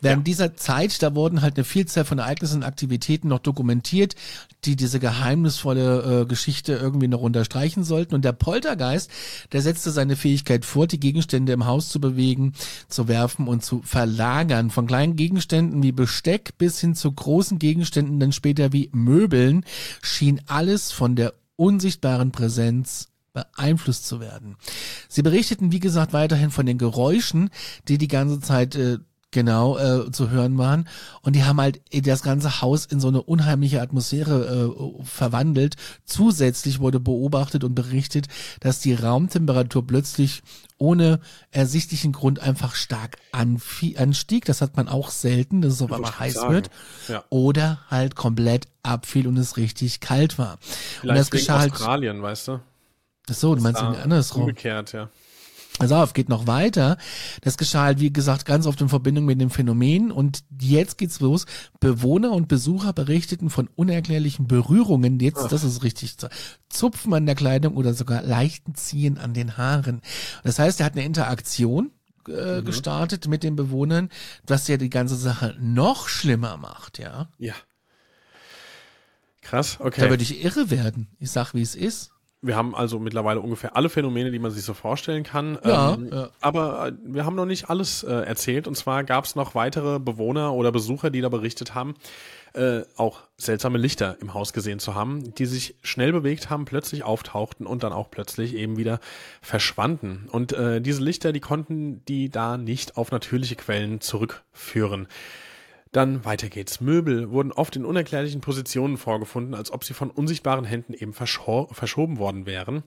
Während 0.03 0.27
dieser 0.27 0.55
Zeit, 0.55 1.03
da 1.03 1.15
wurden 1.15 1.41
halt 1.41 1.57
eine 1.57 1.65
Vielzahl 1.65 2.05
von 2.05 2.19
Ereignissen 2.19 2.57
und 2.59 2.65
Aktivitäten 2.65 3.29
noch 3.29 3.39
dokumentiert, 3.39 4.15
die 4.67 4.77
diese 4.77 5.01
geheimnisvolle 5.01 6.23
äh, 6.23 6.27
Geschichte 6.27 6.75
irgendwie 6.75 7.09
noch 7.09 7.21
unterstreichen 7.23 7.85
sollten. 7.85 8.15
Und 8.15 8.25
der 8.25 8.33
Poltergeist, 8.33 9.11
der 9.53 9.63
setzte 9.63 9.91
seine 9.91 10.17
Fähigkeit 10.17 10.65
fort, 10.65 10.93
die 10.93 11.01
Gegenstände 11.01 11.53
im 11.53 11.67
Haus 11.67 11.89
zu 11.89 12.01
bewegen, 12.01 12.53
zu 12.89 13.06
werfen 13.09 13.49
und 13.49 13.65
zu 13.65 13.83
verlagern. 13.83 14.71
Von 14.71 14.87
kleinen 14.87 15.17
Gegenständen 15.17 15.83
wie 15.83 15.93
Besteck 15.93 16.59
bis 16.59 16.81
hin 16.81 16.95
zu 16.95 17.11
großen 17.13 17.59
Gegenständen, 17.59 18.21
dann 18.21 18.33
später 18.33 18.73
wie 18.73 18.91
Möbeln, 18.93 19.65
schien 20.03 20.41
alles 20.47 20.93
von 20.93 21.17
der 21.17 21.35
unsichtbaren 21.57 22.33
Präsenz 22.33 23.09
beeinflusst 23.33 24.07
zu 24.07 24.21
werden. 24.21 24.57
Sie 25.09 25.23
berichteten, 25.23 25.73
wie 25.73 25.81
gesagt, 25.81 26.13
weiterhin 26.13 26.51
von 26.51 26.65
den 26.65 26.79
Geräuschen, 26.79 27.51
die 27.89 27.99
die 27.99 28.09
ganze 28.09 28.41
Zeit 28.41 28.77
äh, 28.77 28.99
genau 29.37 29.77
äh, 29.77 30.11
zu 30.11 30.31
hören 30.31 30.57
waren. 30.57 30.89
Und 31.21 31.37
die 31.37 31.45
haben 31.45 31.61
halt 31.61 31.83
das 31.93 32.23
ganze 32.23 32.63
Haus 32.63 32.87
in 32.87 33.01
so 33.01 33.09
eine 33.09 33.23
unheimliche 33.23 33.83
Atmosphäre 33.83 34.75
äh, 34.75 35.05
verwandelt. 35.05 35.77
Zusätzlich 36.07 36.81
wurde 36.81 37.01
beobachtet 37.01 37.63
und 37.63 37.75
berichtet, 37.75 38.29
dass 38.61 38.81
die 38.81 38.95
Raumtemperatur 38.95 39.87
plötzlich 39.87 40.43
ohne 40.79 41.21
ersichtlichen 41.51 42.13
Grund 42.13 42.41
einfach 42.41 42.75
stark 42.75 43.19
anstieg. 43.31 44.47
Das 44.47 44.63
hat 44.63 44.75
man 44.75 44.89
auch 44.89 45.11
selten, 45.11 45.61
dass 45.61 45.75
es 45.75 45.83
auf 45.83 45.93
einmal 45.93 46.19
heiß 46.19 46.35
sagen. 46.35 46.55
wird. 46.55 46.71
Ja. 47.09 47.23
Oder 47.29 47.81
halt 47.91 48.17
komplett 48.17 48.69
abfiel 48.83 49.27
und 49.27 49.37
es 49.37 49.59
richtig 49.59 50.01
kalt 50.01 50.39
war. 50.39 50.53
und 50.55 50.59
Vielleicht 51.01 51.21
das 51.21 51.27
wegen 51.27 51.39
geschah 51.41 51.59
halt. 51.59 51.73
Australien, 51.73 52.23
weißt 52.23 52.49
du? 52.49 52.61
Ach 53.29 53.35
so, 53.35 53.55
du 53.55 53.61
meinst 53.61 53.83
irgendwie 53.83 54.01
andersrum. 54.01 54.43
Umgekehrt, 54.43 54.95
ja. 54.95 55.11
Pass 55.79 55.93
auf, 55.93 56.15
geht 56.15 56.31
noch 56.31 56.47
weiter. 56.47 56.97
Das 57.43 57.59
geschah 57.59 57.83
halt, 57.83 58.01
wie 58.01 58.13
gesagt, 58.13 58.47
ganz 58.47 58.67
oft 58.67 58.81
in 58.81 58.89
Verbindung 58.89 59.27
mit 59.27 59.41
dem 59.41 59.51
Phänomen. 59.51 60.11
Und 60.11 60.43
jetzt 60.59 60.97
geht's 60.97 61.21
los. 61.21 61.45
Bewohner 61.81 62.33
und 62.33 62.49
Besucher 62.49 62.95
berichteten 62.95 63.51
von 63.51 63.69
unerklärlichen 63.77 64.47
Berührungen. 64.47 65.21
Jetzt, 65.21 65.53
das 65.53 65.65
ist 65.65 65.83
richtig. 65.83 66.17
Zupfen 66.71 67.13
an 67.13 67.27
der 67.27 67.35
Kleidung 67.35 67.77
oder 67.77 67.93
sogar 67.93 68.23
leichten 68.23 68.75
Ziehen 68.75 69.19
an 69.19 69.35
den 69.35 69.59
Haaren. 69.59 70.01
Das 70.45 70.59
heißt, 70.59 70.81
er 70.81 70.87
hat 70.87 70.95
eine 70.95 71.05
Interaktion 71.05 71.91
äh, 72.29 72.63
gestartet 72.63 73.29
mit 73.29 73.43
den 73.43 73.55
Bewohnern, 73.55 74.09
was 74.47 74.69
ja 74.69 74.79
die 74.79 74.91
ganze 74.91 75.17
Sache 75.17 75.57
noch 75.61 76.09
schlimmer 76.09 76.57
macht, 76.57 76.99
ja. 76.99 77.29
Ja. 77.39 77.55
Krass, 79.43 79.79
okay. 79.79 80.01
Da 80.01 80.11
würde 80.11 80.23
ich 80.23 80.43
irre 80.43 80.71
werden. 80.71 81.09
Ich 81.19 81.31
sag, 81.31 81.55
wie 81.55 81.63
es 81.63 81.75
ist. 81.75 82.13
Wir 82.43 82.55
haben 82.55 82.75
also 82.75 82.99
mittlerweile 82.99 83.41
ungefähr 83.41 83.77
alle 83.77 83.89
Phänomene, 83.89 84.31
die 84.31 84.39
man 84.39 84.51
sich 84.51 84.65
so 84.65 84.75
vorstellen 84.75 85.25
kann. 85.25 85.59
Ja, 85.65 85.95
ähm, 85.95 86.11
ja. 86.13 86.29
Aber 86.41 86.89
äh, 86.89 86.93
wir 87.03 87.25
haben 87.25 87.35
noch 87.35 87.47
nicht 87.47 87.71
alles 87.71 88.03
äh, 88.03 88.13
erzählt. 88.13 88.69
Und 88.69 88.77
zwar 88.77 89.05
gab 89.05 89.25
es 89.25 89.35
noch 89.37 89.55
weitere 89.55 89.99
Bewohner 89.99 90.53
oder 90.53 90.71
Besucher, 90.71 91.11
die 91.11 91.23
da 91.23 91.29
berichtet 91.29 91.75
haben, 91.75 91.95
äh, 92.53 92.83
auch 92.97 93.23
seltsame 93.39 93.79
Lichter 93.79 94.17
im 94.21 94.35
Haus 94.35 94.53
gesehen 94.53 94.79
zu 94.79 94.95
haben, 94.95 95.35
die 95.35 95.47
sich 95.47 95.77
schnell 95.83 96.13
bewegt 96.13 96.51
haben, 96.51 96.67
plötzlich 96.67 97.05
auftauchten 97.05 97.67
und 97.67 97.83
dann 97.83 97.93
auch 97.93 98.11
plötzlich 98.11 98.55
eben 98.55 98.77
wieder 98.77 99.01
verschwanden. 99.41 100.29
Und 100.31 100.53
äh, 100.53 100.81
diese 100.81 101.03
Lichter, 101.03 101.33
die 101.33 101.41
konnten 101.41 102.05
die 102.05 102.29
da 102.29 102.59
nicht 102.59 102.97
auf 102.97 103.11
natürliche 103.13 103.57
Quellen 103.57 104.01
zurückführen. 104.01 105.09
Dann 105.97 106.27
weiter 106.27 106.51
geht's. 106.51 106.83
Möbel 106.83 107.31
wurden 107.31 107.53
oft 107.53 107.75
in 107.75 107.87
unerklärlichen 107.87 108.43
Positionen 108.43 108.99
vorgefunden, 108.99 109.55
als 109.55 109.71
ob 109.71 109.83
sie 109.83 109.95
von 109.95 110.11
unsichtbaren 110.11 110.67
Händen 110.67 110.93
eben 110.93 111.15
verscho 111.15 111.69
verschoben 111.73 112.19
worden 112.19 112.45
wären. 112.45 112.83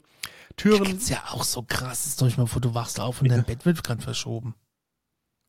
Türen, 0.57 0.83
Das 0.83 0.93
ist 0.93 1.09
ja 1.09 1.23
auch 1.31 1.43
so 1.43 1.63
krass. 1.63 2.05
Ist 2.05 2.21
doch 2.21 2.27
nicht 2.27 2.37
mal 2.37 2.45
vor, 2.45 2.61
du 2.61 2.75
wachst 2.75 2.99
auf 2.99 3.19
und 3.23 3.29
dein 3.29 3.43
Bett 3.45 3.65
wird 3.65 3.83
gerade 3.83 4.03
verschoben. 4.03 4.53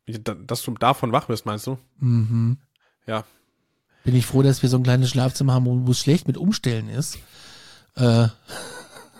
Da- 0.06 0.32
dass 0.34 0.62
du 0.62 0.72
davon 0.72 1.12
wach 1.12 1.28
wirst, 1.28 1.44
meinst 1.44 1.66
du? 1.66 1.76
Mhm. 1.98 2.56
Ja. 3.06 3.24
Bin 4.04 4.16
ich 4.16 4.24
froh, 4.24 4.40
dass 4.40 4.62
wir 4.62 4.70
so 4.70 4.78
ein 4.78 4.82
kleines 4.82 5.10
Schlafzimmer 5.10 5.52
haben, 5.52 5.66
wo 5.66 5.86
wo 5.86 5.90
es 5.90 6.00
schlecht 6.00 6.26
mit 6.28 6.38
Umstellen 6.38 6.88
ist. 6.88 7.18
Äh, 7.94 8.28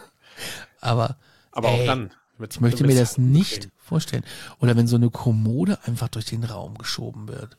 aber 0.81 1.19
Aber 1.53 1.69
Ey, 1.69 1.83
auch 1.83 1.87
dann. 1.87 2.11
Mit, 2.39 2.55
ich 2.55 2.61
möchte 2.63 2.87
mir 2.87 2.95
das 2.99 3.19
nicht 3.19 3.69
vorstellen. 3.77 4.25
Oder 4.61 4.75
wenn 4.79 4.87
so 4.87 4.97
eine 4.97 5.11
Kommode 5.11 5.79
einfach 5.85 6.09
durch 6.09 6.25
den 6.25 6.43
Raum 6.45 6.79
geschoben 6.79 7.29
wird. 7.29 7.59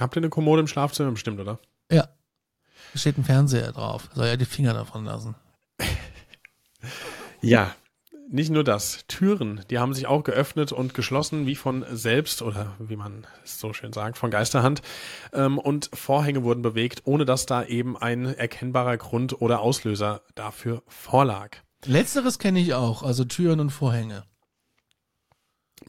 Habt 0.00 0.16
ihr 0.16 0.20
eine 0.20 0.30
Kommode 0.30 0.60
im 0.60 0.66
Schlafzimmer 0.66 1.10
bestimmt, 1.10 1.40
oder? 1.40 1.58
Ja. 1.90 2.08
Da 2.92 2.98
steht 2.98 3.18
ein 3.18 3.24
Fernseher 3.24 3.72
drauf. 3.72 4.08
Soll 4.14 4.26
ja 4.26 4.36
die 4.36 4.44
Finger 4.44 4.74
davon 4.74 5.04
lassen. 5.04 5.34
Ja. 7.42 7.74
Nicht 8.32 8.50
nur 8.50 8.62
das. 8.62 9.04
Türen, 9.08 9.62
die 9.70 9.80
haben 9.80 9.92
sich 9.92 10.06
auch 10.06 10.22
geöffnet 10.22 10.70
und 10.70 10.94
geschlossen, 10.94 11.46
wie 11.46 11.56
von 11.56 11.84
selbst 11.90 12.42
oder 12.42 12.76
wie 12.78 12.94
man 12.94 13.26
es 13.44 13.58
so 13.58 13.72
schön 13.72 13.92
sagt, 13.92 14.18
von 14.18 14.30
Geisterhand. 14.30 14.82
Ähm, 15.32 15.58
und 15.58 15.90
Vorhänge 15.92 16.44
wurden 16.44 16.62
bewegt, 16.62 17.02
ohne 17.06 17.24
dass 17.24 17.46
da 17.46 17.64
eben 17.64 17.96
ein 17.96 18.26
erkennbarer 18.26 18.98
Grund 18.98 19.42
oder 19.42 19.60
Auslöser 19.60 20.22
dafür 20.36 20.84
vorlag. 20.86 21.56
Letzteres 21.84 22.38
kenne 22.38 22.60
ich 22.60 22.72
auch, 22.74 23.02
also 23.02 23.24
Türen 23.24 23.58
und 23.58 23.70
Vorhänge. 23.70 24.22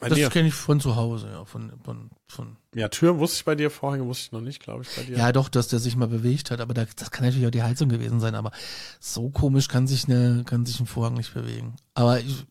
Bei 0.02 0.08
das 0.08 0.30
kenne 0.30 0.48
ich 0.48 0.54
von 0.54 0.80
zu 0.80 0.96
Hause, 0.96 1.28
ja. 1.28 1.44
Von, 1.44 1.72
von, 1.84 2.10
von. 2.26 2.56
Ja, 2.74 2.88
Türen 2.88 3.20
wusste 3.20 3.36
ich 3.36 3.44
bei 3.44 3.54
dir, 3.54 3.70
Vorhänge 3.70 4.04
wusste 4.04 4.26
ich 4.26 4.32
noch 4.32 4.40
nicht, 4.40 4.60
glaube 4.60 4.82
ich, 4.82 4.88
bei 4.96 5.04
dir. 5.04 5.16
Ja, 5.16 5.30
doch, 5.30 5.48
dass 5.48 5.68
der 5.68 5.78
sich 5.78 5.94
mal 5.94 6.08
bewegt 6.08 6.50
hat, 6.50 6.60
aber 6.60 6.74
da, 6.74 6.84
das 6.96 7.12
kann 7.12 7.24
natürlich 7.24 7.46
auch 7.46 7.52
die 7.52 7.62
Heizung 7.62 7.88
gewesen 7.88 8.18
sein, 8.18 8.34
aber 8.34 8.50
so 8.98 9.30
komisch 9.30 9.68
kann 9.68 9.86
sich 9.86 10.08
eine, 10.08 10.42
kann 10.44 10.66
sich 10.66 10.80
ein 10.80 10.86
Vorhang 10.86 11.14
nicht 11.14 11.32
bewegen. 11.34 11.76
Aber 11.94 12.18
ich, 12.18 12.44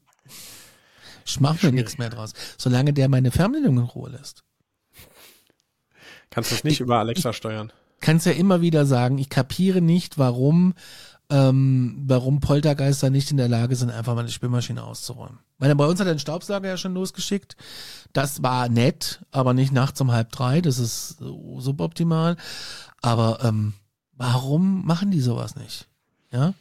ich 1.26 1.40
mache 1.42 1.66
mir 1.66 1.74
nichts 1.74 1.98
mehr 1.98 2.10
draus. 2.10 2.32
Solange 2.58 2.94
der 2.94 3.10
meine 3.10 3.32
Fernbedienung 3.32 3.80
in 3.80 3.84
Ruhe 3.84 4.12
lässt. 4.12 4.46
Kannst 6.30 6.52
du 6.52 6.56
es 6.56 6.64
nicht 6.64 6.80
über 6.80 7.00
Alexa 7.00 7.34
steuern? 7.34 7.74
Kannst 8.00 8.26
ja 8.26 8.32
immer 8.32 8.62
wieder 8.62 8.86
sagen, 8.86 9.18
ich 9.18 9.30
kapiere 9.30 9.82
nicht, 9.82 10.18
warum, 10.18 10.74
ähm, 11.32 12.04
warum 12.06 12.40
Poltergeister 12.42 13.10
nicht 13.10 13.32
in 13.32 13.38
der 13.38 13.48
Lage 13.48 13.76
sind, 13.76 13.90
einfach 13.90 14.14
mal 14.14 14.22
eine 14.22 14.30
Spülmaschine 14.30 14.84
auszuräumen. 14.84 15.40
Weil 15.58 15.74
bei 15.76 15.86
uns 15.86 16.00
hat 16.00 16.08
er 16.08 16.14
den 16.14 16.20
Staubsauger 16.20 16.68
ja 16.68 16.78
schon 16.78 16.94
losgeschickt. 16.94 17.56
Das 18.14 18.44
war 18.44 18.68
nett, 18.70 19.22
aber 19.32 19.54
nicht 19.54 19.72
nachts 19.72 20.00
um 20.02 20.12
halb 20.12 20.32
drei. 20.32 20.62
Das 20.62 20.78
ist 20.78 21.18
suboptimal. 21.20 22.36
Aber 23.02 23.40
ähm, 23.44 23.74
warum 24.14 24.86
machen 24.86 25.10
die 25.12 25.22
sowas 25.22 25.56
nicht? 25.56 25.88
Ja? 26.32 26.54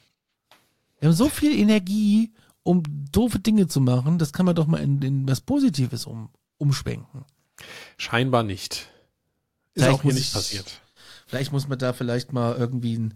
Wir 1.00 1.08
haben 1.08 1.16
so 1.16 1.28
viel 1.28 1.58
Energie, 1.58 2.32
um 2.62 2.82
doofe 3.10 3.38
Dinge 3.40 3.66
zu 3.66 3.80
machen. 3.80 4.18
Das 4.18 4.32
kann 4.32 4.46
man 4.46 4.54
doch 4.54 4.66
mal 4.66 4.78
in, 4.80 5.02
in 5.02 5.28
was 5.28 5.40
Positives 5.40 6.06
um, 6.06 6.28
umschwenken. 6.58 7.24
Scheinbar 7.96 8.42
nicht. 8.44 8.88
Ist 9.74 9.82
Vielleicht 9.84 9.98
auch 9.98 10.02
hier 10.02 10.12
nicht 10.14 10.28
ich- 10.28 10.32
passiert. 10.32 10.80
Vielleicht 11.26 11.52
muss 11.52 11.68
man 11.68 11.78
da 11.78 11.92
vielleicht 11.92 12.32
mal 12.32 12.56
irgendwie 12.56 12.96
einen, 12.96 13.14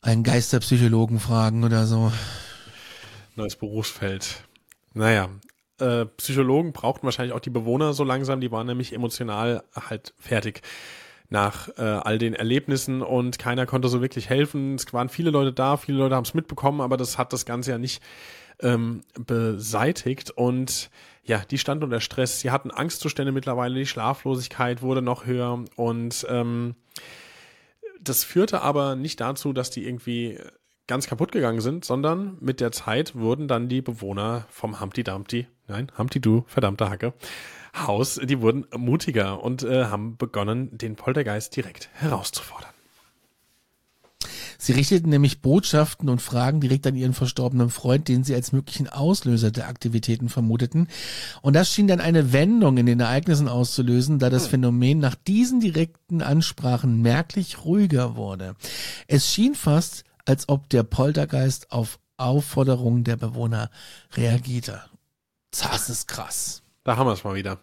einen 0.00 0.22
Geisterpsychologen 0.22 1.20
fragen 1.20 1.64
oder 1.64 1.86
so. 1.86 2.12
Neues 3.36 3.56
Berufsfeld. 3.56 4.44
Naja, 4.94 5.28
äh, 5.78 6.06
Psychologen 6.06 6.72
brauchten 6.72 7.04
wahrscheinlich 7.04 7.34
auch 7.34 7.40
die 7.40 7.50
Bewohner 7.50 7.92
so 7.92 8.04
langsam, 8.04 8.40
die 8.40 8.50
waren 8.50 8.66
nämlich 8.66 8.92
emotional 8.92 9.62
halt 9.74 10.14
fertig 10.18 10.62
nach 11.30 11.68
äh, 11.76 11.82
all 11.82 12.18
den 12.18 12.34
Erlebnissen 12.34 13.02
und 13.02 13.38
keiner 13.38 13.66
konnte 13.66 13.88
so 13.88 14.00
wirklich 14.00 14.28
helfen. 14.30 14.76
Es 14.76 14.92
waren 14.92 15.08
viele 15.08 15.30
Leute 15.30 15.52
da, 15.52 15.76
viele 15.76 15.98
Leute 15.98 16.14
haben 16.16 16.24
es 16.24 16.34
mitbekommen, 16.34 16.80
aber 16.80 16.96
das 16.96 17.18
hat 17.18 17.32
das 17.32 17.44
Ganze 17.44 17.72
ja 17.72 17.78
nicht 17.78 18.02
ähm, 18.60 19.02
beseitigt 19.14 20.30
und 20.30 20.90
ja, 21.22 21.42
die 21.50 21.58
stand 21.58 21.84
unter 21.84 22.00
Stress. 22.00 22.40
Sie 22.40 22.50
hatten 22.50 22.70
Angstzustände 22.70 23.32
mittlerweile, 23.32 23.74
die 23.74 23.86
Schlaflosigkeit 23.86 24.80
wurde 24.80 25.02
noch 25.02 25.26
höher 25.26 25.64
und 25.76 26.26
ähm, 26.30 26.74
das 28.02 28.24
führte 28.24 28.62
aber 28.62 28.96
nicht 28.96 29.20
dazu, 29.20 29.52
dass 29.52 29.70
die 29.70 29.86
irgendwie 29.86 30.38
ganz 30.86 31.06
kaputt 31.06 31.32
gegangen 31.32 31.60
sind, 31.60 31.84
sondern 31.84 32.38
mit 32.40 32.60
der 32.60 32.72
Zeit 32.72 33.14
wurden 33.14 33.46
dann 33.46 33.68
die 33.68 33.82
Bewohner 33.82 34.46
vom 34.48 34.80
Humpty 34.80 35.04
Dumpty, 35.04 35.46
nein, 35.66 35.92
Humpty 35.98 36.20
Du, 36.20 36.44
verdammte 36.46 36.88
Hacke, 36.88 37.12
Haus, 37.76 38.18
die 38.22 38.40
wurden 38.40 38.66
mutiger 38.76 39.42
und 39.42 39.62
äh, 39.62 39.84
haben 39.84 40.16
begonnen, 40.16 40.76
den 40.76 40.96
Poltergeist 40.96 41.54
direkt 41.54 41.90
herauszufordern. 41.92 42.70
Sie 44.60 44.72
richteten 44.72 45.08
nämlich 45.08 45.40
Botschaften 45.40 46.08
und 46.08 46.20
Fragen 46.20 46.60
direkt 46.60 46.84
an 46.88 46.96
ihren 46.96 47.14
verstorbenen 47.14 47.70
Freund, 47.70 48.08
den 48.08 48.24
sie 48.24 48.34
als 48.34 48.50
möglichen 48.50 48.88
Auslöser 48.88 49.52
der 49.52 49.68
Aktivitäten 49.68 50.28
vermuteten. 50.28 50.88
Und 51.42 51.54
das 51.54 51.72
schien 51.72 51.86
dann 51.86 52.00
eine 52.00 52.32
Wendung 52.32 52.76
in 52.76 52.86
den 52.86 52.98
Ereignissen 52.98 53.48
auszulösen, 53.48 54.18
da 54.18 54.30
das 54.30 54.44
hm. 54.44 54.50
Phänomen 54.50 54.98
nach 54.98 55.14
diesen 55.14 55.60
direkten 55.60 56.22
Ansprachen 56.22 57.00
merklich 57.00 57.64
ruhiger 57.64 58.16
wurde. 58.16 58.56
Es 59.06 59.32
schien 59.32 59.54
fast, 59.54 60.02
als 60.24 60.48
ob 60.48 60.68
der 60.68 60.82
Poltergeist 60.82 61.70
auf 61.70 62.00
Aufforderungen 62.16 63.04
der 63.04 63.16
Bewohner 63.16 63.70
reagierte. 64.14 64.82
Das 65.52 65.88
ist 65.88 66.08
krass. 66.08 66.62
Da 66.82 66.96
haben 66.96 67.06
wir 67.06 67.12
es 67.12 67.22
mal 67.22 67.36
wieder. 67.36 67.60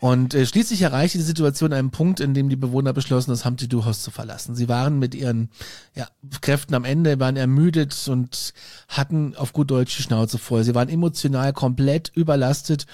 Und 0.00 0.32
äh, 0.34 0.46
schließlich 0.46 0.80
erreichte 0.80 1.18
die 1.18 1.24
Situation 1.24 1.74
einen 1.74 1.90
Punkt, 1.90 2.20
in 2.20 2.32
dem 2.32 2.48
die 2.48 2.56
Bewohner 2.56 2.94
beschlossen, 2.94 3.30
das 3.30 3.44
Humpty 3.44 3.68
Du-Haus 3.68 4.02
zu 4.02 4.10
verlassen. 4.10 4.54
Sie 4.54 4.68
waren 4.68 4.98
mit 4.98 5.14
ihren 5.14 5.50
ja, 5.94 6.08
Kräften 6.40 6.74
am 6.74 6.84
Ende, 6.84 7.20
waren 7.20 7.36
ermüdet 7.36 8.08
und 8.08 8.54
hatten 8.88 9.36
auf 9.36 9.52
gut 9.52 9.70
Deutsch 9.70 9.96
die 9.96 10.02
Schnauze 10.02 10.38
voll. 10.38 10.64
Sie 10.64 10.74
waren 10.74 10.88
emotional 10.88 11.52
komplett 11.52 12.10
überlastet 12.14 12.86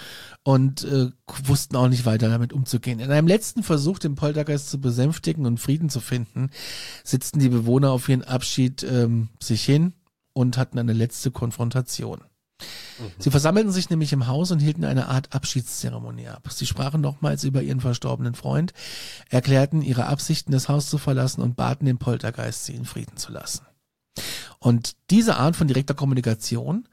und 0.42 0.82
äh, 0.82 1.11
wussten 1.44 1.76
auch 1.76 1.88
nicht 1.88 2.07
weiter 2.07 2.28
damit 2.28 2.52
umzugehen. 2.52 2.98
In 2.98 3.12
einem 3.12 3.28
letzten 3.28 3.62
Versuch, 3.62 4.00
den 4.00 4.16
Poltergeist 4.16 4.68
zu 4.68 4.80
besänftigen 4.80 5.46
und 5.46 5.61
Frieden 5.61 5.90
zu 5.90 6.00
finden, 6.00 6.50
sitzten 7.04 7.38
die 7.38 7.48
Bewohner 7.48 7.92
auf 7.92 8.09
ihren 8.09 8.24
Abschied 8.24 8.82
ähm, 8.82 9.28
sich 9.40 9.64
hin 9.64 9.92
und 10.32 10.59
hatten 10.59 10.78
eine 10.78 10.92
letzte 10.92 11.30
Konfrontation. 11.30 12.20
Mhm. 12.98 13.12
Sie 13.18 13.30
versammelten 13.30 13.72
sich 13.72 13.90
nämlich 13.90 14.12
im 14.12 14.26
Haus 14.26 14.50
und 14.50 14.61
hielten 14.61 14.84
eine 14.84 15.09
Art 15.09 15.34
Abschiedszeremonie 15.34 16.28
ab. 16.28 16.48
Sie 16.50 16.66
sprachen 16.66 17.00
nochmals 17.00 17.44
über 17.44 17.62
ihren 17.62 17.80
verstorbenen 17.80 18.34
Freund, 18.34 18.72
erklärten 19.28 19.82
ihre 19.82 20.07
Absichten, 20.07 20.52
das 20.52 20.68
Haus 20.68 20.88
zu 20.88 20.98
verlassen 20.98 21.42
und 21.42 21.57
baten 21.57 21.86
den 21.86 21.98
Poltergeist, 21.98 22.64
sie 22.64 22.74
in 22.74 22.84
Frieden 22.84 23.16
zu 23.16 23.32
lassen. 23.32 23.66
Und 24.59 24.96
diese 25.11 25.36
Art 25.36 25.57
von 25.57 25.68
direkter 25.68 25.94
Kommunikation 25.94 26.88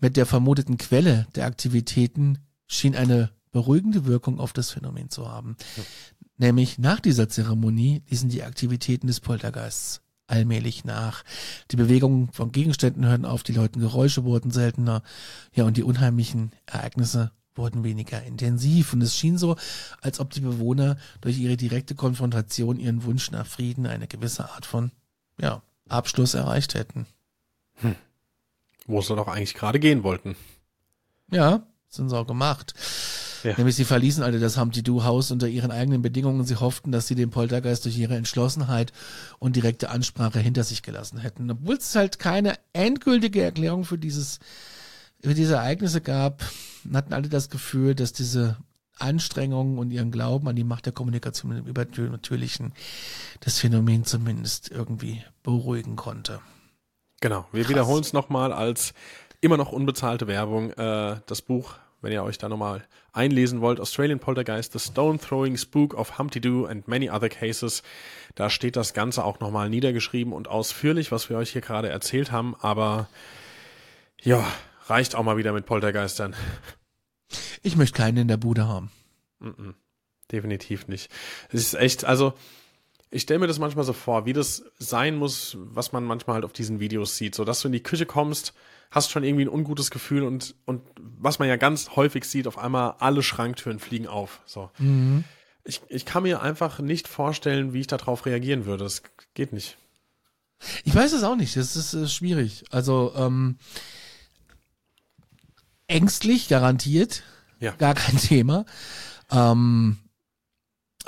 mit 0.00 0.16
der 0.16 0.26
vermuteten 0.26 0.78
Quelle 0.78 1.26
der 1.34 1.46
Aktivitäten 1.46 2.38
schien 2.66 2.94
eine 2.94 3.30
beruhigende 3.50 4.04
Wirkung 4.04 4.38
auf 4.38 4.52
das 4.52 4.70
Phänomen 4.70 5.10
zu 5.10 5.28
haben. 5.30 5.56
Ja. 5.76 5.82
Nämlich 6.36 6.78
nach 6.78 7.00
dieser 7.00 7.28
Zeremonie 7.28 8.02
ließen 8.08 8.28
die 8.28 8.44
Aktivitäten 8.44 9.08
des 9.08 9.20
Poltergeists 9.20 10.02
allmählich 10.28 10.84
nach. 10.84 11.24
Die 11.72 11.76
Bewegungen 11.76 12.30
von 12.32 12.52
Gegenständen 12.52 13.04
hörten 13.06 13.24
auf, 13.24 13.42
die 13.42 13.52
Leuten 13.52 13.80
Geräusche 13.80 14.24
wurden 14.24 14.50
seltener, 14.52 15.02
ja, 15.52 15.64
und 15.64 15.76
die 15.76 15.82
unheimlichen 15.82 16.52
Ereignisse 16.66 17.32
wurden 17.56 17.82
weniger 17.82 18.22
intensiv. 18.22 18.92
Und 18.92 19.02
es 19.02 19.16
schien 19.16 19.36
so, 19.36 19.56
als 20.00 20.20
ob 20.20 20.30
die 20.30 20.40
Bewohner 20.40 20.96
durch 21.20 21.38
ihre 21.38 21.56
direkte 21.56 21.94
Konfrontation 21.94 22.78
ihren 22.78 23.02
Wunsch 23.02 23.30
nach 23.30 23.46
Frieden 23.46 23.86
eine 23.86 24.06
gewisse 24.06 24.48
Art 24.50 24.64
von, 24.64 24.92
ja, 25.40 25.62
Abschluss 25.88 26.34
erreicht 26.34 26.74
hätten. 26.74 27.06
Hm. 27.76 27.96
Wo 28.86 29.02
sie 29.02 29.16
doch 29.16 29.28
eigentlich 29.28 29.54
gerade 29.54 29.80
gehen 29.80 30.02
wollten. 30.02 30.36
Ja, 31.30 31.66
sind 31.88 32.08
sie 32.08 32.16
auch 32.16 32.26
gemacht. 32.26 32.74
Ja. 33.44 33.54
Nämlich 33.56 33.76
sie 33.76 33.84
verließen 33.84 34.22
alle 34.22 34.40
das 34.40 34.58
Humpty 34.58 34.82
Du 34.82 35.04
Haus 35.04 35.30
unter 35.30 35.48
ihren 35.48 35.70
eigenen 35.70 36.02
Bedingungen. 36.02 36.44
Sie 36.44 36.56
hofften, 36.56 36.92
dass 36.92 37.06
sie 37.06 37.14
den 37.14 37.30
Poltergeist 37.30 37.84
durch 37.84 37.96
ihre 37.96 38.16
Entschlossenheit 38.16 38.92
und 39.38 39.56
direkte 39.56 39.90
Ansprache 39.90 40.40
hinter 40.40 40.64
sich 40.64 40.82
gelassen 40.82 41.18
hätten. 41.18 41.50
Obwohl 41.50 41.76
es 41.76 41.94
halt 41.94 42.18
keine 42.18 42.54
endgültige 42.72 43.42
Erklärung 43.42 43.84
für 43.84 43.98
dieses, 43.98 44.40
für 45.22 45.34
diese 45.34 45.54
Ereignisse 45.54 46.00
gab, 46.00 46.42
hatten 46.92 47.12
alle 47.12 47.28
das 47.28 47.48
Gefühl, 47.48 47.94
dass 47.94 48.12
diese 48.12 48.56
Anstrengungen 48.98 49.78
und 49.78 49.92
ihren 49.92 50.10
Glauben 50.10 50.48
an 50.48 50.56
die 50.56 50.64
Macht 50.64 50.86
der 50.86 50.92
Kommunikation 50.92 51.52
mit 51.52 51.58
dem 51.58 51.68
Übernatürlichen 51.68 52.72
das 53.40 53.58
Phänomen 53.58 54.04
zumindest 54.04 54.70
irgendwie 54.70 55.22
beruhigen 55.42 55.94
konnte. 55.96 56.40
Genau, 57.20 57.46
wir 57.52 57.68
wiederholen 57.68 58.02
es 58.02 58.12
nochmal 58.12 58.52
als 58.52 58.94
immer 59.40 59.56
noch 59.56 59.72
unbezahlte 59.72 60.26
Werbung. 60.26 60.72
Äh, 60.72 61.20
das 61.26 61.42
Buch 61.42 61.76
wenn 62.00 62.12
ihr 62.12 62.22
euch 62.22 62.38
da 62.38 62.48
nochmal 62.48 62.86
einlesen 63.12 63.60
wollt, 63.60 63.80
Australian 63.80 64.20
Poltergeist, 64.20 64.72
The 64.72 64.78
Stone 64.78 65.18
Throwing 65.18 65.56
Spook 65.56 65.94
of 65.94 66.18
Humpty 66.18 66.40
Doo 66.40 66.66
and 66.66 66.86
Many 66.86 67.10
Other 67.10 67.28
Cases. 67.28 67.82
Da 68.34 68.50
steht 68.50 68.76
das 68.76 68.94
Ganze 68.94 69.24
auch 69.24 69.40
nochmal 69.40 69.68
niedergeschrieben 69.68 70.32
und 70.32 70.48
ausführlich, 70.48 71.10
was 71.10 71.28
wir 71.28 71.36
euch 71.36 71.50
hier 71.50 71.60
gerade 71.60 71.88
erzählt 71.88 72.30
haben, 72.30 72.54
aber 72.60 73.08
ja, 74.20 74.44
reicht 74.86 75.14
auch 75.14 75.24
mal 75.24 75.36
wieder 75.36 75.52
mit 75.52 75.66
Poltergeistern. 75.66 76.34
Ich 77.62 77.76
möchte 77.76 77.96
keinen 77.96 78.18
in 78.18 78.28
der 78.28 78.36
Bude 78.36 78.68
haben. 78.68 78.90
Mm 79.40 79.48
-mm, 79.48 79.74
definitiv 80.30 80.86
nicht. 80.86 81.10
Es 81.48 81.60
ist 81.60 81.74
echt, 81.74 82.04
also 82.04 82.34
ich 83.10 83.22
stelle 83.22 83.40
mir 83.40 83.46
das 83.46 83.58
manchmal 83.58 83.84
so 83.84 83.92
vor, 83.92 84.26
wie 84.26 84.32
das 84.32 84.64
sein 84.78 85.16
muss, 85.16 85.56
was 85.58 85.92
man 85.92 86.04
manchmal 86.04 86.34
halt 86.34 86.44
auf 86.44 86.52
diesen 86.52 86.80
Videos 86.80 87.16
sieht, 87.16 87.34
so 87.34 87.44
dass 87.44 87.60
du 87.60 87.68
in 87.68 87.72
die 87.72 87.82
Küche 87.82 88.06
kommst 88.06 88.54
hast 88.90 89.10
schon 89.10 89.24
irgendwie 89.24 89.44
ein 89.44 89.48
ungutes 89.48 89.90
Gefühl 89.90 90.22
und, 90.22 90.54
und 90.64 90.82
was 90.96 91.38
man 91.38 91.48
ja 91.48 91.56
ganz 91.56 91.90
häufig 91.96 92.24
sieht, 92.24 92.46
auf 92.46 92.58
einmal 92.58 92.94
alle 92.98 93.22
Schranktüren 93.22 93.78
fliegen 93.78 94.06
auf. 94.06 94.40
So. 94.46 94.70
Mhm. 94.78 95.24
Ich, 95.64 95.82
ich 95.88 96.06
kann 96.06 96.22
mir 96.22 96.40
einfach 96.40 96.78
nicht 96.78 97.08
vorstellen, 97.08 97.72
wie 97.72 97.80
ich 97.80 97.86
darauf 97.86 98.24
reagieren 98.24 98.64
würde. 98.64 98.84
Das 98.84 99.02
geht 99.34 99.52
nicht. 99.52 99.76
Ich 100.84 100.94
weiß 100.94 101.12
es 101.12 101.22
auch 101.22 101.36
nicht. 101.36 101.56
Das 101.56 101.76
ist, 101.76 101.92
ist 101.92 102.14
schwierig. 102.14 102.64
Also 102.70 103.12
ähm, 103.14 103.58
ängstlich, 105.86 106.48
garantiert. 106.48 107.22
Ja. 107.60 107.72
Gar 107.72 107.94
kein 107.94 108.16
Thema. 108.18 108.64
Ähm, 109.30 109.98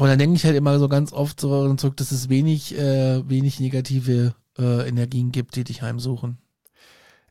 aber 0.01 0.09
dann 0.09 0.19
denke 0.19 0.37
ich 0.37 0.47
halt 0.47 0.57
immer 0.57 0.79
so 0.79 0.89
ganz 0.89 1.13
oft 1.13 1.39
so 1.39 1.75
zurück, 1.75 1.99
dass 1.99 2.11
es 2.11 2.31
wenig, 2.31 2.75
äh, 2.75 3.29
wenig 3.29 3.61
negative 3.61 4.35
äh, 4.59 4.89
Energien 4.89 5.31
gibt, 5.31 5.57
die 5.57 5.65
dich 5.65 5.83
heimsuchen. 5.83 6.39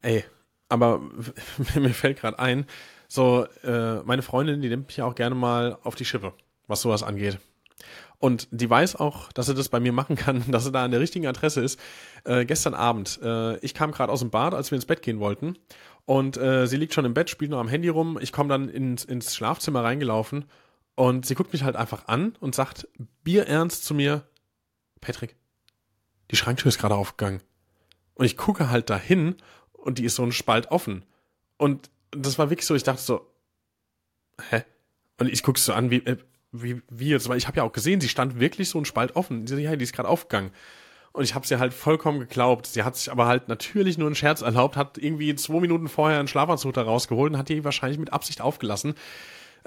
Ey, 0.03 0.23
aber 0.67 1.01
mir 1.75 1.95
fällt 1.95 2.19
gerade 2.19 2.37
ein, 2.37 2.67
so, 3.07 3.47
äh, 3.63 4.03
meine 4.03 4.21
Freundin, 4.21 4.61
die 4.61 4.69
nimmt 4.69 4.85
mich 4.85 4.97
ja 4.97 5.05
auch 5.05 5.15
gerne 5.15 5.33
mal 5.33 5.79
auf 5.81 5.95
die 5.95 6.05
Schippe, 6.05 6.33
was 6.67 6.81
sowas 6.81 7.01
angeht. 7.01 7.39
Und 8.19 8.47
die 8.51 8.69
weiß 8.69 8.97
auch, 8.97 9.31
dass 9.31 9.47
sie 9.47 9.55
das 9.55 9.69
bei 9.69 9.79
mir 9.79 9.91
machen 9.91 10.15
kann, 10.15 10.43
dass 10.51 10.65
sie 10.65 10.71
da 10.71 10.85
an 10.85 10.91
der 10.91 10.99
richtigen 10.99 11.25
Adresse 11.25 11.61
ist. 11.61 11.79
Äh, 12.23 12.45
gestern 12.45 12.75
Abend, 12.75 13.19
äh, 13.23 13.57
ich 13.65 13.73
kam 13.73 13.91
gerade 13.91 14.13
aus 14.13 14.19
dem 14.19 14.29
Bad, 14.29 14.53
als 14.53 14.69
wir 14.69 14.75
ins 14.75 14.85
Bett 14.85 15.01
gehen 15.01 15.19
wollten. 15.19 15.57
Und 16.05 16.37
äh, 16.37 16.67
sie 16.67 16.77
liegt 16.77 16.93
schon 16.93 17.05
im 17.05 17.15
Bett, 17.15 17.31
spielt 17.31 17.49
noch 17.49 17.59
am 17.59 17.67
Handy 17.67 17.89
rum. 17.89 18.19
Ich 18.21 18.31
komme 18.31 18.49
dann 18.49 18.69
ins, 18.69 19.05
ins 19.05 19.33
Schlafzimmer 19.33 19.83
reingelaufen 19.83 20.45
und 20.99 21.25
sie 21.25 21.33
guckt 21.33 21.53
mich 21.53 21.63
halt 21.63 21.77
einfach 21.77 22.09
an 22.09 22.35
und 22.41 22.53
sagt 22.53 22.85
bierernst 23.23 23.85
zu 23.85 23.93
mir, 23.93 24.27
Patrick, 24.99 25.37
die 26.29 26.35
Schranktür 26.35 26.67
ist 26.67 26.77
gerade 26.77 26.95
aufgegangen. 26.95 27.41
Und 28.15 28.25
ich 28.25 28.35
gucke 28.35 28.69
halt 28.69 28.89
dahin 28.89 29.37
und 29.71 29.97
die 29.97 30.03
ist 30.03 30.15
so 30.15 30.23
ein 30.23 30.33
Spalt 30.33 30.71
offen. 30.71 31.05
Und 31.55 31.89
das 32.11 32.37
war 32.37 32.49
wirklich 32.49 32.65
so, 32.65 32.75
ich 32.75 32.83
dachte 32.83 33.01
so, 33.01 33.33
hä? 34.49 34.65
Und 35.17 35.29
ich 35.29 35.41
guck's 35.41 35.63
so 35.63 35.71
an, 35.71 35.89
wie, 35.89 36.05
äh, 36.05 36.17
wie, 36.51 36.81
wie 36.89 37.07
jetzt, 37.07 37.29
weil 37.29 37.37
ich 37.37 37.47
habe 37.47 37.55
ja 37.55 37.63
auch 37.63 37.71
gesehen, 37.71 38.01
sie 38.01 38.09
stand 38.09 38.41
wirklich 38.41 38.67
so 38.67 38.77
ein 38.77 38.83
Spalt 38.83 39.15
offen. 39.15 39.47
Sie, 39.47 39.55
ja, 39.55 39.77
die 39.77 39.85
ist 39.85 39.93
gerade 39.93 40.09
aufgegangen. 40.09 40.51
Und 41.13 41.23
ich 41.23 41.33
habe 41.33 41.47
sie 41.47 41.59
halt 41.59 41.73
vollkommen 41.73 42.19
geglaubt. 42.19 42.67
Sie 42.67 42.83
hat 42.83 42.97
sich 42.97 43.09
aber 43.09 43.25
halt 43.25 43.47
natürlich 43.47 43.97
nur 43.97 44.09
einen 44.09 44.15
Scherz 44.15 44.41
erlaubt, 44.41 44.75
hat 44.75 44.97
irgendwie 44.97 45.33
zwei 45.35 45.61
Minuten 45.61 45.87
vorher 45.87 46.19
einen 46.19 46.27
Schlafanzug 46.27 46.73
da 46.73 46.81
rausgeholt 46.81 47.31
und 47.31 47.39
hat 47.39 47.47
die 47.47 47.63
wahrscheinlich 47.63 47.99
mit 47.99 48.11
Absicht 48.11 48.41
aufgelassen. 48.41 48.95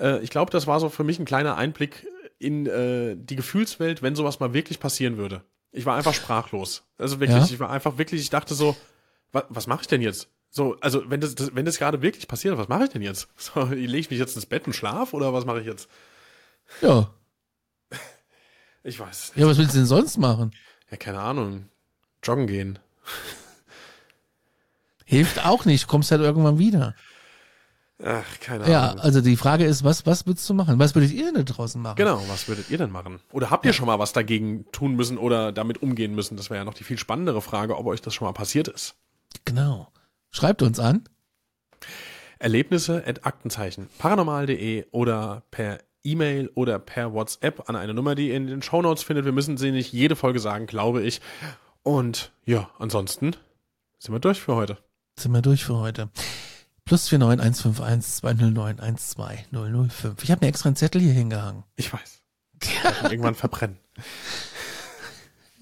Äh, 0.03 0.21
ich 0.21 0.31
glaube, 0.31 0.51
das 0.51 0.67
war 0.67 0.81
so 0.81 0.89
für 0.89 1.05
mich 1.05 1.19
ein 1.19 1.25
kleiner 1.25 1.57
Einblick 1.57 2.07
in 2.39 2.67
äh, 2.67 3.17
die 3.17 3.37
Gefühlswelt, 3.37 4.03
wenn 4.03 4.17
sowas 4.17 4.41
mal 4.41 4.53
wirklich 4.53 4.81
passieren 4.81 5.17
würde. 5.17 5.43
Ich 5.71 5.87
war 5.87 5.97
einfach 5.97 6.13
sprachlos. 6.13 6.83
Also 6.99 7.21
wirklich, 7.21 7.39
ja? 7.39 7.45
ich 7.45 7.61
war 7.61 7.71
einfach 7.71 7.97
wirklich, 7.97 8.21
ich 8.21 8.31
dachte 8.31 8.55
so, 8.55 8.77
was, 9.31 9.45
was 9.49 9.67
mache 9.67 9.83
ich 9.83 9.87
denn 9.87 10.03
jetzt? 10.03 10.29
So, 10.51 10.77
also 10.81 11.09
wenn 11.09 11.21
das, 11.21 11.35
das 11.35 11.55
wenn 11.55 11.65
das 11.65 11.79
gerade 11.79 12.03
wirklich 12.03 12.29
passiert, 12.29 12.59
was 12.59 12.69
mache 12.69 12.85
ich 12.85 12.91
denn 12.91 13.01
jetzt? 13.01 13.29
So, 13.37 13.63
lege 13.71 13.99
ich 13.99 14.11
mich 14.11 14.19
jetzt 14.19 14.37
ins 14.37 14.47
Bett 14.47 14.67
und 14.67 14.75
schlaf 14.75 15.15
oder 15.15 15.33
was 15.33 15.47
mache 15.47 15.61
ich 15.61 15.67
jetzt? 15.67 15.89
Ja. 16.83 17.11
Ich 18.85 18.99
weiß. 18.99 19.33
Ja, 19.37 19.47
was 19.47 19.59
willst 19.59 19.75
du 19.75 19.79
denn 19.79 19.87
sonst 19.87 20.19
machen? 20.19 20.51
Ja, 20.91 20.97
keine 20.97 21.21
Ahnung. 21.21 21.69
Joggen 22.23 22.49
gehen. 22.49 22.79
Hilft 25.05 25.45
auch 25.45 25.65
nicht, 25.65 25.87
kommst 25.87 26.11
halt 26.11 26.21
irgendwann 26.21 26.59
wieder. 26.59 26.95
Ach, 28.05 28.41
keine 28.41 28.65
Ahnung. 28.65 28.73
Ja, 28.73 28.95
also 28.95 29.21
die 29.21 29.37
Frage 29.37 29.65
ist, 29.65 29.85
was, 29.85 30.07
was 30.07 30.27
würdest 30.27 30.49
du 30.51 30.55
machen? 30.55 30.79
Was 30.79 30.95
würdet 30.95 31.13
ihr 31.13 31.33
denn 31.33 31.45
draußen 31.45 31.81
machen? 31.81 31.97
Genau, 31.97 32.21
was 32.29 32.49
würdet 32.49 32.69
ihr 32.71 32.79
denn 32.79 32.91
machen? 32.91 33.21
Oder 33.31 33.51
habt 33.51 33.65
ihr 33.65 33.71
ja. 33.71 33.73
schon 33.73 33.87
mal 33.87 33.99
was 33.99 34.13
dagegen 34.13 34.65
tun 34.73 34.97
müssen 34.97 35.19
oder 35.19 35.53
damit 35.53 35.83
umgehen 35.83 36.15
müssen? 36.15 36.37
Das 36.37 36.51
wäre 36.51 36.59
ja 36.59 36.65
noch 36.65 36.75
die 36.75 36.85
viel 36.85 36.99
spannendere 36.99 37.41
Frage, 37.41 37.77
ob 37.77 37.87
euch 37.87 38.01
das 38.03 38.15
schon 38.15 38.27
mal 38.27 38.33
passiert 38.33 38.67
ist. 38.67 38.97
Genau. 39.45 39.89
Schreibt 40.31 40.63
uns 40.63 40.81
an. 40.81 41.05
Erlebnisse 42.39 43.05
at 43.07 43.25
Aktenzeichen 43.25 43.89
paranormal.de 43.99 44.87
oder 44.91 45.45
per 45.53 45.79
E-Mail 46.03 46.51
oder 46.55 46.81
per 46.81 47.13
WhatsApp 47.13 47.69
an 47.69 47.77
eine 47.77 47.95
Nummer, 47.95 48.17
die 48.17 48.29
ihr 48.29 48.37
in 48.37 48.49
den 48.49 48.63
Shownotes 48.63 49.05
findet. 49.05 49.25
Wir 49.25 49.33
müssen 49.33 49.57
sie 49.57 49.71
nicht 49.71 49.93
jede 49.93 50.17
Folge 50.17 50.41
sagen, 50.41 50.67
glaube 50.67 51.03
ich. 51.03 51.21
Und 51.85 52.33
ja, 52.45 52.69
ansonsten 52.81 53.37
sind 53.99 54.13
wir 54.13 54.19
durch 54.19 54.41
für 54.41 54.57
heute. 54.57 54.79
Sind 55.17 55.33
wir 55.33 55.43
durch 55.43 55.65
für 55.65 55.77
heute. 55.77 56.09
Plus 56.85 57.09
49151 57.09 58.03
209 58.17 58.79
12005. 58.81 60.23
Ich 60.25 60.31
habe 60.31 60.45
mir 60.45 60.49
extra 60.49 60.69
einen 60.69 60.77
Zettel 60.77 61.01
hier 61.01 61.13
hingehangen. 61.13 61.65
Ich 61.77 61.93
weiß. 61.93 62.23
Irgendwann 63.05 63.35
verbrennen. 63.35 63.79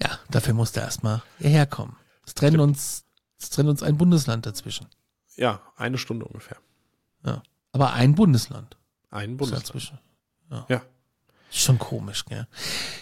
Ja, 0.03 0.17
dafür 0.31 0.55
musste 0.55 0.79
erstmal 0.79 1.21
hierher 1.37 1.67
kommen. 1.67 1.95
Es 2.25 2.33
trennt 2.33 2.57
uns, 2.57 3.05
es 3.39 3.51
trennt 3.51 3.69
uns 3.69 3.83
ein 3.83 3.97
Bundesland 3.97 4.47
dazwischen. 4.47 4.87
Ja, 5.35 5.61
eine 5.75 5.99
Stunde 5.99 6.25
ungefähr. 6.25 6.57
Ja. 7.23 7.43
Aber 7.71 7.93
ein 7.93 8.15
Bundesland. 8.15 8.77
Ein 9.11 9.37
Bundesland. 9.37 9.67
dazwischen. 9.67 9.99
Ja. 10.49 10.81
Schon 11.53 11.79
komisch, 11.79 12.23
gell? 12.25 12.47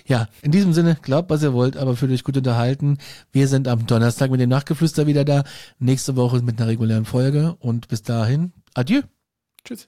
Ja, 0.07 0.27
in 0.41 0.51
diesem 0.51 0.73
Sinne, 0.73 0.97
glaubt, 1.03 1.29
was 1.29 1.43
ihr 1.43 1.53
wollt, 1.53 1.77
aber 1.77 1.95
fühlt 1.95 2.11
euch 2.11 2.23
gut 2.23 2.35
unterhalten. 2.35 2.97
Wir 3.31 3.47
sind 3.47 3.67
am 3.67 3.85
Donnerstag 3.85 4.31
mit 4.31 4.41
dem 4.41 4.49
Nachtgeflüster 4.49 5.05
wieder 5.05 5.23
da. 5.23 5.43
Nächste 5.77 6.15
Woche 6.15 6.41
mit 6.41 6.59
einer 6.59 6.67
regulären 6.67 7.05
Folge. 7.05 7.55
Und 7.59 7.87
bis 7.89 8.01
dahin, 8.01 8.53
adieu. 8.73 9.01
Tschüss. 9.63 9.87